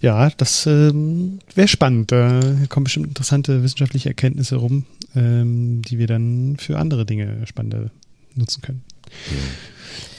Ja, 0.01 0.31
das 0.31 0.67
ähm, 0.67 1.39
wäre 1.55 1.69
spannend. 1.69 2.13
Da 2.13 2.41
kommen 2.69 2.85
bestimmt 2.85 3.07
interessante 3.07 3.63
wissenschaftliche 3.63 4.11
Erkenntnisse 4.11 4.57
rum, 4.57 4.85
ähm, 5.15 5.83
die 5.83 5.99
wir 5.99 6.07
dann 6.07 6.57
für 6.59 6.79
andere 6.79 7.07
Dinge 7.07 7.47
spannender 7.47 7.91
nutzen 8.35 8.63
können. 8.63 8.83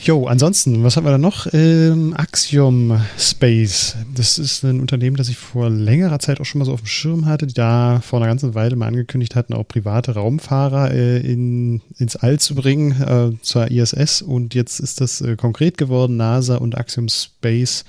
Jo, 0.06 0.28
ansonsten, 0.28 0.84
was 0.84 0.98
haben 0.98 1.06
wir 1.06 1.12
da 1.12 1.18
noch? 1.18 1.48
Ähm, 1.52 2.14
Axiom 2.16 3.02
Space. 3.18 3.96
Das 4.14 4.38
ist 4.38 4.64
ein 4.64 4.80
Unternehmen, 4.80 5.16
das 5.16 5.30
ich 5.30 5.38
vor 5.38 5.72
längerer 5.72 6.20
Zeit 6.20 6.40
auch 6.40 6.46
schon 6.46 6.60
mal 6.60 6.66
so 6.66 6.74
auf 6.74 6.82
dem 6.82 6.86
Schirm 6.86 7.26
hatte, 7.26 7.48
die 7.48 7.56
da 7.56 8.02
vor 8.02 8.20
einer 8.20 8.28
ganzen 8.28 8.54
Weile 8.54 8.76
mal 8.76 8.86
angekündigt 8.86 9.36
hatten, 9.36 9.56
auch 9.56 9.68
private 9.68 10.14
Raumfahrer 10.14 10.92
äh, 10.92 11.18
in, 11.22 11.82
ins 11.98 12.16
All 12.16 12.40
zu 12.40 12.54
bringen, 12.54 13.02
äh, 13.02 13.42
zur 13.42 13.72
ISS. 13.72 14.22
Und 14.22 14.54
jetzt 14.54 14.80
ist 14.80 15.02
das 15.02 15.22
äh, 15.22 15.36
konkret 15.38 15.80
geworden. 15.80 16.18
NASA 16.18 16.58
und 16.58 16.78
Axiom 16.78 17.10
Space 17.10 17.84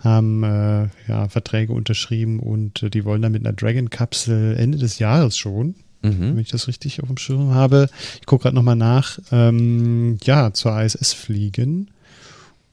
haben 0.00 0.42
äh, 0.42 0.88
ja, 1.08 1.28
Verträge 1.30 1.72
unterschrieben 1.72 2.40
und 2.40 2.82
äh, 2.82 2.90
die 2.90 3.06
wollen 3.06 3.22
dann 3.22 3.32
mit 3.32 3.46
einer 3.46 3.56
Dragon-Kapsel 3.56 4.54
Ende 4.58 4.76
des 4.76 4.98
Jahres 4.98 5.38
schon, 5.38 5.76
mhm. 6.04 6.34
wenn 6.34 6.38
ich 6.38 6.50
das 6.50 6.68
richtig 6.68 7.02
auf 7.02 7.08
dem 7.08 7.16
Schirm 7.16 7.50
habe. 7.54 7.88
Ich 8.20 8.26
gucke 8.26 8.44
gerade 8.44 8.54
nochmal 8.54 8.76
nach, 8.76 9.18
ähm, 9.32 10.18
ja, 10.22 10.52
zur 10.52 10.80
ISS 10.80 11.12
fliegen. 11.12 11.90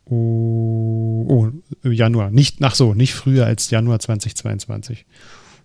Oh, 0.06 1.26
oh, 1.28 1.88
Januar, 1.88 2.32
nicht, 2.32 2.58
ach 2.62 2.76
so, 2.76 2.94
nicht 2.94 3.14
früher 3.14 3.46
als 3.46 3.70
Januar 3.70 4.00
2022. 4.00 5.06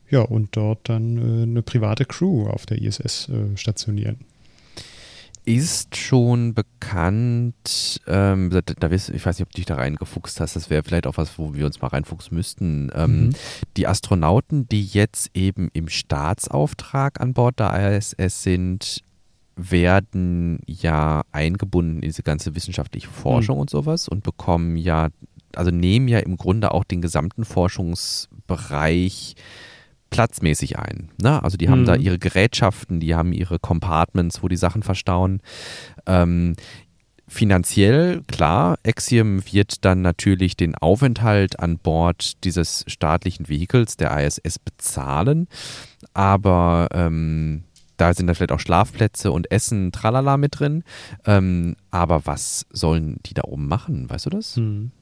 Ja, 0.09 0.21
und 0.21 0.57
dort 0.57 0.89
dann 0.89 1.17
äh, 1.19 1.43
eine 1.43 1.63
private 1.63 2.05
Crew 2.05 2.47
auf 2.47 2.65
der 2.65 2.81
ISS 2.81 3.29
äh, 3.29 3.57
stationieren 3.57 4.19
ist 5.47 5.97
schon 5.97 6.55
bekannt, 6.55 8.01
ähm, 8.09 8.51
da, 8.51 8.61
ich 8.91 9.25
weiß 9.27 9.39
nicht, 9.39 9.43
ob 9.43 9.51
du 9.51 9.57
dich 9.57 9.65
da 9.65 9.77
reingefuchst 9.77 10.41
hast, 10.41 10.57
das 10.57 10.71
wäre 10.71 10.83
vielleicht 10.83 11.07
auch 11.07 11.17
was, 11.17 11.39
wo 11.39 11.55
wir 11.55 11.67
uns 11.67 11.81
mal 11.81 11.87
reinfuchsen 11.89 12.37
müssten. 12.37 12.91
Ähm, 12.95 13.27
mhm. 13.27 13.31
Die 13.77 13.87
Astronauten, 13.87 14.69
die 14.69 14.85
jetzt 14.85 15.31
eben 15.35 15.71
im 15.73 15.89
Staatsauftrag 15.89 17.21
an 17.21 17.33
Bord 17.33 17.61
der 17.61 17.97
ISS 17.97 18.43
sind, 18.43 19.05
werden 19.55 20.59
ja 20.67 21.23
eingebunden 21.31 21.97
in 21.97 22.09
diese 22.09 22.25
ganze 22.25 22.57
wissenschaftliche 22.57 23.09
Forschung 23.09 23.57
mhm. 23.57 23.63
und 23.63 23.71
sowas 23.71 24.09
und 24.09 24.25
bekommen 24.25 24.77
ja, 24.77 25.11
also 25.55 25.71
nehmen 25.71 26.09
ja 26.09 26.19
im 26.19 26.37
Grunde 26.37 26.73
auch 26.73 26.83
den 26.83 27.01
gesamten 27.01 27.45
Forschungsbereich 27.45 29.37
platzmäßig 30.17 30.79
ein. 30.79 31.11
Ne? 31.21 31.43
Also 31.43 31.59
die 31.59 31.69
haben 31.69 31.85
da 31.85 31.97
mhm. 31.97 32.03
ihre 32.03 32.19
Gerätschaften, 32.19 33.01
die 33.01 33.15
haben 33.15 33.33
ihre 33.33 33.59
Compartments, 33.59 34.43
wo 34.43 34.49
die 34.49 34.57
Sachen 34.57 34.83
verstauen. 34.83 35.43
Ähm, 36.07 36.57
finanziell, 37.29 38.23
klar, 38.27 38.79
Axiom 38.87 39.43
wird 39.53 39.85
dann 39.85 40.01
natürlich 40.01 40.57
den 40.57 40.75
Aufenthalt 40.75 41.61
an 41.61 41.79
Bord 41.79 42.45
dieses 42.45 42.85
staatlichen 42.87 43.49
Vehikels, 43.49 43.99
der 43.99 44.17
ISS, 44.25 44.59
bezahlen. 44.59 45.49
Aber 46.15 46.89
ähm, 46.93 47.65
da 47.99 48.15
sind 48.15 48.27
dann 48.27 48.37
vielleicht 48.37 48.53
auch 48.53 48.61
Schlafplätze 48.61 49.33
und 49.33 49.51
Essen, 49.51 49.93
tralala 49.93 50.39
mit 50.39 50.59
drin. 50.59 50.83
Ähm, 51.27 51.77
aber 51.91 52.25
was 52.25 52.65
sollen 52.71 53.19
die 53.27 53.35
da 53.35 53.43
oben 53.45 53.69
machen? 53.69 54.09
Weißt 54.09 54.27
du 54.27 54.31
das? 54.31 54.57
Hm. 54.57 54.93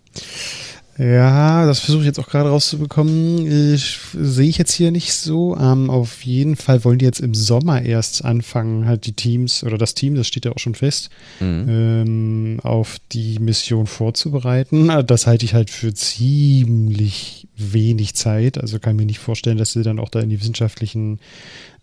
Ja, 0.97 1.67
das 1.67 1.81
versuche 1.81 2.03
ich 2.03 2.07
jetzt 2.07 2.21
auch 2.21 2.29
gerade 2.29 2.51
rauszubekommen. 2.51 3.75
Ich, 3.75 3.99
sehe 4.13 4.49
ich 4.49 4.59
jetzt 4.59 4.73
hier 4.73 4.93
nicht 4.93 5.13
so. 5.15 5.57
Ähm, 5.57 5.91
auf 5.91 6.25
jeden 6.25 6.55
Fall 6.55 6.85
wollen 6.85 6.99
die 6.99 7.05
jetzt 7.05 7.21
im 7.21 7.35
Sommer 7.35 7.83
erst 7.83 8.25
anfangen, 8.25 8.87
halt 8.87 9.07
die 9.07 9.13
Teams 9.13 9.65
oder 9.65 9.77
das 9.77 9.95
Team, 9.95 10.15
das 10.15 10.29
steht 10.29 10.45
ja 10.45 10.53
auch 10.53 10.59
schon 10.59 10.77
fest, 10.77 11.11
mhm. 11.41 11.67
ähm, 11.69 12.61
auf 12.63 12.99
die 13.13 13.39
Mission 13.41 13.87
vorzubereiten. 13.87 14.91
Das 15.07 15.27
halte 15.27 15.45
ich 15.45 15.55
halt 15.55 15.71
für 15.71 15.93
ziemlich 15.95 17.44
wenig 17.57 18.15
Zeit. 18.15 18.59
Also 18.59 18.79
kann 18.79 18.97
ich 18.97 19.01
mir 19.01 19.07
nicht 19.07 19.19
vorstellen, 19.19 19.59
dass 19.59 19.73
sie 19.73 19.83
dann 19.83 19.99
auch 19.99 20.09
da 20.09 20.21
in 20.21 20.31
die 20.31 20.41
wissenschaftlichen 20.41 21.21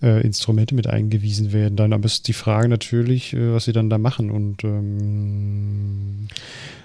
äh, 0.01 0.21
Instrumente 0.21 0.75
mit 0.75 0.87
eingewiesen 0.87 1.53
werden. 1.53 1.75
Dann 1.75 1.93
aber 1.93 2.05
ist 2.05 2.27
die 2.27 2.33
Frage 2.33 2.67
natürlich, 2.67 3.33
äh, 3.33 3.53
was 3.53 3.65
sie 3.65 3.73
dann 3.73 3.89
da 3.89 3.97
machen. 3.97 4.31
Und 4.31 4.63
ähm, 4.63 6.27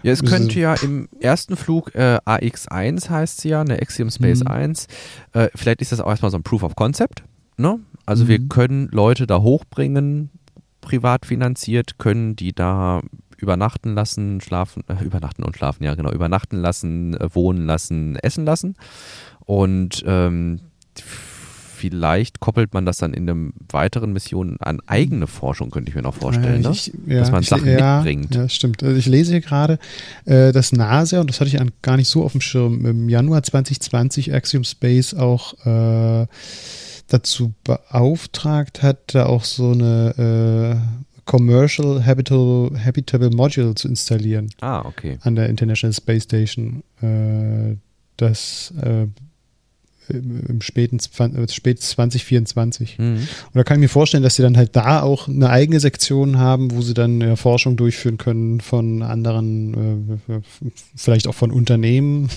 ja, 0.02 0.12
es 0.12 0.22
könnte 0.22 0.60
ja 0.60 0.74
im 0.74 1.08
ersten 1.20 1.56
Flug 1.56 1.94
äh, 1.94 2.18
AX1 2.24 3.10
heißt 3.10 3.40
sie 3.40 3.50
ja, 3.50 3.60
eine 3.60 3.80
Axiom 3.80 4.10
Space 4.10 4.40
mhm. 4.40 4.48
1. 4.48 4.86
Äh, 5.32 5.48
vielleicht 5.54 5.82
ist 5.82 5.92
das 5.92 6.00
auch 6.00 6.10
erstmal 6.10 6.30
so 6.30 6.38
ein 6.38 6.42
Proof 6.42 6.62
of 6.62 6.76
Concept. 6.76 7.24
Ne? 7.56 7.80
Also 8.04 8.24
mhm. 8.24 8.28
wir 8.28 8.48
können 8.48 8.88
Leute 8.92 9.26
da 9.26 9.40
hochbringen, 9.40 10.30
privat 10.80 11.26
finanziert, 11.26 11.98
können 11.98 12.36
die 12.36 12.52
da 12.52 13.02
übernachten 13.36 13.94
lassen, 13.94 14.40
schlafen, 14.40 14.82
äh, 14.88 15.04
übernachten 15.04 15.42
und 15.42 15.56
schlafen, 15.56 15.84
ja 15.84 15.94
genau, 15.94 16.12
übernachten 16.12 16.56
lassen, 16.56 17.14
äh, 17.14 17.34
wohnen 17.34 17.66
lassen, 17.66 18.16
essen 18.16 18.44
lassen. 18.44 18.76
Und 19.40 20.02
ähm, 20.06 20.60
vielleicht 21.76 22.40
koppelt 22.40 22.74
man 22.74 22.86
das 22.86 22.96
dann 22.96 23.12
in 23.12 23.28
einem 23.28 23.52
weiteren 23.70 24.12
Mission 24.12 24.56
an 24.60 24.80
eigene 24.86 25.26
Forschung, 25.26 25.70
könnte 25.70 25.90
ich 25.90 25.94
mir 25.94 26.02
noch 26.02 26.14
vorstellen, 26.14 26.62
ja, 26.62 26.70
ich, 26.70 26.92
ne? 26.94 27.14
ja, 27.14 27.20
dass 27.20 27.30
man 27.30 27.42
ich, 27.42 27.48
Sachen 27.48 27.68
ja, 27.68 27.96
mitbringt. 27.96 28.34
Ja, 28.34 28.48
stimmt. 28.48 28.82
Also 28.82 28.96
ich 28.96 29.06
lese 29.06 29.32
hier 29.32 29.40
gerade, 29.40 29.78
äh, 30.24 30.52
dass 30.52 30.72
NASA, 30.72 31.20
und 31.20 31.30
das 31.30 31.40
hatte 31.40 31.54
ich 31.54 31.82
gar 31.82 31.96
nicht 31.96 32.08
so 32.08 32.24
auf 32.24 32.32
dem 32.32 32.40
Schirm, 32.40 32.84
im 32.86 33.08
Januar 33.08 33.42
2020 33.42 34.34
Axiom 34.34 34.64
Space 34.64 35.14
auch 35.14 35.54
äh, 35.66 36.26
dazu 37.08 37.54
beauftragt 37.62 38.82
hat, 38.82 39.14
da 39.14 39.26
auch 39.26 39.44
so 39.44 39.72
eine 39.72 40.80
äh, 40.82 41.05
Commercial 41.26 42.04
Habitable, 42.06 42.70
Habitable 42.82 43.30
Module 43.30 43.74
zu 43.74 43.88
installieren. 43.88 44.50
Ah, 44.60 44.86
okay. 44.86 45.18
An 45.22 45.34
der 45.34 45.48
International 45.48 45.92
Space 45.92 46.24
Station. 46.24 46.82
Äh, 47.02 47.76
das 48.16 48.72
äh, 48.80 49.06
im 50.08 50.60
späten, 50.60 50.98
äh, 50.98 51.48
spät 51.48 51.82
2024. 51.82 52.98
Mhm. 52.98 53.16
Und 53.16 53.28
da 53.54 53.64
kann 53.64 53.78
ich 53.78 53.82
mir 53.82 53.88
vorstellen, 53.88 54.22
dass 54.22 54.36
sie 54.36 54.42
dann 54.42 54.56
halt 54.56 54.76
da 54.76 55.02
auch 55.02 55.28
eine 55.28 55.50
eigene 55.50 55.80
Sektion 55.80 56.38
haben, 56.38 56.70
wo 56.70 56.80
sie 56.80 56.94
dann 56.94 57.20
äh, 57.20 57.36
Forschung 57.36 57.76
durchführen 57.76 58.18
können 58.18 58.60
von 58.60 59.02
anderen, 59.02 60.20
äh, 60.28 60.40
vielleicht 60.94 61.26
auch 61.26 61.34
von 61.34 61.50
Unternehmen, 61.50 62.28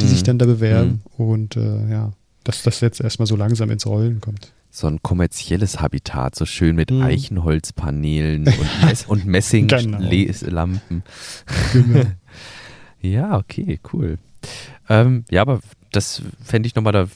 die 0.00 0.06
mhm. 0.06 0.10
sich 0.10 0.22
dann 0.22 0.38
da 0.38 0.46
bewerben. 0.46 1.02
Mhm. 1.16 1.24
Und 1.24 1.56
äh, 1.56 1.90
ja, 1.90 2.12
dass 2.44 2.62
das 2.62 2.80
jetzt 2.80 3.00
erstmal 3.00 3.26
so 3.26 3.36
langsam 3.36 3.70
ins 3.70 3.86
Rollen 3.86 4.20
kommt. 4.20 4.52
So 4.70 4.86
ein 4.86 5.02
kommerzielles 5.02 5.80
Habitat, 5.80 6.36
so 6.36 6.46
schön 6.46 6.76
mit 6.76 6.90
mhm. 6.90 7.02
Eichenholzpanelen 7.02 8.46
und, 8.46 8.82
Mess 8.84 9.06
und 9.06 9.26
Messinglampen. 9.26 11.02
Genau. 11.72 11.86
genau. 11.86 12.06
ja, 13.00 13.36
okay, 13.36 13.80
cool. 13.92 14.18
Ähm, 14.88 15.24
ja, 15.30 15.42
aber 15.42 15.60
das 15.92 16.22
fände 16.42 16.66
ich 16.66 16.74
nochmal, 16.74 16.92
da 16.92 17.08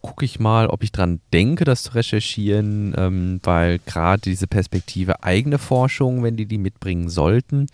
gucke 0.00 0.24
ich 0.24 0.38
mal, 0.38 0.68
ob 0.68 0.82
ich 0.82 0.92
dran 0.92 1.20
denke, 1.32 1.64
das 1.64 1.82
zu 1.84 1.94
recherchieren, 1.94 2.94
ähm, 2.96 3.40
weil 3.42 3.78
gerade 3.80 4.22
diese 4.22 4.46
Perspektive 4.46 5.22
eigene 5.22 5.58
Forschung, 5.58 6.22
wenn 6.22 6.36
die 6.36 6.46
die 6.46 6.58
mitbringen 6.58 7.08
sollten, 7.08 7.66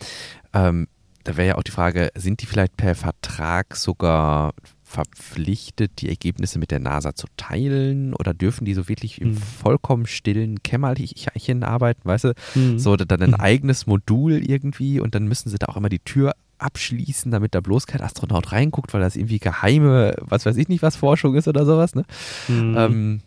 ähm, 0.53 0.89
da 1.25 1.37
wäre 1.37 1.49
ja 1.49 1.55
auch 1.57 1.63
die 1.63 1.71
Frage, 1.71 2.11
sind 2.15 2.43
die 2.43 2.47
vielleicht 2.47 2.77
per 2.77 2.95
Vertrag 2.95 3.77
sogar 3.77 4.53
verpflichtet, 4.95 6.01
die 6.01 6.09
Ergebnisse 6.09 6.59
mit 6.59 6.71
der 6.71 6.79
NASA 6.79 7.15
zu 7.15 7.27
teilen 7.37 8.15
oder 8.15 8.33
dürfen 8.33 8.65
die 8.65 8.75
so 8.75 8.89
wirklich 8.89 9.21
im 9.21 9.31
hm. 9.31 9.37
vollkommen 9.37 10.07
stillen 10.07 10.63
Kämmerchen 10.63 11.65
arbeiten, 11.65 12.03
weißt 12.05 12.25
du? 12.25 12.35
Mhm. 12.55 12.79
So 12.79 12.97
dann 12.97 13.21
ein 13.21 13.31
mhm. 13.31 13.41
eigenes 13.41 13.87
Modul 13.87 14.35
irgendwie 14.35 15.01
und 15.01 15.15
dann 15.15 15.27
müssen 15.27 15.51
sie 15.51 15.59
da 15.59 15.67
auch 15.67 15.77
immer 15.77 15.89
die 15.89 15.99
Tür 15.99 16.35
abschließen, 16.59 17.33
damit 17.33 17.55
da 17.55 17.61
bloß 17.61 17.87
kein 17.87 18.01
Astronaut 18.01 18.53
reinguckt, 18.53 18.95
weil 18.95 19.01
das 19.01 19.17
irgendwie 19.17 19.41
geheime, 19.41 20.15
was 20.21 20.47
weiß 20.47 20.57
ich 20.57 20.69
nicht, 20.69 20.83
was 20.83 20.97
Forschung 20.97 21.35
ist 21.35 21.49
oder 21.49 21.67
sowas. 21.67 21.95
Ne? 21.95 22.05
Mhm. 22.47 22.75
Ähm, 22.79 23.21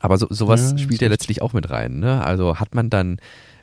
aber 0.00 0.18
so, 0.18 0.26
sowas 0.28 0.72
ja, 0.72 0.78
spielt 0.78 1.00
ja 1.00 1.08
letztlich 1.08 1.40
auch 1.40 1.54
mit 1.54 1.70
rein. 1.70 2.00
Ne? 2.00 2.22
Also 2.22 2.58
hat 2.60 2.74
man 2.74 2.90
dann 2.90 3.18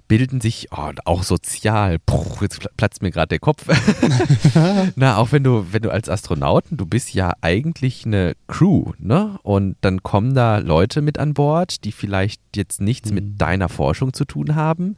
bilden 0.10 0.42
sich 0.42 0.68
oh, 0.72 0.92
auch 1.06 1.24
sozial. 1.24 2.00
Puh, 2.00 2.26
jetzt 2.42 2.76
platzt 2.76 3.02
mir 3.02 3.12
gerade 3.12 3.30
der 3.30 3.40
Kopf. 3.40 3.66
Na, 4.96 5.16
auch 5.16 5.32
wenn 5.32 5.44
du, 5.46 5.68
wenn 5.72 5.84
du 5.84 5.92
als 5.92 6.10
Astronauten, 6.10 6.76
du 6.76 6.86
bist 6.86 7.14
ja 7.14 7.34
eigentlich 7.40 8.06
eine 8.06 8.36
Crew, 8.48 8.92
ne? 8.98 9.40
Und 9.44 9.78
dann 9.82 10.04
kommen 10.04 10.34
da 10.34 10.58
Leute 10.58 11.02
mit 11.02 11.18
an 11.18 11.34
Bord, 11.34 11.86
die 11.86 11.94
vielleicht 11.94 12.42
jetzt 12.56 12.82
nichts 12.82 13.10
mhm. 13.10 13.16
mit 13.16 13.42
deiner 13.42 13.70
Forschung 13.70 14.12
zu 14.12 14.26
tun 14.26 14.56
haben. 14.56 14.98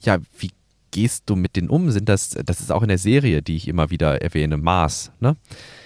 Ja, 0.00 0.18
wie 0.38 0.52
gehst 0.92 1.24
du 1.26 1.34
mit 1.34 1.56
denen 1.56 1.68
um? 1.68 1.90
Sind 1.90 2.08
das, 2.08 2.30
das 2.30 2.60
ist 2.60 2.70
auch 2.70 2.82
in 2.82 2.88
der 2.88 2.98
Serie, 2.98 3.42
die 3.42 3.56
ich 3.56 3.66
immer 3.66 3.90
wieder 3.90 4.22
erwähne, 4.22 4.56
Mars, 4.56 5.10
ne? 5.18 5.36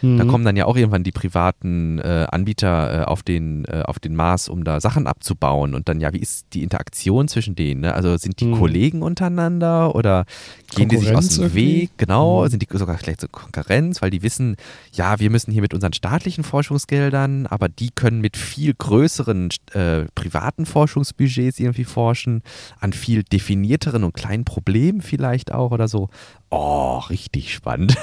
Mhm. 0.02 0.18
Da 0.18 0.24
kommen 0.24 0.44
dann 0.44 0.56
ja 0.56 0.66
auch 0.66 0.76
irgendwann 0.76 1.04
die 1.04 1.12
privaten 1.12 1.98
äh, 1.98 2.26
Anbieter 2.30 3.02
äh, 3.02 3.04
auf, 3.04 3.22
den, 3.22 3.64
äh, 3.64 3.82
auf 3.84 3.98
den 3.98 4.14
Mars, 4.14 4.48
um 4.48 4.64
da 4.64 4.80
Sachen 4.80 5.06
abzubauen. 5.06 5.74
Und 5.74 5.88
dann, 5.88 6.00
ja, 6.00 6.12
wie 6.12 6.18
ist 6.18 6.48
die 6.52 6.62
Interaktion 6.62 7.28
zwischen 7.28 7.54
denen? 7.54 7.80
Ne? 7.80 7.94
Also 7.94 8.16
sind 8.18 8.40
die 8.40 8.46
mhm. 8.46 8.58
Kollegen 8.58 9.02
untereinander 9.02 9.94
oder 9.94 10.26
gehen 10.74 10.88
die 10.88 10.98
sich 10.98 11.14
aus 11.14 11.28
dem 11.28 11.44
irgendwie? 11.44 11.82
Weg? 11.82 11.90
Genau, 11.96 12.44
mhm. 12.44 12.48
sind 12.48 12.62
die 12.62 12.76
sogar 12.76 12.98
vielleicht 12.98 13.20
so 13.20 13.28
Konkurrenz, 13.28 14.02
weil 14.02 14.10
die 14.10 14.22
wissen, 14.22 14.56
ja, 14.92 15.18
wir 15.18 15.30
müssen 15.30 15.52
hier 15.52 15.62
mit 15.62 15.72
unseren 15.72 15.92
staatlichen 15.92 16.44
Forschungsgeldern, 16.44 17.46
aber 17.46 17.68
die 17.68 17.90
können 17.90 18.20
mit 18.20 18.36
viel 18.36 18.74
größeren 18.74 19.48
äh, 19.72 20.04
privaten 20.14 20.66
Forschungsbudgets 20.66 21.58
irgendwie 21.58 21.84
forschen, 21.84 22.42
an 22.80 22.92
viel 22.92 23.22
definierteren 23.22 24.04
und 24.04 24.14
kleinen 24.14 24.44
Problemen 24.44 24.95
vielleicht 25.00 25.52
auch 25.52 25.70
oder 25.70 25.88
so. 25.88 26.08
Oh, 26.50 26.98
richtig 27.10 27.52
spannend. 27.52 27.96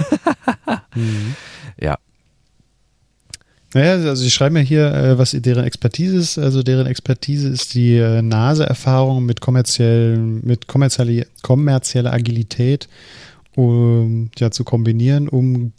mhm. 0.95 1.35
Ja. 1.79 1.97
Naja, 3.73 3.93
also 3.93 4.15
sie 4.15 4.29
schreiben 4.29 4.55
ja 4.55 4.61
hier, 4.61 4.93
äh, 4.93 5.17
was 5.17 5.31
deren 5.31 5.63
Expertise 5.65 6.17
ist. 6.17 6.37
Also 6.37 6.61
deren 6.61 6.85
Expertise 6.85 7.49
ist 7.49 7.73
die 7.73 7.97
äh, 7.97 8.21
NASA-Erfahrung 8.21 9.25
mit 9.25 9.41
kommerziellen, 9.41 10.45
mit 10.45 10.67
kommerzielle, 10.67 11.27
kommerzieller 11.41 12.13
Agilität 12.13 12.87
um, 13.55 14.29
ja, 14.37 14.51
zu 14.51 14.63
kombinieren, 14.63 15.27
um 15.27 15.73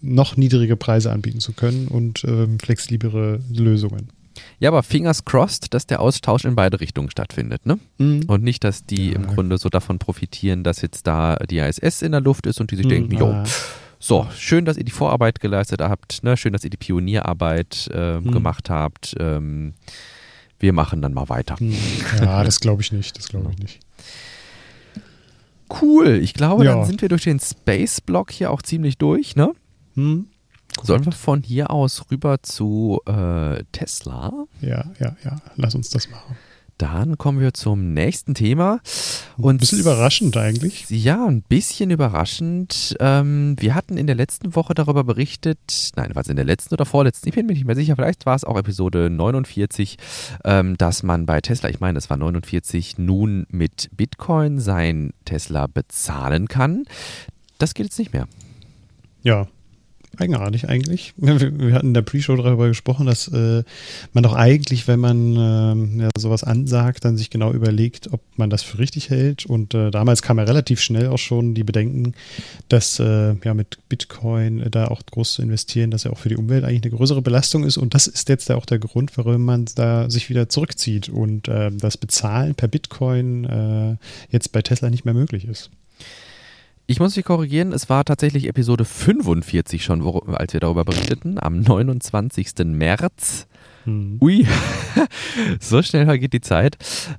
noch 0.00 0.36
niedrige 0.36 0.76
Preise 0.76 1.10
anbieten 1.10 1.40
zu 1.40 1.52
können 1.52 1.88
und 1.88 2.24
ähm, 2.24 2.58
flexiblere 2.58 3.40
Lösungen. 3.52 4.08
Ja, 4.58 4.70
aber 4.70 4.82
fingers 4.82 5.24
crossed, 5.24 5.72
dass 5.74 5.86
der 5.86 6.00
Austausch 6.00 6.44
in 6.44 6.54
beide 6.54 6.80
Richtungen 6.80 7.10
stattfindet, 7.10 7.66
ne? 7.66 7.78
Mhm. 7.98 8.24
Und 8.26 8.42
nicht, 8.42 8.64
dass 8.64 8.84
die 8.84 9.10
ja. 9.10 9.16
im 9.16 9.26
Grunde 9.26 9.58
so 9.58 9.68
davon 9.68 9.98
profitieren, 9.98 10.64
dass 10.64 10.82
jetzt 10.82 11.06
da 11.06 11.36
die 11.36 11.58
ISS 11.58 12.02
in 12.02 12.12
der 12.12 12.20
Luft 12.20 12.46
ist 12.46 12.60
und 12.60 12.70
die 12.70 12.76
sich 12.76 12.86
mhm. 12.86 12.90
denken, 12.90 13.16
jo, 13.16 13.44
so, 13.98 14.26
schön, 14.36 14.64
dass 14.64 14.76
ihr 14.76 14.84
die 14.84 14.92
Vorarbeit 14.92 15.40
geleistet 15.40 15.80
habt, 15.80 16.22
ne? 16.22 16.36
schön, 16.36 16.52
dass 16.52 16.64
ihr 16.64 16.70
die 16.70 16.76
Pionierarbeit 16.76 17.88
äh, 17.92 18.20
mhm. 18.20 18.30
gemacht 18.30 18.68
habt. 18.70 19.14
Ähm, 19.18 19.74
wir 20.58 20.72
machen 20.72 21.02
dann 21.02 21.14
mal 21.14 21.28
weiter. 21.28 21.56
Hm. 21.58 21.74
Ja, 22.20 22.44
das 22.44 22.60
glaube 22.60 22.82
ich 22.82 22.92
nicht, 22.92 23.16
das 23.18 23.28
glaube 23.28 23.50
ich 23.52 23.58
nicht. 23.58 23.80
Cool, 25.82 26.20
ich 26.22 26.34
glaube, 26.34 26.64
ja. 26.64 26.74
dann 26.74 26.84
sind 26.84 27.02
wir 27.02 27.08
durch 27.08 27.24
den 27.24 27.40
Space-Block 27.40 28.30
hier 28.30 28.50
auch 28.50 28.62
ziemlich 28.62 28.98
durch, 28.98 29.34
ne? 29.34 29.52
Hm. 29.94 30.26
Sollen 30.82 31.04
wir 31.04 31.12
von 31.12 31.42
hier 31.42 31.70
aus 31.70 32.04
rüber 32.10 32.42
zu 32.42 33.00
äh, 33.06 33.64
Tesla? 33.72 34.32
Ja, 34.60 34.92
ja, 35.00 35.16
ja. 35.24 35.36
Lass 35.56 35.74
uns 35.74 35.90
das 35.90 36.10
machen. 36.10 36.36
Dann 36.78 37.16
kommen 37.16 37.40
wir 37.40 37.54
zum 37.54 37.94
nächsten 37.94 38.34
Thema. 38.34 38.80
Und 39.38 39.54
ein 39.54 39.58
bisschen 39.58 39.80
überraschend 39.80 40.36
eigentlich. 40.36 40.84
Ja, 40.90 41.24
ein 41.26 41.40
bisschen 41.40 41.90
überraschend. 41.90 42.94
Ähm, 43.00 43.56
wir 43.58 43.74
hatten 43.74 43.96
in 43.96 44.06
der 44.06 44.14
letzten 44.14 44.54
Woche 44.54 44.74
darüber 44.74 45.02
berichtet, 45.02 45.92
nein, 45.96 46.14
war 46.14 46.20
es 46.20 46.28
in 46.28 46.36
der 46.36 46.44
letzten 46.44 46.74
oder 46.74 46.84
vorletzten, 46.84 47.30
ich 47.30 47.34
bin 47.34 47.46
mir 47.46 47.54
nicht 47.54 47.64
mehr 47.64 47.74
sicher, 47.74 47.96
vielleicht 47.96 48.26
war 48.26 48.34
es 48.34 48.44
auch 48.44 48.58
Episode 48.58 49.08
49, 49.08 49.96
ähm, 50.44 50.76
dass 50.76 51.02
man 51.02 51.24
bei 51.24 51.40
Tesla, 51.40 51.70
ich 51.70 51.80
meine, 51.80 51.96
es 51.96 52.10
war 52.10 52.18
49, 52.18 52.98
nun 52.98 53.46
mit 53.48 53.88
Bitcoin 53.96 54.60
sein 54.60 55.14
Tesla 55.24 55.68
bezahlen 55.68 56.46
kann. 56.46 56.84
Das 57.56 57.72
geht 57.72 57.86
jetzt 57.86 57.98
nicht 57.98 58.12
mehr. 58.12 58.28
Ja, 59.22 59.48
eigenartig 60.16 60.68
eigentlich. 60.68 61.12
Wir, 61.16 61.74
hatten 61.74 61.88
in 61.88 61.94
der 61.94 62.02
Pre-Show 62.02 62.36
darüber 62.36 62.68
gesprochen, 62.68 63.06
dass 63.06 63.28
äh, 63.28 63.62
man 64.12 64.22
doch 64.22 64.34
eigentlich, 64.34 64.88
wenn 64.88 65.00
man 65.00 65.36
äh, 65.36 66.02
ja, 66.02 66.10
sowas 66.16 66.44
ansagt, 66.44 67.04
dann 67.04 67.16
sich 67.16 67.30
genau 67.30 67.52
überlegt, 67.52 68.12
ob 68.12 68.20
man 68.36 68.50
das 68.50 68.62
für 68.62 68.78
richtig 68.78 69.10
hält. 69.10 69.46
Und 69.46 69.74
äh, 69.74 69.90
damals 69.90 70.22
kam 70.22 70.38
ja 70.38 70.44
relativ 70.44 70.80
schnell 70.80 71.08
auch 71.08 71.18
schon 71.18 71.54
die 71.54 71.64
Bedenken, 71.64 72.14
dass 72.68 72.98
äh, 72.98 73.34
ja 73.44 73.54
mit 73.54 73.78
Bitcoin 73.88 74.60
äh, 74.60 74.70
da 74.70 74.88
auch 74.88 75.02
groß 75.04 75.34
zu 75.34 75.42
investieren, 75.42 75.90
dass 75.90 76.04
ja 76.04 76.12
auch 76.12 76.18
für 76.18 76.28
die 76.28 76.36
Umwelt 76.36 76.64
eigentlich 76.64 76.84
eine 76.84 76.96
größere 76.96 77.22
Belastung 77.22 77.64
ist. 77.64 77.76
Und 77.76 77.94
das 77.94 78.06
ist 78.06 78.28
jetzt 78.28 78.48
ja 78.48 78.56
auch 78.56 78.66
der 78.66 78.78
Grund, 78.78 79.16
warum 79.16 79.44
man 79.44 79.66
da 79.74 80.10
sich 80.10 80.30
wieder 80.30 80.48
zurückzieht 80.48 81.08
und 81.08 81.48
äh, 81.48 81.70
das 81.72 81.96
Bezahlen 81.96 82.54
per 82.54 82.68
Bitcoin 82.68 83.96
jetzt 84.30 84.52
bei 84.52 84.62
Tesla 84.62 84.90
nicht 84.90 85.04
mehr 85.04 85.14
möglich 85.14 85.46
ist. 85.46 85.70
Ich 86.88 87.00
muss 87.00 87.16
mich 87.16 87.24
korrigieren, 87.24 87.72
es 87.72 87.90
war 87.90 88.04
tatsächlich 88.04 88.46
Episode 88.46 88.84
45 88.84 89.82
schon, 89.82 90.04
wo, 90.04 90.18
als 90.20 90.52
wir 90.52 90.60
darüber 90.60 90.84
berichteten, 90.84 91.36
am 91.40 91.60
29. 91.60 92.50
März. 92.64 93.48
Hm. 93.82 94.18
Ui, 94.20 94.46
so 95.60 95.82
schnell 95.82 96.04
vergeht 96.04 96.32
die 96.32 96.40
Zeit. 96.40 96.76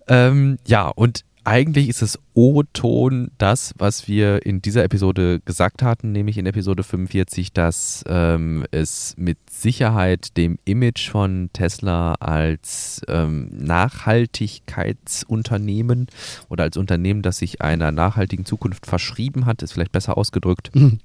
Ähm, 0.08 0.58
ja, 0.66 0.88
und 0.88 1.26
eigentlich 1.48 1.88
ist 1.88 2.02
es 2.02 2.20
O-Ton 2.34 3.32
das, 3.38 3.74
was 3.78 4.10
wir 4.10 4.46
in 4.46 4.62
dieser 4.62 4.84
Episode 4.84 5.40
gesagt 5.46 5.82
hatten, 5.82 6.12
nämlich 6.12 6.38
in 6.38 6.46
Episode 6.46 6.84
45, 6.84 7.54
dass 7.54 8.04
ähm, 8.06 8.66
es 8.72 9.16
mit 9.18 9.38
Sicherheit 9.50 10.36
dem 10.36 10.60
Image 10.66 11.10
von 11.10 11.50
Tesla 11.54 12.16
als 12.16 13.02
ähm, 13.08 13.48
Nachhaltigkeitsunternehmen 13.54 16.08
oder 16.50 16.66
als 16.66 16.76
Unternehmen, 16.76 17.22
das 17.22 17.38
sich 17.38 17.62
einer 17.62 17.94
nachhaltigen 17.94 18.44
Zukunft 18.44 18.86
verschrieben 18.86 19.46
hat, 19.46 19.64
ist 19.64 19.72
vielleicht 19.72 19.94
besser 19.94 20.18
ausgedrückt. 20.18 20.76
Mhm 20.76 21.00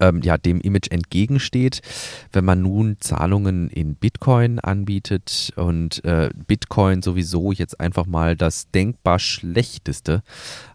ähm, 0.00 0.22
ja, 0.22 0.36
dem 0.36 0.60
Image 0.60 0.90
entgegensteht. 0.90 1.80
Wenn 2.32 2.44
man 2.44 2.62
nun 2.62 2.96
Zahlungen 3.00 3.68
in 3.68 3.94
Bitcoin 3.94 4.58
anbietet 4.58 5.52
und 5.56 6.04
äh, 6.04 6.30
Bitcoin 6.46 7.02
sowieso 7.02 7.52
jetzt 7.52 7.80
einfach 7.80 8.06
mal 8.06 8.36
das 8.36 8.70
denkbar 8.70 9.18
schlechteste 9.18 10.22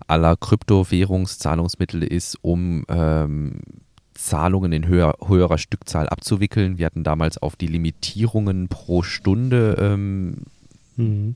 aller 0.07 0.35
Kryptowährungszahlungsmittel 0.35 2.03
ist, 2.03 2.37
um 2.41 2.83
ähm, 2.89 3.61
Zahlungen 4.13 4.71
in 4.73 4.87
höher, 4.87 5.15
höherer 5.25 5.57
Stückzahl 5.57 6.09
abzuwickeln. 6.09 6.77
Wir 6.77 6.85
hatten 6.85 7.03
damals 7.03 7.37
auf 7.37 7.55
die 7.55 7.67
Limitierungen 7.67 8.67
pro 8.67 9.03
Stunde 9.03 9.77
ähm, 9.79 10.43
mhm 10.95 11.35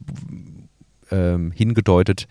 ähm, 1.11 1.51
hingedeutet, 1.51 2.27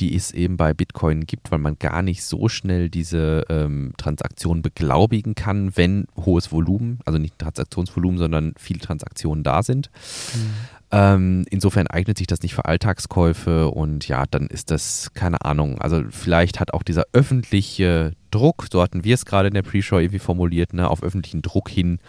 die 0.00 0.14
es 0.14 0.32
eben 0.32 0.56
bei 0.56 0.74
Bitcoin 0.74 1.26
gibt, 1.26 1.50
weil 1.50 1.58
man 1.58 1.78
gar 1.78 2.02
nicht 2.02 2.24
so 2.24 2.48
schnell 2.48 2.88
diese 2.88 3.44
ähm, 3.48 3.92
Transaktion 3.96 4.62
beglaubigen 4.62 5.34
kann, 5.34 5.76
wenn 5.76 6.06
hohes 6.16 6.52
Volumen, 6.52 7.00
also 7.04 7.18
nicht 7.18 7.38
Transaktionsvolumen, 7.38 8.18
sondern 8.18 8.54
viele 8.56 8.80
Transaktionen 8.80 9.44
da 9.44 9.62
sind. 9.62 9.90
Mhm. 10.34 10.80
Ähm, 10.92 11.44
insofern 11.50 11.86
eignet 11.86 12.18
sich 12.18 12.26
das 12.26 12.42
nicht 12.42 12.54
für 12.54 12.64
Alltagskäufe 12.64 13.70
und 13.70 14.08
ja, 14.08 14.24
dann 14.28 14.48
ist 14.48 14.72
das, 14.72 15.12
keine 15.14 15.44
Ahnung, 15.44 15.80
also 15.80 16.02
vielleicht 16.10 16.58
hat 16.58 16.74
auch 16.74 16.82
dieser 16.82 17.04
öffentliche 17.12 18.14
Druck, 18.32 18.66
so 18.72 18.82
hatten 18.82 19.04
wir 19.04 19.14
es 19.14 19.24
gerade 19.24 19.48
in 19.48 19.54
der 19.54 19.62
Pre-Show 19.62 19.98
irgendwie 19.98 20.18
formuliert, 20.18 20.72
ne, 20.72 20.90
auf 20.90 21.04
öffentlichen 21.04 21.42
Druck 21.42 21.68
hin, 21.68 22.00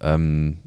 ähm, 0.00 0.58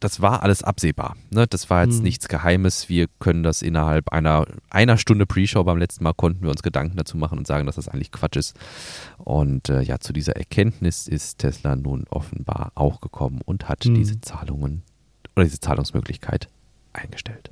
das 0.00 0.20
war 0.20 0.42
alles 0.42 0.62
absehbar. 0.62 1.16
Ne? 1.30 1.46
Das 1.46 1.70
war 1.70 1.84
jetzt 1.84 1.98
mhm. 1.98 2.04
nichts 2.04 2.28
Geheimes. 2.28 2.88
Wir 2.88 3.06
können 3.18 3.42
das 3.42 3.62
innerhalb 3.62 4.12
einer, 4.12 4.46
einer 4.70 4.98
Stunde 4.98 5.26
Pre-Show 5.26 5.64
beim 5.64 5.78
letzten 5.78 6.04
Mal 6.04 6.14
konnten 6.14 6.42
wir 6.42 6.50
uns 6.50 6.62
Gedanken 6.62 6.96
dazu 6.96 7.16
machen 7.16 7.38
und 7.38 7.46
sagen, 7.46 7.66
dass 7.66 7.76
das 7.76 7.88
eigentlich 7.88 8.12
Quatsch 8.12 8.36
ist. 8.36 8.56
Und 9.18 9.68
äh, 9.68 9.82
ja, 9.82 9.98
zu 9.98 10.12
dieser 10.12 10.36
Erkenntnis 10.36 11.08
ist 11.08 11.38
Tesla 11.38 11.76
nun 11.76 12.04
offenbar 12.10 12.72
auch 12.74 13.00
gekommen 13.00 13.40
und 13.44 13.68
hat 13.68 13.84
mhm. 13.86 13.94
diese 13.94 14.20
Zahlungen 14.20 14.82
oder 15.34 15.44
diese 15.44 15.60
Zahlungsmöglichkeit 15.60 16.48
eingestellt. 16.92 17.50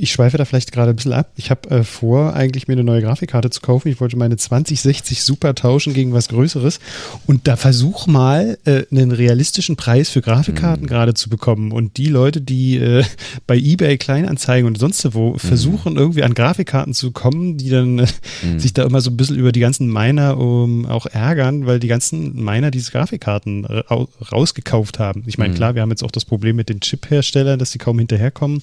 Ich 0.00 0.12
schweife 0.12 0.38
da 0.38 0.46
vielleicht 0.46 0.72
gerade 0.72 0.90
ein 0.90 0.96
bisschen 0.96 1.12
ab. 1.12 1.30
Ich 1.36 1.50
habe 1.50 1.68
äh, 1.68 1.84
vor, 1.84 2.32
eigentlich 2.32 2.68
mir 2.68 2.72
eine 2.72 2.84
neue 2.84 3.02
Grafikkarte 3.02 3.50
zu 3.50 3.60
kaufen. 3.60 3.88
Ich 3.88 4.00
wollte 4.00 4.16
meine 4.16 4.38
2060 4.38 5.22
Super 5.22 5.54
tauschen 5.54 5.92
gegen 5.92 6.14
was 6.14 6.28
Größeres. 6.28 6.80
Und 7.26 7.46
da 7.46 7.56
versuch 7.56 8.06
mal, 8.06 8.56
äh, 8.64 8.84
einen 8.90 9.12
realistischen 9.12 9.76
Preis 9.76 10.08
für 10.08 10.22
Grafikkarten 10.22 10.84
mhm. 10.84 10.88
gerade 10.88 11.12
zu 11.12 11.28
bekommen. 11.28 11.70
Und 11.70 11.98
die 11.98 12.06
Leute, 12.06 12.40
die 12.40 12.78
äh, 12.78 13.04
bei 13.46 13.58
eBay 13.58 13.98
Kleinanzeigen 13.98 14.66
und 14.66 14.78
sonst 14.78 15.00
wo 15.12 15.32
mhm. 15.32 15.38
versuchen, 15.38 15.96
irgendwie 15.96 16.22
an 16.22 16.32
Grafikkarten 16.32 16.94
zu 16.94 17.10
kommen, 17.10 17.58
die 17.58 17.68
dann 17.68 17.98
äh, 17.98 18.06
mhm. 18.42 18.58
sich 18.58 18.72
da 18.72 18.84
immer 18.84 19.02
so 19.02 19.10
ein 19.10 19.18
bisschen 19.18 19.36
über 19.36 19.52
die 19.52 19.60
ganzen 19.60 19.92
Miner 19.92 20.38
um, 20.38 20.86
auch 20.86 21.04
ärgern, 21.04 21.66
weil 21.66 21.78
die 21.78 21.88
ganzen 21.88 22.42
Miner 22.42 22.70
diese 22.70 22.90
Grafikkarten 22.90 23.66
rausgekauft 23.66 24.98
haben. 24.98 25.24
Ich 25.26 25.36
meine, 25.36 25.52
mhm. 25.52 25.56
klar, 25.56 25.74
wir 25.74 25.82
haben 25.82 25.90
jetzt 25.90 26.02
auch 26.02 26.10
das 26.10 26.24
Problem 26.24 26.56
mit 26.56 26.70
den 26.70 26.80
Chip-Herstellern, 26.80 27.58
dass 27.58 27.72
sie 27.72 27.78
kaum 27.78 27.98
hinterherkommen. 27.98 28.62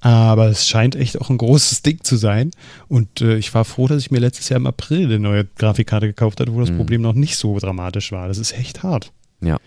Aber 0.00 0.48
es 0.48 0.63
scheint 0.68 0.96
echt 0.96 1.20
auch 1.20 1.30
ein 1.30 1.38
großes 1.38 1.82
Ding 1.82 2.02
zu 2.02 2.16
sein. 2.16 2.50
Und 2.88 3.20
äh, 3.20 3.36
ich 3.36 3.52
war 3.54 3.64
froh, 3.64 3.88
dass 3.88 4.00
ich 4.00 4.10
mir 4.10 4.18
letztes 4.18 4.48
Jahr 4.48 4.58
im 4.58 4.66
April 4.66 5.04
eine 5.04 5.18
neue 5.18 5.44
Grafikkarte 5.44 6.06
gekauft 6.06 6.40
hatte, 6.40 6.54
wo 6.54 6.60
das 6.60 6.70
mhm. 6.70 6.76
Problem 6.78 7.02
noch 7.02 7.14
nicht 7.14 7.36
so 7.36 7.58
dramatisch 7.58 8.12
war. 8.12 8.28
Das 8.28 8.38
ist 8.38 8.52
echt 8.52 8.82
hart. 8.82 9.12
Ja. 9.40 9.58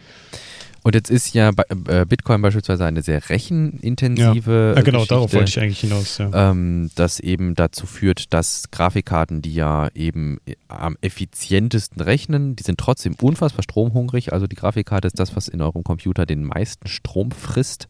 Und 0.88 0.96
jetzt 0.96 1.10
ist 1.10 1.34
ja 1.34 1.52
äh, 1.90 2.06
Bitcoin 2.06 2.42
beispielsweise 2.42 2.86
eine 2.86 3.02
sehr 3.02 3.30
rechenintensive. 3.30 4.52
Ja, 4.52 4.76
ja 4.76 4.82
genau, 4.84 5.00
Geschichte, 5.00 5.16
darauf 5.16 5.34
wollte 5.34 5.50
ich 5.50 5.60
eigentlich 5.60 5.82
hinaus. 5.82 6.18
Ja. 6.18 6.52
Ähm, 6.52 6.90
das 6.96 7.20
eben 7.20 7.56
dazu 7.56 7.86
führt, 7.86 8.34
dass 8.34 8.72
Grafikkarten, 8.72 9.42
die 9.42 9.54
ja 9.54 9.90
eben 9.94 10.38
am 10.70 10.96
effizientesten 11.02 12.02
rechnen, 12.02 12.56
die 12.56 12.64
sind 12.64 12.78
trotzdem 12.80 13.16
unfassbar 13.22 13.64
stromhungrig. 13.64 14.32
Also 14.32 14.48
die 14.48 14.56
Grafikkarte 14.56 15.08
ist 15.08 15.20
das, 15.20 15.36
was 15.36 15.50
in 15.50 15.62
eurem 15.62 15.84
Computer 15.84 16.26
den 16.26 16.46
meisten 16.46 16.88
Strom 16.88 17.32
frisst. 17.32 17.90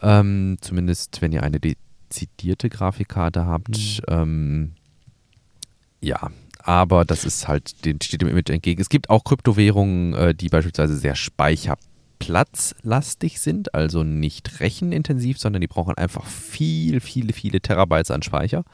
Ähm, 0.00 0.56
zumindest 0.62 1.20
wenn 1.20 1.32
ihr 1.32 1.42
eine 1.42 1.60
dezidierte 2.12 2.68
Grafikkarte 2.68 3.46
habt. 3.46 3.78
Mhm. 3.78 4.00
Ähm, 4.08 4.72
ja, 6.00 6.30
aber 6.58 7.04
das 7.04 7.24
ist 7.24 7.46
halt, 7.48 7.84
den 7.84 8.00
steht 8.00 8.22
dem 8.22 8.28
Image 8.28 8.50
entgegen. 8.50 8.80
Es 8.80 8.88
gibt 8.88 9.10
auch 9.10 9.24
Kryptowährungen, 9.24 10.14
äh, 10.14 10.32
die 10.34 10.48
beispielsweise 10.48 10.96
sehr 10.96 11.16
speicherplatzlastig 11.16 13.40
sind, 13.40 13.74
also 13.74 14.04
nicht 14.04 14.60
rechenintensiv, 14.60 15.38
sondern 15.38 15.60
die 15.60 15.68
brauchen 15.68 15.96
einfach 15.96 16.24
viel, 16.24 17.00
viele, 17.00 17.32
viele 17.32 17.60
Terabytes 17.60 18.12
an 18.12 18.22
Speicher. 18.22 18.64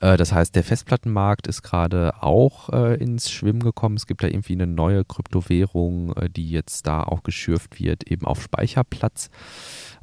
Äh, 0.00 0.16
das 0.16 0.32
heißt, 0.32 0.54
der 0.54 0.64
Festplattenmarkt 0.64 1.46
ist 1.46 1.62
gerade 1.62 2.22
auch 2.22 2.70
äh, 2.70 2.94
ins 2.96 3.30
Schwimmen 3.30 3.62
gekommen. 3.62 3.96
Es 3.96 4.06
gibt 4.06 4.22
da 4.22 4.26
irgendwie 4.26 4.54
eine 4.54 4.66
neue 4.66 5.04
Kryptowährung, 5.04 6.14
die 6.34 6.50
jetzt 6.50 6.86
da 6.86 7.02
auch 7.02 7.22
geschürft 7.22 7.78
wird, 7.80 8.10
eben 8.10 8.26
auf 8.26 8.42
Speicherplatz. 8.42 9.30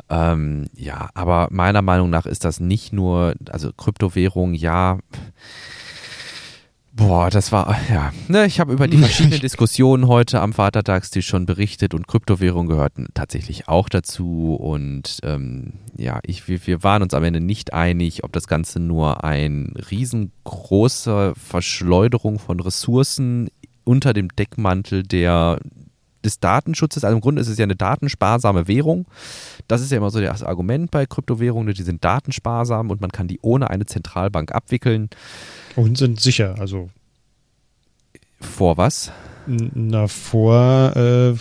Ähm, 0.10 0.68
ja, 0.76 1.10
aber 1.14 1.48
meiner 1.52 1.82
Meinung 1.82 2.10
nach 2.10 2.26
ist 2.26 2.46
das 2.46 2.60
nicht 2.60 2.94
nur, 2.94 3.36
also 3.50 3.72
Kryptowährung, 3.74 4.54
ja. 4.54 5.00
Boah, 6.94 7.30
das 7.30 7.54
war, 7.54 7.78
ja, 7.90 8.12
ne, 8.28 8.46
ich 8.46 8.60
habe 8.60 8.74
über 8.74 8.88
die 8.88 8.98
verschiedenen 9.00 9.40
Diskussionen 9.40 10.08
heute 10.08 10.42
am 10.42 10.52
Vatertagstisch 10.52 11.26
schon 11.26 11.46
berichtet 11.46 11.94
und 11.94 12.08
Kryptowährung 12.08 12.68
gehörten 12.68 13.08
tatsächlich 13.14 13.70
auch 13.70 13.88
dazu 13.88 14.56
und 14.56 15.20
ähm, 15.24 15.74
ja, 15.98 16.20
ich, 16.24 16.48
wir, 16.50 16.66
wir 16.68 16.84
waren 16.84 17.02
uns 17.02 17.14
am 17.14 17.24
Ende 17.24 17.40
nicht 17.40 17.74
einig, 17.74 18.24
ob 18.26 18.34
das 18.34 18.48
Ganze 18.48 18.80
nur 18.82 19.24
ein 19.24 19.74
riesengroßer 19.90 21.34
Verschleuderung 21.36 22.40
von 22.40 22.60
Ressourcen 22.60 23.50
unter 23.84 24.14
dem 24.14 24.28
Deckmantel 24.30 25.04
der 25.04 25.60
des 26.24 26.40
Datenschutzes, 26.40 27.04
also 27.04 27.16
im 27.16 27.22
Grunde 27.22 27.42
ist 27.42 27.48
es 27.48 27.58
ja 27.58 27.64
eine 27.64 27.76
datensparsame 27.76 28.68
Währung. 28.68 29.06
Das 29.68 29.82
ist 29.82 29.92
ja 29.92 29.98
immer 29.98 30.10
so 30.10 30.22
das 30.22 30.44
Argument 30.44 30.92
bei 30.92 31.06
Kryptowährungen, 31.06 31.74
die 31.74 31.84
sind 31.84 32.04
datensparsam 32.04 32.90
und 32.90 33.02
man 33.02 33.12
kann 33.12 33.28
die 33.28 33.40
ohne 33.42 33.70
eine 33.70 33.86
Zentralbank 33.86 34.54
abwickeln. 34.54 35.10
Und 35.76 35.98
sind 35.98 36.20
sicher, 36.20 36.56
also. 36.60 36.90
Vor 38.40 38.78
was? 38.78 39.12
Na, 39.48 40.08
vor, 40.08 40.96
äh, 40.96 41.34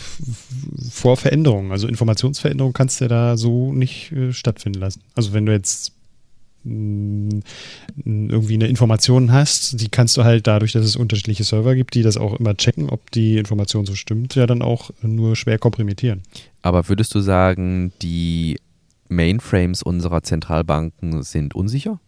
vor 0.91 1.17
Veränderungen. 1.17 1.71
Also 1.71 1.87
Informationsveränderungen 1.87 2.73
kannst 2.73 3.01
du 3.01 3.05
ja 3.05 3.09
da 3.09 3.37
so 3.37 3.73
nicht 3.73 4.13
äh, 4.13 4.33
stattfinden 4.33 4.81
lassen. 4.81 5.03
Also 5.15 5.33
wenn 5.33 5.47
du 5.47 5.53
jetzt 5.53 5.93
irgendwie 6.65 8.55
eine 8.55 8.67
Information 8.67 9.33
hast, 9.33 9.81
die 9.81 9.89
kannst 9.89 10.17
du 10.17 10.25
halt 10.25 10.47
dadurch, 10.47 10.73
dass 10.73 10.85
es 10.85 10.97
unterschiedliche 10.97 11.45
Server 11.45 11.75
gibt, 11.75 11.95
die 11.95 12.03
das 12.03 12.19
auch 12.19 12.39
immer 12.39 12.55
checken, 12.55 12.91
ob 12.91 13.11
die 13.11 13.39
Information 13.39 13.87
so 13.87 13.95
stimmt, 13.95 14.35
ja 14.35 14.47
dann 14.47 14.61
auch 14.61 14.91
nur 15.01 15.37
schwer 15.37 15.59
komprimieren. 15.59 16.23
Aber 16.63 16.89
würdest 16.89 17.15
du 17.15 17.21
sagen, 17.21 17.93
die 18.03 18.59
Mainframes 19.09 19.83
unserer 19.83 20.23
Zentralbanken 20.23 21.23
sind 21.23 21.55
unsicher? 21.55 21.99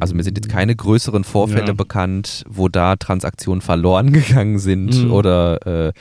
Also 0.00 0.14
mir 0.14 0.22
sind 0.22 0.36
jetzt 0.36 0.50
keine 0.50 0.76
größeren 0.76 1.24
Vorfälle 1.24 1.68
ja. 1.68 1.72
bekannt, 1.72 2.44
wo 2.46 2.68
da 2.68 2.96
Transaktionen 2.96 3.62
verloren 3.62 4.12
gegangen 4.12 4.58
sind 4.58 5.04
mhm. 5.04 5.12
oder 5.12 5.88
äh, 5.88 5.92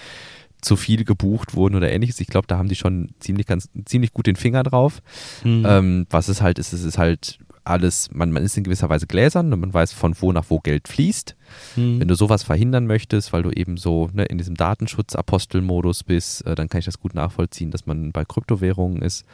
zu 0.66 0.76
viel 0.76 1.06
gebucht 1.06 1.56
wurden 1.56 1.76
oder 1.76 1.92
ähnliches. 1.92 2.20
Ich 2.20 2.28
glaube, 2.28 2.48
da 2.48 2.58
haben 2.58 2.68
die 2.68 2.76
schon 2.76 3.10
ziemlich, 3.20 3.46
ganz, 3.46 3.70
ziemlich 3.86 4.12
gut 4.12 4.28
den 4.28 4.36
Finger 4.36 4.64
drauf. 4.64 5.02
Mhm. 5.44 5.66
Ähm, 5.68 6.08
was 6.10 6.28
es 6.28 6.42
halt 6.42 6.60
ist, 6.60 6.74
es 6.74 6.84
ist 6.84 6.98
halt 6.98 7.40
alles, 7.64 8.10
man, 8.14 8.32
man 8.32 8.44
ist 8.44 8.58
in 8.58 8.64
gewisser 8.64 8.90
Weise 8.90 9.08
gläsern 9.08 9.52
und 9.52 9.60
man 9.60 9.74
weiß, 9.74 9.92
von 9.92 10.16
wo 10.20 10.32
nach 10.32 10.46
wo 10.50 10.60
Geld 10.60 10.88
fließt. 10.88 11.36
Mhm. 11.76 12.00
Wenn 12.00 12.08
du 12.08 12.16
sowas 12.16 12.44
verhindern 12.44 12.86
möchtest, 12.86 13.34
weil 13.34 13.44
du 13.44 13.50
eben 13.52 13.78
so 13.78 14.10
ne, 14.14 14.26
in 14.26 14.38
diesem 14.38 14.56
Datenschutz-Apostel-Modus 14.56 16.04
bist, 16.04 16.46
äh, 16.46 16.56
dann 16.56 16.70
kann 16.70 16.80
ich 16.80 16.86
das 16.86 17.00
gut 17.00 17.16
nachvollziehen, 17.16 17.72
dass 17.72 17.86
man 17.86 18.12
bei 18.12 18.24
Kryptowährungen 18.24 19.02
ist. 19.02 19.26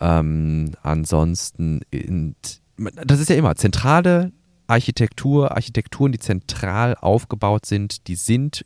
Ähm, 0.00 0.72
ansonsten, 0.82 1.80
in, 1.90 2.36
das 2.76 3.20
ist 3.20 3.30
ja 3.30 3.36
immer 3.36 3.56
zentrale 3.56 4.32
Architektur, 4.66 5.52
Architekturen, 5.52 6.12
die 6.12 6.18
zentral 6.18 6.96
aufgebaut 6.96 7.66
sind, 7.66 8.08
die 8.08 8.16
sind 8.16 8.64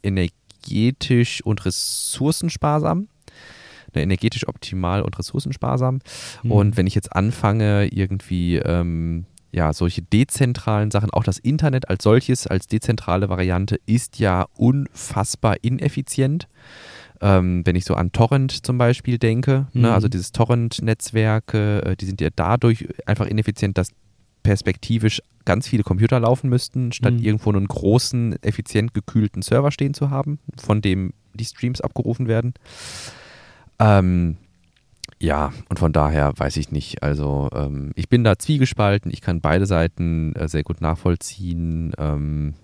energetisch 0.60 1.42
und 1.44 1.64
ressourcensparsam 1.64 3.08
ne, 3.94 4.02
energetisch 4.02 4.48
optimal 4.48 5.02
und 5.02 5.18
ressourcensparsam. 5.18 6.00
Mhm. 6.42 6.52
Und 6.52 6.76
wenn 6.76 6.86
ich 6.86 6.94
jetzt 6.94 7.14
anfange, 7.14 7.86
irgendwie 7.86 8.56
ähm, 8.56 9.26
ja, 9.52 9.72
solche 9.72 10.02
dezentralen 10.02 10.90
Sachen, 10.90 11.10
auch 11.10 11.24
das 11.24 11.38
Internet 11.38 11.88
als 11.88 12.04
solches, 12.04 12.46
als 12.46 12.68
dezentrale 12.68 13.28
Variante, 13.28 13.80
ist 13.86 14.18
ja 14.18 14.46
unfassbar 14.56 15.56
ineffizient. 15.62 16.46
Ähm, 17.20 17.66
wenn 17.66 17.76
ich 17.76 17.84
so 17.84 17.94
an 17.94 18.12
Torrent 18.12 18.64
zum 18.64 18.78
Beispiel 18.78 19.18
denke, 19.18 19.66
mhm. 19.72 19.82
ne, 19.82 19.92
also 19.94 20.08
dieses 20.08 20.32
Torrent-Netzwerke, 20.32 21.82
äh, 21.84 21.96
die 21.96 22.06
sind 22.06 22.20
ja 22.20 22.28
dadurch 22.34 22.88
einfach 23.06 23.26
ineffizient, 23.26 23.76
dass 23.76 23.92
perspektivisch 24.42 25.22
ganz 25.44 25.68
viele 25.68 25.82
Computer 25.82 26.20
laufen 26.20 26.48
müssten, 26.48 26.92
statt 26.92 27.14
mhm. 27.14 27.22
irgendwo 27.22 27.50
einen 27.50 27.66
großen, 27.66 28.42
effizient 28.42 28.94
gekühlten 28.94 29.42
Server 29.42 29.70
stehen 29.70 29.94
zu 29.94 30.10
haben, 30.10 30.38
von 30.56 30.82
dem 30.82 31.12
die 31.34 31.44
Streams 31.44 31.80
abgerufen 31.80 32.28
werden. 32.28 32.54
Ähm, 33.78 34.36
ja, 35.18 35.52
und 35.68 35.78
von 35.78 35.92
daher 35.92 36.32
weiß 36.36 36.56
ich 36.56 36.70
nicht. 36.70 37.02
Also 37.02 37.48
ähm, 37.54 37.92
ich 37.94 38.08
bin 38.08 38.24
da 38.24 38.38
zwiegespalten. 38.38 39.10
Ich 39.12 39.20
kann 39.20 39.40
beide 39.40 39.66
Seiten 39.66 40.34
äh, 40.34 40.48
sehr 40.48 40.62
gut 40.62 40.80
nachvollziehen. 40.80 41.92
Ähm, 41.98 42.54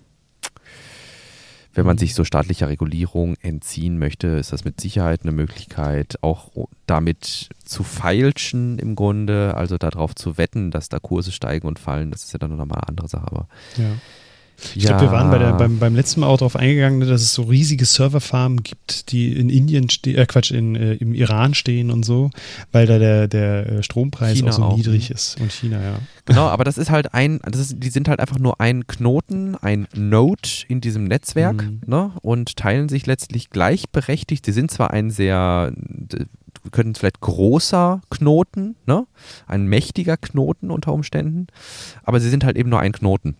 wenn 1.77 1.85
man 1.85 1.99
sich 1.99 2.15
so 2.15 2.23
staatlicher 2.23 2.69
Regulierung 2.69 3.35
entziehen 3.41 3.99
möchte, 3.99 4.27
ist 4.27 4.51
das 4.51 4.65
mit 4.65 4.81
Sicherheit 4.81 5.21
eine 5.21 5.31
Möglichkeit, 5.31 6.17
auch 6.21 6.49
damit 6.87 7.49
zu 7.63 7.83
feilschen 7.83 8.79
im 8.79 8.95
Grunde, 8.95 9.53
also 9.55 9.77
darauf 9.77 10.15
zu 10.15 10.39
wetten, 10.39 10.71
dass 10.71 10.89
da 10.89 10.97
Kurse 10.97 11.31
steigen 11.31 11.67
und 11.67 11.77
fallen. 11.77 12.09
Das 12.09 12.23
ist 12.23 12.33
ja 12.33 12.39
dann 12.39 12.57
nochmal 12.57 12.79
eine 12.79 12.87
andere 12.89 13.07
Sache. 13.07 13.27
Aber 13.27 13.47
ja. 13.77 13.91
Ich 14.75 14.83
ja. 14.83 14.89
glaube, 14.89 15.05
wir 15.05 15.11
waren 15.11 15.29
bei 15.29 15.37
der, 15.37 15.53
beim, 15.53 15.77
beim 15.77 15.95
letzten 15.95 16.21
Mal 16.21 16.27
auch 16.27 16.37
darauf 16.37 16.55
eingegangen, 16.55 17.01
dass 17.01 17.21
es 17.21 17.33
so 17.33 17.43
riesige 17.43 17.85
Serverfarmen 17.85 18.63
gibt, 18.63 19.11
die 19.11 19.33
in 19.33 19.49
Indien 19.49 19.89
stehen, 19.89 20.17
äh 20.17 20.25
Quatsch, 20.25 20.51
in, 20.51 20.75
äh, 20.75 20.93
im 20.95 21.13
Iran 21.13 21.53
stehen 21.53 21.91
und 21.91 22.03
so, 22.03 22.31
weil 22.71 22.87
da 22.87 22.97
der, 22.97 23.27
der 23.27 23.67
äh, 23.67 23.83
Strompreis 23.83 24.37
China 24.37 24.49
auch 24.49 24.55
so 24.55 24.63
auch, 24.63 24.77
niedrig 24.77 25.09
ne? 25.09 25.15
ist. 25.15 25.39
Und 25.39 25.51
China, 25.51 25.81
ja. 25.81 25.99
Genau, 26.25 26.47
aber 26.47 26.63
das 26.63 26.77
ist 26.77 26.89
halt 26.89 27.13
ein, 27.13 27.39
das 27.43 27.61
ist, 27.61 27.75
die 27.77 27.89
sind 27.89 28.09
halt 28.09 28.19
einfach 28.19 28.39
nur 28.39 28.59
ein 28.59 28.87
Knoten, 28.87 29.55
ein 29.55 29.87
Node 29.95 30.49
in 30.67 30.81
diesem 30.81 31.05
Netzwerk, 31.05 31.63
mhm. 31.63 31.81
ne? 31.85 32.11
Und 32.21 32.57
teilen 32.57 32.89
sich 32.89 33.05
letztlich 33.05 33.49
gleichberechtigt. 33.49 34.45
Sie 34.45 34.51
sind 34.51 34.71
zwar 34.71 34.91
ein 34.91 35.11
sehr 35.11 35.71
wir 36.67 36.71
könnten 36.71 36.95
vielleicht 36.95 37.21
großer 37.21 38.01
Knoten, 38.09 38.75
ne? 38.85 39.07
ein 39.45 39.67
mächtiger 39.67 40.17
Knoten 40.17 40.69
unter 40.69 40.91
Umständen, 40.91 41.47
aber 42.03 42.19
sie 42.19 42.29
sind 42.29 42.43
halt 42.43 42.57
eben 42.57 42.69
nur 42.69 42.81
ein 42.81 42.91
Knoten. 42.91 43.37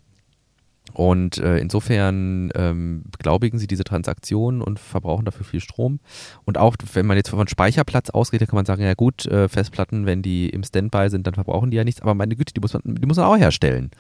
Und 0.98 1.38
äh, 1.38 1.60
insofern 1.60 2.50
ähm, 2.56 3.04
beglaubigen 3.12 3.60
sie 3.60 3.68
diese 3.68 3.84
Transaktionen 3.84 4.64
und 4.64 4.80
verbrauchen 4.80 5.26
dafür 5.26 5.46
viel 5.46 5.60
Strom. 5.60 6.00
Und 6.44 6.58
auch 6.58 6.76
wenn 6.94 7.06
man 7.06 7.18
jetzt 7.18 7.30
von 7.30 7.48
Speicherplatz 7.48 8.10
ausgeht, 8.10 8.42
dann 8.42 8.48
kann 8.48 8.56
man 8.56 8.66
sagen, 8.66 8.82
ja 8.82 8.96
gut, 8.96 9.28
äh, 9.28 9.48
Festplatten, 9.48 10.08
wenn 10.08 10.24
die 10.24 10.50
im 10.50 10.64
Standby 10.64 11.12
sind, 11.12 11.28
dann 11.28 11.36
verbrauchen 11.36 11.70
die 11.70 11.78
ja 11.78 11.84
nichts. 11.84 12.02
Aber 12.02 12.16
meine 12.16 12.36
Güte, 12.36 12.52
die 12.52 12.62
muss 12.62 12.74
man, 12.74 12.82
die 12.84 13.06
muss 13.06 13.18
man 13.18 13.28
auch 13.28 13.38
herstellen. 13.38 13.92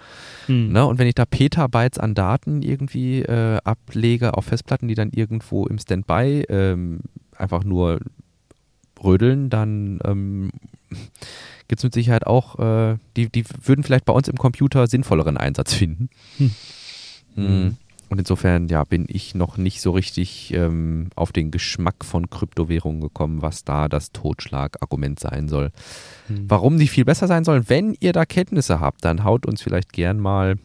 Hm. 0.47 0.71
Ne? 0.71 0.87
Und 0.87 0.97
wenn 0.97 1.05
ich 1.05 1.13
da 1.13 1.25
Petabytes 1.25 1.99
an 1.99 2.15
Daten 2.15 2.63
irgendwie 2.63 3.21
äh, 3.21 3.59
ablege 3.63 4.35
auf 4.35 4.45
Festplatten, 4.45 4.87
die 4.87 4.95
dann 4.95 5.11
irgendwo 5.11 5.67
im 5.67 5.77
Standby 5.77 6.45
ähm, 6.49 7.01
einfach 7.35 7.63
nur 7.63 7.99
rödeln, 9.03 9.51
dann 9.51 9.99
ähm, 10.03 10.49
gibt 11.67 11.79
es 11.79 11.83
mit 11.83 11.93
Sicherheit 11.93 12.25
auch, 12.25 12.57
äh, 12.57 12.97
die, 13.15 13.29
die 13.29 13.45
würden 13.63 13.83
vielleicht 13.83 14.05
bei 14.05 14.13
uns 14.13 14.27
im 14.27 14.37
Computer 14.37 14.87
sinnvolleren 14.87 15.37
Einsatz 15.37 15.75
finden. 15.75 16.09
Hm. 16.39 16.49
Mhm. 17.37 17.77
Und 18.09 18.19
insofern, 18.19 18.69
ja, 18.69 18.83
bin 18.85 19.05
ich 19.09 19.35
noch 19.35 19.57
nicht 19.57 19.81
so 19.81 19.91
richtig 19.91 20.53
ähm, 20.53 21.09
auf 21.15 21.33
den 21.33 21.51
Geschmack 21.51 22.05
von 22.05 22.29
Kryptowährungen 22.29 23.01
gekommen, 23.01 23.41
was 23.41 23.65
da 23.65 23.89
das 23.89 24.13
Totschlagargument 24.13 25.19
sein 25.19 25.49
soll. 25.49 25.71
Mhm. 26.29 26.45
Warum 26.47 26.79
die 26.79 26.87
viel 26.87 27.03
besser 27.03 27.27
sein 27.27 27.43
sollen, 27.43 27.65
wenn 27.67 27.97
ihr 27.99 28.13
da 28.13 28.25
Kenntnisse 28.25 28.79
habt, 28.79 29.03
dann 29.03 29.25
haut 29.25 29.45
uns 29.45 29.61
vielleicht 29.61 29.91
gern 29.91 30.19
mal 30.19 30.57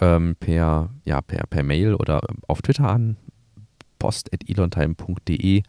ähm, 0.00 0.34
per, 0.40 0.90
ja, 1.04 1.20
per, 1.20 1.46
per 1.46 1.62
Mail 1.62 1.94
oder 1.94 2.20
auf 2.48 2.62
Twitter 2.62 2.88
an. 2.88 3.16
post.elontime.de 4.00 5.62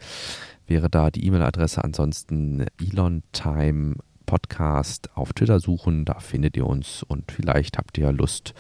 wäre 0.66 0.90
da 0.90 1.12
die 1.12 1.26
E-Mail-Adresse. 1.26 1.84
Ansonsten 1.84 2.66
elontime 2.80 3.96
Podcast 4.32 5.10
auf 5.14 5.34
Twitter 5.34 5.60
suchen, 5.60 6.06
da 6.06 6.22
findet 6.22 6.56
ihr 6.56 6.66
uns 6.66 7.04
und 7.04 7.34
vielleicht 7.34 7.78
habt 7.78 7.98
ihr 7.98 8.14
Lust, 8.14 8.54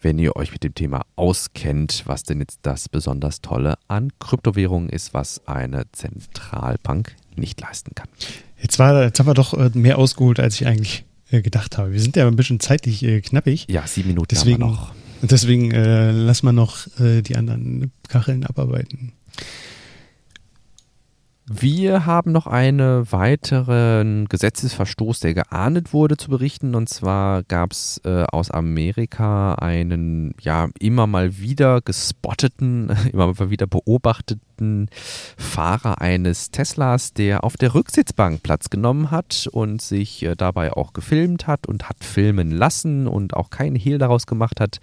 wenn 0.00 0.16
ihr 0.16 0.36
euch 0.36 0.52
mit 0.52 0.62
dem 0.62 0.76
Thema 0.76 1.06
auskennt, 1.16 2.04
was 2.06 2.22
denn 2.22 2.38
jetzt 2.38 2.60
das 2.62 2.88
besonders 2.88 3.40
Tolle 3.40 3.78
an 3.88 4.12
Kryptowährungen 4.20 4.88
ist, 4.88 5.14
was 5.14 5.44
eine 5.48 5.90
Zentralbank 5.90 7.16
nicht 7.34 7.60
leisten 7.60 7.96
kann. 7.96 8.06
Jetzt, 8.62 8.78
war, 8.78 9.02
jetzt 9.02 9.18
haben 9.18 9.26
wir 9.26 9.34
doch 9.34 9.54
äh, 9.54 9.70
mehr 9.74 9.98
ausgeholt, 9.98 10.38
als 10.38 10.60
ich 10.60 10.68
eigentlich 10.68 11.04
äh, 11.32 11.42
gedacht 11.42 11.78
habe. 11.78 11.90
Wir 11.90 12.00
sind 12.00 12.14
ja 12.14 12.28
ein 12.28 12.36
bisschen 12.36 12.60
zeitlich 12.60 13.02
äh, 13.02 13.20
knappig. 13.20 13.66
Ja, 13.68 13.88
sieben 13.88 14.10
Minuten 14.10 14.28
deswegen, 14.30 14.62
haben 14.62 14.70
wir 14.70 14.76
noch. 14.76 14.92
Deswegen 15.22 15.72
äh, 15.72 16.12
lassen 16.12 16.46
wir 16.46 16.52
noch 16.52 16.86
äh, 17.00 17.22
die 17.22 17.34
anderen 17.34 17.90
Kacheln 18.06 18.46
abarbeiten. 18.46 19.14
Wir 21.50 22.04
haben 22.04 22.30
noch 22.30 22.46
einen 22.46 23.10
weiteren 23.10 24.26
Gesetzesverstoß, 24.28 25.20
der 25.20 25.32
geahndet 25.32 25.94
wurde, 25.94 26.18
zu 26.18 26.28
berichten. 26.28 26.74
Und 26.74 26.90
zwar 26.90 27.42
gab 27.42 27.72
es 27.72 28.02
äh, 28.04 28.24
aus 28.30 28.50
Amerika 28.50 29.54
einen 29.54 30.34
ja 30.42 30.68
immer 30.78 31.06
mal 31.06 31.38
wieder 31.38 31.80
gespotteten, 31.80 32.90
immer 33.12 33.28
mal 33.28 33.48
wieder 33.48 33.66
beobachteten 33.66 34.90
Fahrer 35.38 36.02
eines 36.02 36.50
Teslas, 36.50 37.14
der 37.14 37.44
auf 37.44 37.56
der 37.56 37.74
Rücksitzbank 37.74 38.42
Platz 38.42 38.68
genommen 38.68 39.10
hat 39.10 39.48
und 39.50 39.80
sich 39.80 40.22
äh, 40.24 40.34
dabei 40.36 40.74
auch 40.74 40.92
gefilmt 40.92 41.46
hat 41.46 41.66
und 41.66 41.88
hat 41.88 42.04
filmen 42.04 42.50
lassen 42.50 43.06
und 43.06 43.34
auch 43.34 43.48
keinen 43.48 43.76
Hehl 43.76 43.96
daraus 43.96 44.26
gemacht 44.26 44.60
hat, 44.60 44.80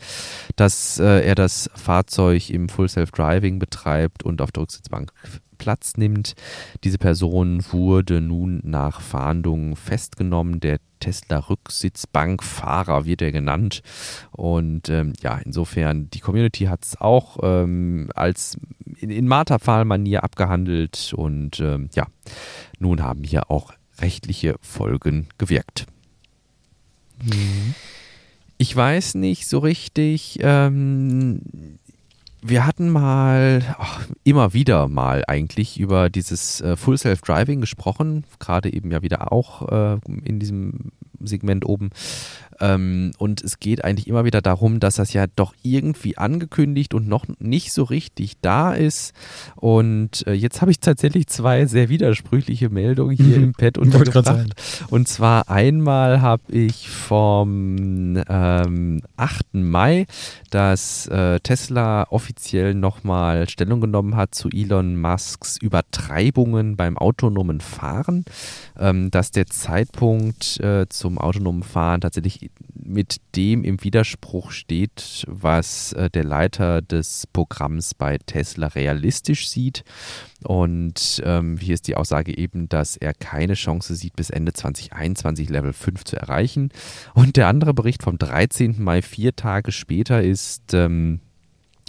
dass 0.55 0.97
äh, 0.97 1.25
er 1.25 1.35
das 1.35 1.69
Fahrzeug 1.75 2.49
im 2.49 2.69
Full 2.69 2.89
Self 2.89 3.11
Driving 3.11 3.59
betreibt 3.59 4.23
und 4.23 4.41
auf 4.41 4.51
der 4.51 4.63
Rücksitzbank 4.63 5.11
Platz 5.55 5.97
nimmt. 5.97 6.35
Diese 6.83 6.97
Person 6.97 7.63
wurde 7.71 8.21
nun 8.21 8.61
nach 8.63 9.01
Fahndungen 9.01 9.75
festgenommen. 9.75 10.59
Der 10.59 10.79
Tesla-Rücksitzbankfahrer 10.99 13.05
wird 13.05 13.21
er 13.21 13.31
genannt. 13.31 13.81
Und 14.31 14.89
ähm, 14.89 15.13
ja, 15.21 15.37
insofern, 15.37 16.09
die 16.11 16.19
Community 16.19 16.65
hat 16.65 16.83
es 16.83 16.99
auch 16.99 17.37
ähm, 17.43 18.09
als 18.15 18.57
in, 18.99 19.09
in 19.09 19.27
Marterpfahl-Manier 19.27 20.23
abgehandelt. 20.23 21.13
Und 21.15 21.59
ähm, 21.59 21.89
ja, 21.93 22.07
nun 22.79 23.01
haben 23.01 23.23
hier 23.23 23.49
auch 23.49 23.73
rechtliche 23.99 24.55
Folgen 24.61 25.27
gewirkt. 25.37 25.85
Mhm. 27.23 27.75
Ich 28.57 28.75
weiß 28.75 29.15
nicht 29.15 29.47
so 29.47 29.59
richtig, 29.59 30.39
ähm, 30.41 31.41
wir 32.47 32.65
hatten 32.65 32.89
mal, 32.89 33.75
ach, 33.79 34.05
immer 34.23 34.53
wieder 34.53 34.87
mal 34.87 35.23
eigentlich 35.27 35.79
über 35.79 36.09
dieses 36.09 36.61
äh, 36.61 36.75
Full 36.75 36.97
Self 36.97 37.21
Driving 37.21 37.61
gesprochen, 37.61 38.25
gerade 38.39 38.71
eben 38.71 38.91
ja 38.91 39.01
wieder 39.01 39.31
auch 39.31 39.67
äh, 39.69 39.99
in 40.23 40.39
diesem 40.39 40.91
Segment 41.19 41.65
oben. 41.65 41.89
Ähm, 42.59 43.11
und 43.17 43.43
es 43.43 43.59
geht 43.59 43.83
eigentlich 43.83 44.07
immer 44.07 44.25
wieder 44.25 44.41
darum, 44.41 44.79
dass 44.79 44.95
das 44.95 45.13
ja 45.13 45.25
doch 45.35 45.53
irgendwie 45.63 46.17
angekündigt 46.17 46.93
und 46.93 47.07
noch 47.07 47.25
nicht 47.39 47.73
so 47.73 47.83
richtig 47.83 48.33
da 48.41 48.73
ist. 48.73 49.13
Und 49.55 50.25
äh, 50.27 50.33
jetzt 50.33 50.61
habe 50.61 50.71
ich 50.71 50.79
tatsächlich 50.79 51.27
zwei 51.27 51.65
sehr 51.65 51.89
widersprüchliche 51.89 52.69
Meldungen 52.69 53.15
hier 53.15 53.37
mhm. 53.37 53.43
im 53.43 53.53
Pad 53.57 53.77
untergebracht. 53.77 54.53
Und 54.89 55.07
zwar 55.07 55.49
einmal 55.49 56.21
habe 56.21 56.43
ich 56.51 56.89
vom 56.89 58.21
ähm, 58.29 59.01
8. 59.17 59.53
Mai, 59.53 60.05
dass 60.49 61.07
äh, 61.07 61.39
Tesla 61.39 62.07
offiziell 62.09 62.73
nochmal 62.73 63.49
Stellung 63.49 63.81
genommen 63.81 64.15
hat 64.15 64.35
zu 64.35 64.49
Elon 64.49 64.99
Musks 64.99 65.57
Übertreibungen 65.57 66.75
beim 66.75 66.97
autonomen 66.97 67.59
Fahren, 67.61 68.25
ähm, 68.79 69.11
dass 69.11 69.31
der 69.31 69.47
Zeitpunkt 69.47 70.59
äh, 70.59 70.87
zum 70.89 71.17
autonomen 71.17 71.63
Fahren 71.63 72.01
tatsächlich 72.01 72.44
mit 72.73 73.17
dem 73.35 73.63
im 73.63 73.83
Widerspruch 73.83 74.51
steht, 74.51 75.25
was 75.27 75.93
äh, 75.93 76.09
der 76.09 76.23
Leiter 76.23 76.81
des 76.81 77.27
Programms 77.33 77.93
bei 77.93 78.17
Tesla 78.17 78.67
realistisch 78.67 79.49
sieht. 79.49 79.83
Und 80.43 81.21
ähm, 81.25 81.57
hier 81.57 81.73
ist 81.73 81.87
die 81.87 81.95
Aussage 81.95 82.37
eben, 82.37 82.69
dass 82.69 82.97
er 82.97 83.13
keine 83.13 83.55
Chance 83.55 83.95
sieht, 83.95 84.15
bis 84.15 84.29
Ende 84.29 84.53
2021 84.53 85.49
Level 85.49 85.73
5 85.73 86.03
zu 86.03 86.15
erreichen. 86.17 86.69
Und 87.13 87.37
der 87.37 87.47
andere 87.47 87.73
Bericht 87.73 88.03
vom 88.03 88.17
13. 88.17 88.81
Mai, 88.81 89.01
vier 89.01 89.35
Tage 89.35 89.71
später, 89.71 90.21
ist, 90.21 90.73
ähm, 90.73 91.21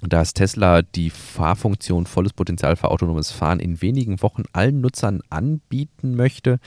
dass 0.03 0.34
Tesla 0.34 0.82
die 0.82 1.09
Fahrfunktion 1.09 2.05
volles 2.05 2.34
Potenzial 2.34 2.76
für 2.76 2.90
autonomes 2.90 3.30
Fahren 3.30 3.61
in 3.61 3.80
wenigen 3.80 4.20
Wochen 4.20 4.42
allen 4.53 4.82
Nutzern 4.82 5.22
anbieten 5.30 6.14
möchte. 6.14 6.59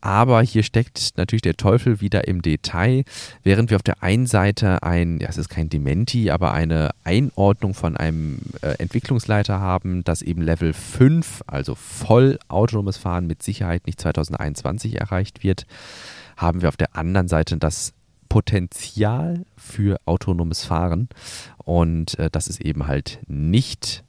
Aber 0.00 0.40
hier 0.42 0.62
steckt 0.62 1.16
natürlich 1.16 1.42
der 1.42 1.56
Teufel 1.56 2.00
wieder 2.00 2.28
im 2.28 2.42
Detail. 2.42 3.02
Während 3.42 3.70
wir 3.70 3.76
auf 3.76 3.82
der 3.82 4.04
einen 4.04 4.26
Seite 4.26 4.84
ein, 4.84 5.18
ja, 5.18 5.28
es 5.28 5.36
ist 5.36 5.48
kein 5.48 5.68
Dementi, 5.68 6.30
aber 6.30 6.52
eine 6.52 6.90
Einordnung 7.02 7.74
von 7.74 7.96
einem 7.96 8.38
äh, 8.62 8.74
Entwicklungsleiter 8.78 9.58
haben, 9.58 10.04
dass 10.04 10.22
eben 10.22 10.42
Level 10.42 10.72
5, 10.72 11.42
also 11.48 11.74
voll 11.74 12.38
autonomes 12.46 12.98
Fahren 12.98 13.26
mit 13.26 13.42
Sicherheit 13.42 13.86
nicht 13.86 14.00
2021 14.00 15.00
erreicht 15.00 15.42
wird, 15.42 15.66
haben 16.36 16.62
wir 16.62 16.68
auf 16.68 16.76
der 16.76 16.96
anderen 16.96 17.26
Seite 17.26 17.58
das 17.58 17.92
Potenzial 18.30 19.44
für 19.58 20.00
autonomes 20.06 20.64
Fahren. 20.64 21.10
Und 21.58 22.18
äh, 22.18 22.30
das 22.30 22.48
ist 22.48 22.62
eben 22.62 22.86
halt 22.86 23.18
nicht 23.26 24.04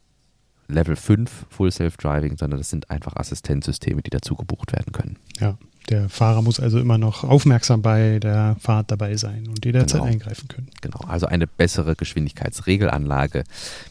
Level 0.70 0.96
5 0.96 1.48
Full 1.50 1.72
Self-Driving, 1.72 2.38
sondern 2.38 2.60
das 2.60 2.70
sind 2.70 2.90
einfach 2.90 3.18
Assistenzsysteme, 3.18 4.02
die 4.02 4.10
dazu 4.10 4.36
gebucht 4.36 4.72
werden 4.72 4.94
können. 4.94 5.18
Ja, 5.40 5.58
der 5.90 6.10
Fahrer 6.10 6.42
muss 6.42 6.60
also 6.60 6.80
immer 6.80 6.98
noch 6.98 7.24
aufmerksam 7.24 7.82
bei 7.82 8.20
der 8.20 8.56
Fahrt 8.60 8.92
dabei 8.92 9.16
sein 9.18 9.48
und 9.48 9.66
jederzeit 9.66 10.02
Genau. 10.02 10.12
eingreifen 10.12 10.48
können. 10.48 10.68
Genau, 10.82 11.00
also 11.08 11.26
eine 11.26 11.48
bessere 11.48 11.96
Geschwindigkeitsregelanlage, 11.96 13.44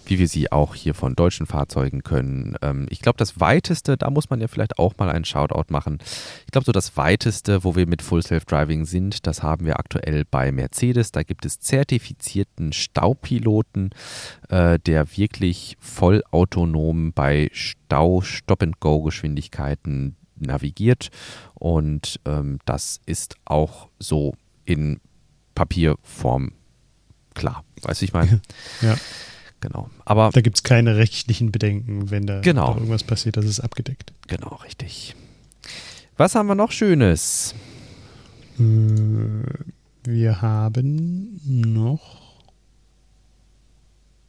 wie 0.07 0.19
wir 0.19 0.29
sie 0.29 0.51
auch 0.53 0.75
hier 0.75 0.95
von 0.95 1.15
deutschen 1.15 1.47
Fahrzeugen 1.47 2.03
können. 2.03 2.57
Ähm, 2.63 2.87
ich 2.91 3.01
glaube, 3.01 3.19
das 3.19 3.41
weiteste, 3.41 3.97
da 3.97 4.11
muss 4.11 4.31
man 4.31 4.41
ja 4.41 4.49
vielleicht 4.49 4.79
auch 4.79 4.95
mal 4.99 5.11
einen 5.11 5.25
Shoutout 5.25 5.73
machen. 5.73 5.99
Ich 6.47 6.53
glaube, 6.53 6.65
so 6.65 6.73
das 6.73 6.97
weiteste, 6.97 7.65
wo 7.65 7.77
wir 7.77 7.87
mit 7.87 8.03
Full 8.03 8.23
Self-Driving 8.23 8.85
sind, 8.85 9.27
das 9.27 9.43
haben 9.43 9.67
wir 9.67 9.79
aktuell 9.79 10.25
bei 10.31 10.53
Mercedes. 10.53 11.13
Da 11.13 11.23
gibt 11.23 11.45
es 11.45 11.61
zertifizierten 11.61 12.73
Staupiloten, 12.73 13.91
äh, 14.49 14.79
der 14.79 15.17
wirklich 15.17 15.77
vollautonom 15.81 17.13
bei 17.13 17.49
Stau-Stop-and-Go-Geschwindigkeiten 17.53 20.17
navigiert. 20.41 21.11
Und 21.55 22.21
ähm, 22.25 22.59
das 22.65 23.01
ist 23.07 23.37
auch 23.45 23.89
so 23.99 24.35
in 24.65 25.01
Papierform 25.55 26.53
klar. 27.35 27.65
Weißt 27.83 28.01
du, 28.01 28.05
ich 28.05 28.13
meine? 28.13 28.41
Ja. 28.83 28.97
Genau. 29.61 29.91
Aber 30.07 30.31
Da 30.33 30.41
gibt 30.41 30.57
es 30.57 30.63
keine 30.63 30.97
rechtlichen 30.97 31.53
Bedenken, 31.53 32.11
wenn 32.11 32.27
da 32.27 32.41
Genau. 32.41 32.73
irgendwas 32.75 33.05
passiert, 33.05 33.37
das 33.37 33.45
ist 33.45 33.61
abgedeckt. 33.61 34.13
genau, 34.27 34.55
richtig. 34.65 35.15
Was 36.17 36.35
haben 36.35 36.47
wir 36.47 36.55
noch 36.55 36.73
Schönes? 36.73 37.55
Äh, 38.59 38.63
Wir 40.05 40.41
haben 40.41 41.41
noch 41.45 42.30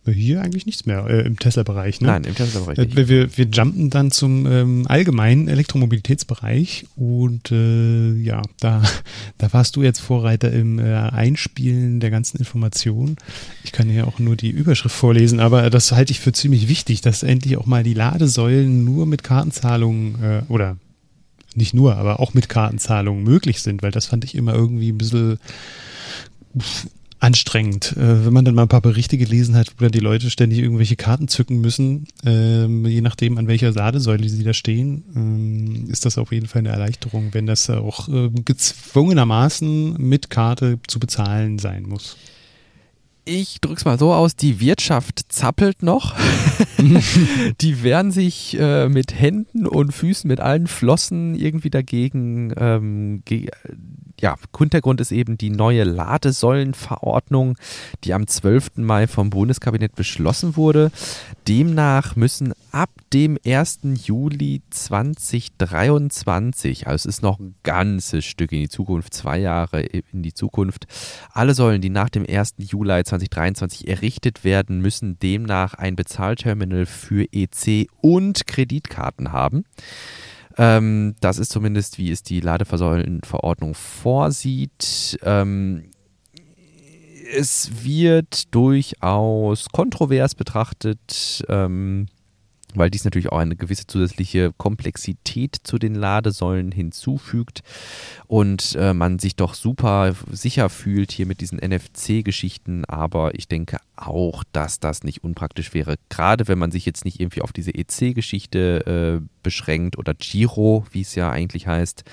hier 0.06 0.42
eigentlich 0.42 0.66
nichts 0.66 0.88
mehr 0.88 1.06
äh, 1.08 1.22
im 1.22 1.38
Tesla-Bereich. 1.38 2.02
Ne? 2.02 2.08
Nein, 2.08 2.24
im 2.24 2.34
Tesla-Bereich 2.34 2.80
Äh, 2.80 3.08
wir, 3.08 3.38
wir 3.38 3.46
jumpen 3.46 3.92
dann 3.92 4.10
zum 4.10 4.48
ähm, 4.48 4.88
allgemeinen 4.88 5.48
Elektromobilitätsbereich 5.48 6.88
und 6.96 7.52
äh, 7.52 8.14
ja, 8.14 8.42
da, 8.60 8.82
da 9.38 9.54
warst 9.54 9.76
du 9.76 9.84
jetzt 9.84 10.00
Vorreiter 10.00 10.52
im 10.52 10.80
äh, 10.80 10.94
Einspielen 10.94 12.00
der 12.00 12.10
ganzen 12.10 12.38
Informationen. 12.38 13.16
Ich 13.64 13.72
kann 13.72 13.90
ja 13.92 14.06
auch 14.06 14.18
nur 14.18 14.36
die 14.36 14.50
Überschrift 14.50 14.96
vorlesen, 14.96 15.40
aber 15.40 15.70
das 15.70 15.92
halte 15.92 16.12
ich 16.12 16.20
für 16.20 16.32
ziemlich 16.32 16.68
wichtig, 16.68 17.02
dass 17.02 17.22
endlich 17.22 17.58
auch 17.58 17.68
mal 17.68 17.84
die 17.84 17.94
Ladesäulen 17.94 18.84
nur 18.84 19.06
mit 19.06 19.24
Kartenzahlungen 19.24 20.24
äh, 20.24 20.42
oder 20.48 20.78
nicht 21.54 21.76
nur, 21.76 21.98
aber 21.98 22.20
auch 22.20 22.34
mit 22.34 22.50
Kartenzahlungen 22.50 23.24
möglich 23.24 23.62
sind, 23.62 23.84
weil 23.84 23.92
das 23.92 24.08
fand 24.08 24.24
ich 24.24 24.34
immer 24.34 24.56
irgendwie 24.56 24.92
ein 24.92 24.98
bisschen 24.98 25.38
anstrengend, 27.22 27.96
äh, 27.98 28.26
wenn 28.26 28.34
man 28.34 28.44
dann 28.44 28.56
mal 28.56 28.64
ein 28.64 28.68
paar 28.68 28.82
Berichte 28.82 29.18
gelesen 29.18 29.56
hat, 29.56 29.74
wo 29.78 29.84
dann 29.84 29.92
die 29.92 30.00
Leute 30.00 30.30
ständig 30.32 30.60
irgendwelche 30.60 30.96
Karten 30.96 31.28
zücken 31.28 31.62
müssen, 31.62 32.08
ähm, 32.26 32.86
je 32.86 33.02
nachdem 33.02 33.38
an 33.38 33.48
welcher 33.48 33.72
Ladesäule 33.72 34.28
sie 34.28 34.44
da 34.44 34.54
stehen, 34.54 35.04
ähm, 35.16 35.88
ist 35.90 36.06
das 36.06 36.18
auf 36.18 36.32
jeden 36.32 36.48
Fall 36.48 36.60
eine 36.60 36.70
Erleichterung, 36.70 37.30
wenn 37.34 37.46
das 37.46 37.70
auch 37.70 38.10
äh, 38.10 38.30
gezwungenermaßen 38.30 39.94
mit 39.98 40.32
Karte 40.32 40.80
zu 40.88 41.00
bezahlen 41.00 41.60
sein 41.60 41.84
muss. 41.84 42.18
Ich 43.34 43.62
drück's 43.62 43.86
mal 43.86 43.98
so 43.98 44.12
aus, 44.12 44.36
die 44.36 44.60
Wirtschaft 44.60 45.22
zappelt 45.30 45.84
noch. 45.84 46.18
die 47.62 47.82
wehren 47.82 48.12
sich 48.12 48.60
äh, 48.60 48.90
mit 48.90 49.18
Händen 49.18 49.68
und 49.68 49.94
Füßen, 49.94 50.28
mit 50.28 50.42
allen 50.42 50.68
Flossen 50.68 51.36
irgendwie 51.36 51.70
dagegen. 51.70 52.54
Ähm, 52.58 53.22
ge 53.24 53.48
ja, 54.20 54.36
Hintergrund 54.56 55.02
ist 55.02 55.12
eben 55.12 55.38
die 55.38 55.50
neue 55.50 55.84
Ladesäulenverordnung, 55.84 57.58
die 58.04 58.14
am 58.14 58.28
12. 58.28 58.78
Mai 58.78 59.08
vom 59.08 59.32
Bundeskabinett 59.32 59.96
beschlossen 59.96 60.56
wurde. 60.56 60.92
Demnach 61.48 62.16
müssen 62.16 62.54
ab 62.72 62.92
dem 63.14 63.40
1. 63.44 63.80
Juli 64.06 64.62
2023, 64.70 66.88
also 66.88 67.10
es 67.10 67.18
ist 67.18 67.24
noch 67.24 67.40
ein 67.40 67.56
ganzes 67.64 68.26
Stück 68.26 68.52
in 68.52 68.60
die 68.60 68.70
Zukunft, 68.70 69.12
zwei 69.14 69.40
Jahre 69.40 69.82
in 69.82 70.22
die 70.22 70.34
Zukunft, 70.34 70.86
alle 71.34 71.56
Säulen, 71.56 71.82
die 71.82 71.90
nach 71.90 72.10
dem 72.10 72.26
1. 72.30 72.56
Juli 72.60 73.04
2023 73.04 73.21
errichtet 73.28 74.44
werden, 74.44 74.82
müssen 74.82 75.20
demnach 75.20 75.74
ein 75.74 75.96
Bezahlterminal 75.96 76.86
für 76.86 77.26
EC 77.32 77.88
und 78.02 78.48
Kreditkarten 78.48 79.32
haben. 79.32 79.64
Ähm, 80.58 81.16
das 81.22 81.38
ist 81.38 81.52
zumindest, 81.52 81.98
wie 81.98 82.12
es 82.12 82.24
die 82.24 82.40
Ladesäulenverordnung 82.40 83.74
vorsieht. 83.74 85.18
Ähm, 85.24 85.92
es 87.34 87.86
wird 87.86 88.54
durchaus 88.54 89.70
kontrovers 89.70 90.36
betrachtet, 90.36 91.44
ähm, 91.48 92.08
weil 92.76 92.90
dies 92.90 93.04
natürlich 93.04 93.32
auch 93.32 93.38
eine 93.38 93.56
gewisse 93.56 93.88
zusätzliche 93.88 94.54
Komplexität 94.58 95.58
zu 95.64 95.78
den 95.78 95.96
Ladesäulen 95.96 96.72
hinzufügt 96.72 97.62
und 98.28 98.76
äh, 98.80 98.94
man 98.94 99.20
sich 99.20 99.36
doch 99.36 99.54
super 99.54 100.16
sicher 100.32 100.70
fühlt 100.70 101.12
hier 101.12 101.26
mit 101.26 101.42
diesen 101.42 101.60
NFC-Geschichten, 101.60 102.86
aber 102.86 103.36
ich 103.36 103.48
denke 103.48 103.78
auch, 103.96 104.44
dass 104.52 104.80
das 104.80 105.04
nicht 105.04 105.24
unpraktisch 105.24 105.74
wäre, 105.74 105.96
gerade 106.10 106.48
wenn 106.48 106.60
man 106.60 106.72
sich 106.72 106.86
jetzt 106.86 107.06
nicht 107.06 107.20
irgendwie 107.20 107.42
auf 107.42 107.54
diese 107.54 107.72
EC-Geschichte 107.72 109.22
äh, 109.22 109.28
beschränkt 109.44 109.98
oder 109.98 110.14
Giro, 110.14 110.86
wie 110.92 111.02
es 111.02 111.16
ja 111.16 111.30
eigentlich 111.32 111.68
heißt, 111.68 112.04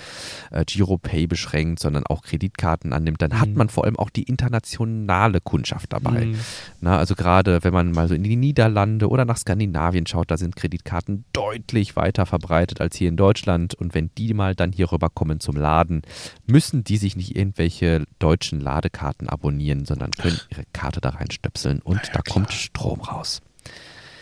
äh, 0.51 0.65
Giro 0.65 0.99
Pay 0.99 1.27
beschränkt, 1.27 1.81
sondern 1.81 2.05
auch 2.07 2.23
Kreditkarten 2.23 2.93
annimmt, 2.93 3.23
dann 3.23 3.41
hat 3.41 3.49
Mhm. 3.49 3.55
man 3.57 3.69
vor 3.69 3.85
allem 3.85 3.97
auch 3.99 4.11
die 4.11 4.23
internationale 4.25 5.41
Kundschaft 5.41 5.93
dabei. 5.93 6.27
Mhm. 6.27 6.37
Na, 6.81 6.99
also 6.99 7.15
gerade 7.15 7.63
wenn 7.65 7.73
man 7.73 7.93
mal 7.93 8.09
so 8.09 8.15
in 8.15 8.23
die 8.23 8.37
Niederlande 8.37 9.09
oder 9.09 9.25
nach 9.25 9.37
Skandinavien 9.39 10.07
schaut, 10.07 10.31
da 10.31 10.37
sind 10.37 10.57
Kreditkarten 10.57 11.25
deutlich 11.33 11.97
weiter 11.97 12.27
verbreitet 12.27 12.81
als 12.81 12.97
hier 12.97 13.09
in 13.09 13.17
Deutschland. 13.17 13.75
Und 13.75 13.95
wenn 13.95 14.11
die 14.19 14.35
mal 14.35 14.55
dann 14.55 14.73
hier 14.73 14.93
rüberkommen 14.93 15.41
zum 15.41 15.57
Laden, 15.57 16.03
müssen 16.47 16.85
die 16.85 16.97
sich 16.97 17.17
nicht 17.17 17.37
irgendwelche 17.37 18.05
deutschen 18.19 18.61
Ladekarten 18.61 19.29
abonnieren, 19.29 19.85
sondern 19.85 20.11
können 20.13 20.39
ihre 20.51 20.65
Karte 20.73 21.01
da 21.01 21.11
reinstöpseln 21.11 21.81
und 21.81 21.97
ja, 21.97 22.13
da 22.13 22.21
klar. 22.23 22.35
kommt 22.35 22.53
Strom 22.53 23.01
raus. 23.01 23.41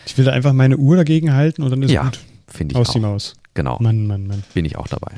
Ich 0.05 0.17
will 0.17 0.25
da 0.25 0.31
einfach 0.31 0.53
meine 0.53 0.77
Uhr 0.77 0.95
dagegen 0.95 1.33
halten 1.33 1.63
und 1.63 1.69
dann 1.71 1.81
ist 1.83 1.91
Ja, 1.91 2.03
gut. 2.03 2.19
Finde 2.47 2.73
ich 2.73 2.77
Aus 2.79 2.91
die 2.91 2.99
auch. 2.99 3.03
Maus. 3.03 3.35
Genau, 3.53 3.77
Mann, 3.79 4.05
Mann, 4.07 4.27
Mann. 4.27 4.43
bin 4.53 4.65
ich 4.65 4.77
auch 4.77 4.87
dabei. 4.87 5.13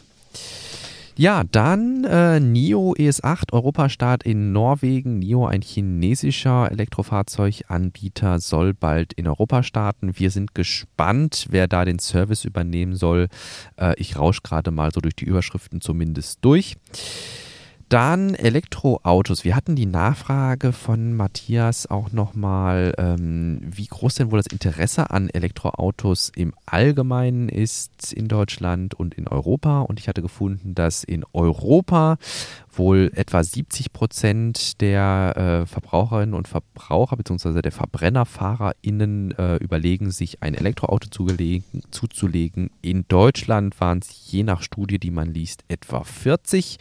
Ja, 1.19 1.43
dann 1.43 2.05
äh, 2.05 2.39
NIO 2.39 2.93
ES8 2.93 3.51
Europastart 3.51 4.23
in 4.23 4.53
Norwegen. 4.53 5.19
NIO, 5.19 5.47
ein 5.47 5.61
chinesischer 5.61 6.71
Elektrofahrzeuganbieter, 6.71 8.39
soll 8.39 8.73
bald 8.73 9.11
in 9.11 9.27
Europa 9.27 9.61
starten. 9.63 10.17
Wir 10.17 10.31
sind 10.31 10.55
gespannt, 10.55 11.47
wer 11.49 11.67
da 11.67 11.83
den 11.83 11.99
Service 11.99 12.45
übernehmen 12.45 12.95
soll. 12.95 13.27
Äh, 13.75 13.95
ich 13.97 14.17
rausche 14.17 14.39
gerade 14.43 14.71
mal 14.71 14.93
so 14.93 15.01
durch 15.01 15.17
die 15.17 15.25
Überschriften 15.25 15.81
zumindest 15.81 16.39
durch. 16.39 16.77
Dann 17.89 18.35
Elektroautos. 18.35 19.43
Wir 19.43 19.55
hatten 19.55 19.75
die 19.75 19.87
Nachfrage 19.87 20.73
von 20.73 21.15
Matthias 21.15 21.87
auch 21.87 22.11
nochmal, 22.11 22.93
ähm, 22.99 23.61
wie 23.65 23.87
groß 23.87 24.13
denn 24.13 24.29
wohl 24.29 24.37
das 24.37 24.45
Interesse 24.45 25.09
an 25.09 25.27
Elektroautos 25.27 26.31
im 26.35 26.53
Allgemeinen 26.67 27.49
ist 27.49 28.13
in 28.13 28.27
Deutschland 28.27 28.93
und 28.93 29.15
in 29.15 29.27
Europa. 29.27 29.81
Und 29.81 29.99
ich 29.99 30.07
hatte 30.07 30.21
gefunden, 30.21 30.75
dass 30.75 31.03
in 31.03 31.25
Europa 31.33 32.19
wohl 32.71 33.11
etwa 33.15 33.43
70 33.43 33.91
Prozent 33.91 34.81
der 34.81 35.63
äh, 35.63 35.65
Verbraucherinnen 35.65 36.35
und 36.35 36.47
Verbraucher 36.47 37.17
bzw. 37.17 37.63
der 37.63 37.71
VerbrennerfahrerInnen 37.71 39.31
äh, 39.31 39.55
überlegen, 39.55 40.11
sich 40.11 40.43
ein 40.43 40.53
Elektroauto 40.53 41.09
zuzulegen. 41.09 42.69
In 42.83 43.05
Deutschland 43.07 43.81
waren 43.81 43.97
es 43.97 44.31
je 44.31 44.43
nach 44.43 44.61
Studie, 44.61 44.99
die 44.99 45.09
man 45.09 45.33
liest, 45.33 45.63
etwa 45.69 46.03
40. 46.03 46.77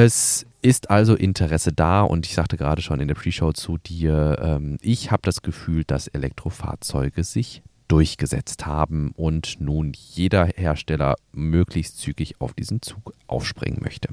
Es 0.00 0.46
ist 0.62 0.90
also 0.90 1.16
Interesse 1.16 1.72
da 1.72 2.02
und 2.02 2.24
ich 2.24 2.34
sagte 2.34 2.56
gerade 2.56 2.82
schon 2.82 3.00
in 3.00 3.08
der 3.08 3.16
Pre-Show 3.16 3.50
zu 3.50 3.78
dir, 3.78 4.38
ähm, 4.40 4.78
ich 4.80 5.10
habe 5.10 5.22
das 5.24 5.42
Gefühl, 5.42 5.82
dass 5.82 6.06
Elektrofahrzeuge 6.06 7.24
sich 7.24 7.64
durchgesetzt 7.88 8.64
haben 8.64 9.10
und 9.16 9.60
nun 9.60 9.92
jeder 9.96 10.46
Hersteller 10.54 11.16
möglichst 11.32 11.98
zügig 11.98 12.40
auf 12.40 12.54
diesen 12.54 12.80
Zug 12.80 13.12
aufspringen 13.26 13.80
möchte. 13.82 14.10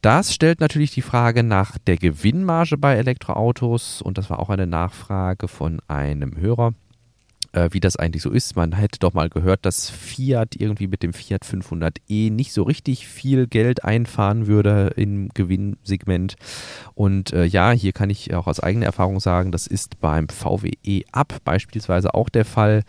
Das 0.00 0.34
stellt 0.34 0.58
natürlich 0.58 0.90
die 0.90 1.02
Frage 1.02 1.44
nach 1.44 1.78
der 1.78 1.96
Gewinnmarge 1.96 2.78
bei 2.78 2.96
Elektroautos 2.96 4.02
und 4.02 4.18
das 4.18 4.28
war 4.28 4.40
auch 4.40 4.50
eine 4.50 4.66
Nachfrage 4.66 5.46
von 5.46 5.80
einem 5.86 6.36
Hörer 6.36 6.74
äh, 7.52 7.68
wie 7.72 7.80
das 7.80 7.96
eigentlich 7.96 8.22
so 8.22 8.30
ist. 8.30 8.56
Man 8.56 8.72
hätte 8.72 8.98
doch 8.98 9.12
mal 9.12 9.28
gehört, 9.28 9.64
dass 9.64 9.90
Fiat 9.90 10.56
irgendwie 10.56 10.86
mit 10.86 11.02
dem 11.02 11.12
Fiat 11.12 11.44
500e 11.44 12.30
nicht 12.32 12.52
so 12.52 12.62
richtig 12.62 13.06
viel 13.06 13.46
Geld 13.46 13.84
einfahren 13.84 14.46
würde 14.46 14.92
im 14.96 15.28
Gewinnsegment. 15.34 16.36
Und 16.94 17.32
äh, 17.32 17.44
ja, 17.44 17.72
hier 17.72 17.92
kann 17.92 18.10
ich 18.10 18.34
auch 18.34 18.46
aus 18.46 18.60
eigener 18.60 18.86
Erfahrung 18.86 19.20
sagen, 19.20 19.52
das 19.52 19.66
ist 19.66 20.00
beim 20.00 20.28
VW 20.28 20.72
E-Up 20.82 21.38
beispielsweise 21.44 22.14
auch 22.14 22.28
der 22.28 22.44
Fall. 22.44 22.82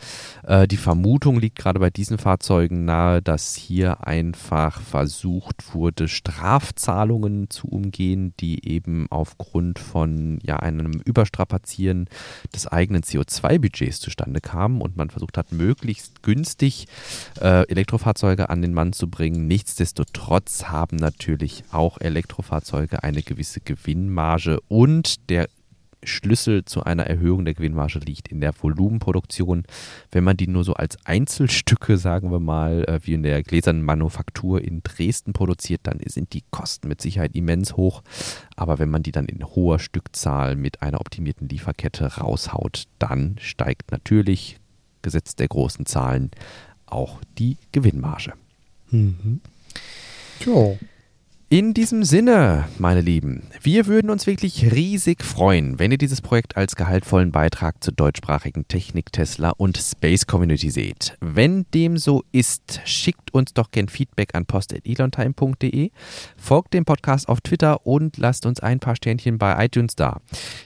Äh, 0.44 0.68
die 0.68 0.78
Vermutung 0.78 1.40
liegt 1.40 1.58
gerade 1.58 1.80
bei 1.80 1.90
diesen 1.90 2.18
Fahrzeugen 2.18 2.86
nahe, 2.86 3.22
dass 3.22 3.56
hier 3.56 4.08
einfach 4.08 4.82
versucht 4.82 5.74
wurde, 5.74 6.08
Strafzahlungen 6.08 7.50
zu 7.50 7.68
umgehen, 7.68 8.34
die 8.40 8.68
eben 8.68 9.08
aufgrund 9.10 9.80
von 9.80 10.40
ja, 10.44 10.58
einem 10.58 10.94
Überstrapazieren 11.04 12.08
des 12.54 12.68
eigenen 12.68 13.04
CO2-Budgets 13.04 14.00
zustande 14.00 14.40
kamen 14.40 14.53
kamen 14.54 14.82
und 14.82 14.96
man 14.96 15.10
versucht 15.10 15.38
hat, 15.38 15.52
möglichst 15.52 16.22
günstig 16.22 16.88
äh, 17.42 17.68
Elektrofahrzeuge 17.68 18.50
an 18.50 18.62
den 18.62 18.74
Mann 18.74 18.94
zu 18.94 19.10
bringen. 19.10 19.48
Nichtsdestotrotz 19.48 20.66
haben 20.66 20.98
natürlich 20.98 21.64
auch 21.72 22.00
Elektrofahrzeuge 22.00 23.04
eine 23.04 23.24
gewisse 23.24 23.62
Gewinnmarge 23.62 24.60
und 24.68 25.30
der 25.30 25.50
Schlüssel 26.06 26.66
zu 26.66 26.84
einer 26.84 27.06
Erhöhung 27.06 27.46
der 27.46 27.54
Gewinnmarge 27.54 28.00
liegt 28.00 28.28
in 28.28 28.42
der 28.42 28.54
Volumenproduktion. 28.60 29.64
Wenn 30.12 30.24
man 30.24 30.38
die 30.38 30.48
nur 30.48 30.64
so 30.64 30.74
als 30.74 30.98
Einzelstücke, 31.06 31.98
sagen 31.98 32.32
wir 32.32 32.40
mal, 32.40 32.84
äh, 32.86 33.00
wie 33.04 33.14
in 33.14 33.24
der 33.24 33.44
gläsernen 33.44 33.84
Manufaktur 33.84 34.62
in 34.62 34.82
Dresden 34.84 35.34
produziert, 35.34 35.82
dann 35.84 36.00
sind 36.06 36.34
die 36.34 36.44
Kosten 36.52 36.88
mit 36.88 37.02
Sicherheit 37.02 37.36
immens 37.36 37.76
hoch. 37.76 38.04
Aber 38.56 38.80
wenn 38.80 38.90
man 38.90 39.04
die 39.04 39.12
dann 39.12 39.26
in 39.26 39.44
hoher 39.44 39.80
Stückzahl 39.80 40.56
mit 40.56 40.82
einer 40.82 41.02
optimierten 41.02 41.50
Lieferkette 41.50 42.18
raushaut, 42.18 42.86
dann 43.00 43.36
steigt 43.40 43.92
natürlich, 43.92 44.60
gesetzt 45.02 45.40
der 45.40 45.48
großen 45.48 45.86
Zahlen, 45.86 46.32
auch 46.86 47.20
die 47.38 47.58
Gewinnmarge. 47.72 48.34
Mhm. 48.92 49.42
Jo. 50.40 50.78
In 51.54 51.76
diesem 51.76 52.04
Sinne, 52.04 52.68
meine 52.80 53.02
Lieben, 53.02 53.44
wir 53.62 53.86
würden 53.86 54.10
uns 54.10 54.26
wirklich 54.26 54.72
riesig 54.74 55.24
freuen, 55.24 55.78
wenn 55.78 55.92
ihr 55.92 56.00
dieses 56.00 56.20
Projekt 56.20 56.58
als 56.58 56.76
gehaltvollen 56.76 57.32
Beitrag 57.32 57.84
zur 57.84 57.94
deutschsprachigen 57.94 58.68
Technik, 58.68 59.12
Tesla 59.12 59.52
und 59.52 59.78
Space 59.78 60.26
Community 60.26 60.72
seht. 60.72 61.16
Wenn 61.22 61.68
dem 61.72 61.98
so 61.98 62.24
ist, 62.32 62.82
schickt 62.86 63.36
uns 63.36 63.54
doch 63.54 63.70
gern 63.70 63.88
Feedback 63.88 64.34
an 64.34 64.48
post.elontime.de, 64.48 65.92
folgt 66.38 66.74
dem 66.74 66.86
Podcast 66.86 67.30
auf 67.30 67.40
Twitter 67.42 67.86
und 67.86 68.18
lasst 68.18 68.48
uns 68.48 68.60
ein 68.60 68.80
paar 68.80 68.96
Sternchen 68.96 69.38
bei 69.38 69.64
iTunes 69.64 69.96
da. 69.96 70.22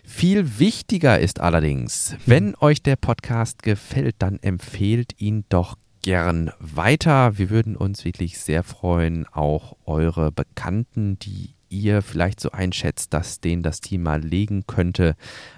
Viel 0.06 0.58
wichtiger 0.58 1.20
ist 1.20 1.42
allerdings, 1.42 2.16
wenn 2.26 2.56
euch 2.62 2.82
der 2.82 2.96
Podcast 2.96 3.62
gefällt, 3.62 4.16
dann 4.20 4.40
empfehlt 4.42 5.16
ihn 5.18 5.44
doch 5.50 5.76
gern 6.08 6.52
weiter. 6.62 7.38
Wir 7.38 7.50
würden 7.50 7.76
uns 7.76 8.06
wirklich 8.06 8.40
sehr 8.40 8.64
freuen, 8.64 9.26
auch 9.28 9.76
eure 9.86 10.32
Bekannten, 10.32 11.20
die 11.20 11.50
ihr 11.68 12.02
vielleicht 12.02 12.40
so 12.40 12.52
einschätzt, 12.52 13.14
dass 13.14 13.42
denen 13.42 13.62
das 13.62 13.82
Thema 13.82 14.16
legen 14.16 14.64
könnte, 14.68 15.18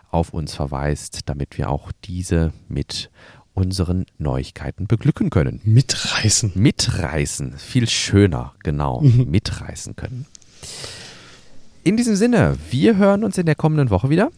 auf 0.10 0.34
uns 0.34 0.56
verweist, 0.56 1.30
damit 1.30 1.60
wir 1.60 1.70
auch 1.70 1.92
diese 2.04 2.52
mit 2.68 3.12
unseren 3.54 4.08
Neuigkeiten 4.18 4.88
beglücken 4.88 5.30
können. 5.30 5.62
Mitreißen. 5.66 6.54
Mitreißen. 6.56 7.56
Viel 7.60 7.88
schöner, 7.88 8.56
genau. 8.64 9.02
Mhm. 9.02 9.30
Mitreißen 9.30 9.96
können. 9.96 10.26
In 11.84 11.96
diesem 11.96 12.16
Sinne, 12.16 12.58
wir 12.72 12.98
hören 12.98 13.24
uns 13.24 13.38
in 13.38 13.46
der 13.46 13.54
kommenden 13.54 13.92
Woche 13.92 14.10
wieder. 14.10 14.32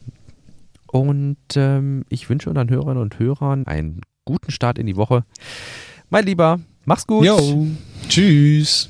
Und 0.87 1.37
ähm, 1.55 2.03
ich 2.09 2.29
wünsche 2.29 2.49
unseren 2.49 2.69
Hörerinnen 2.69 3.01
und 3.01 3.17
Hörern 3.17 3.65
einen 3.65 4.01
guten 4.25 4.51
Start 4.51 4.77
in 4.77 4.87
die 4.87 4.97
Woche. 4.97 5.23
Mein 6.11 6.25
Lieber, 6.25 6.59
mach's 6.83 7.07
gut. 7.07 7.23
Jo. 7.23 7.65
Tschüss. 8.09 8.89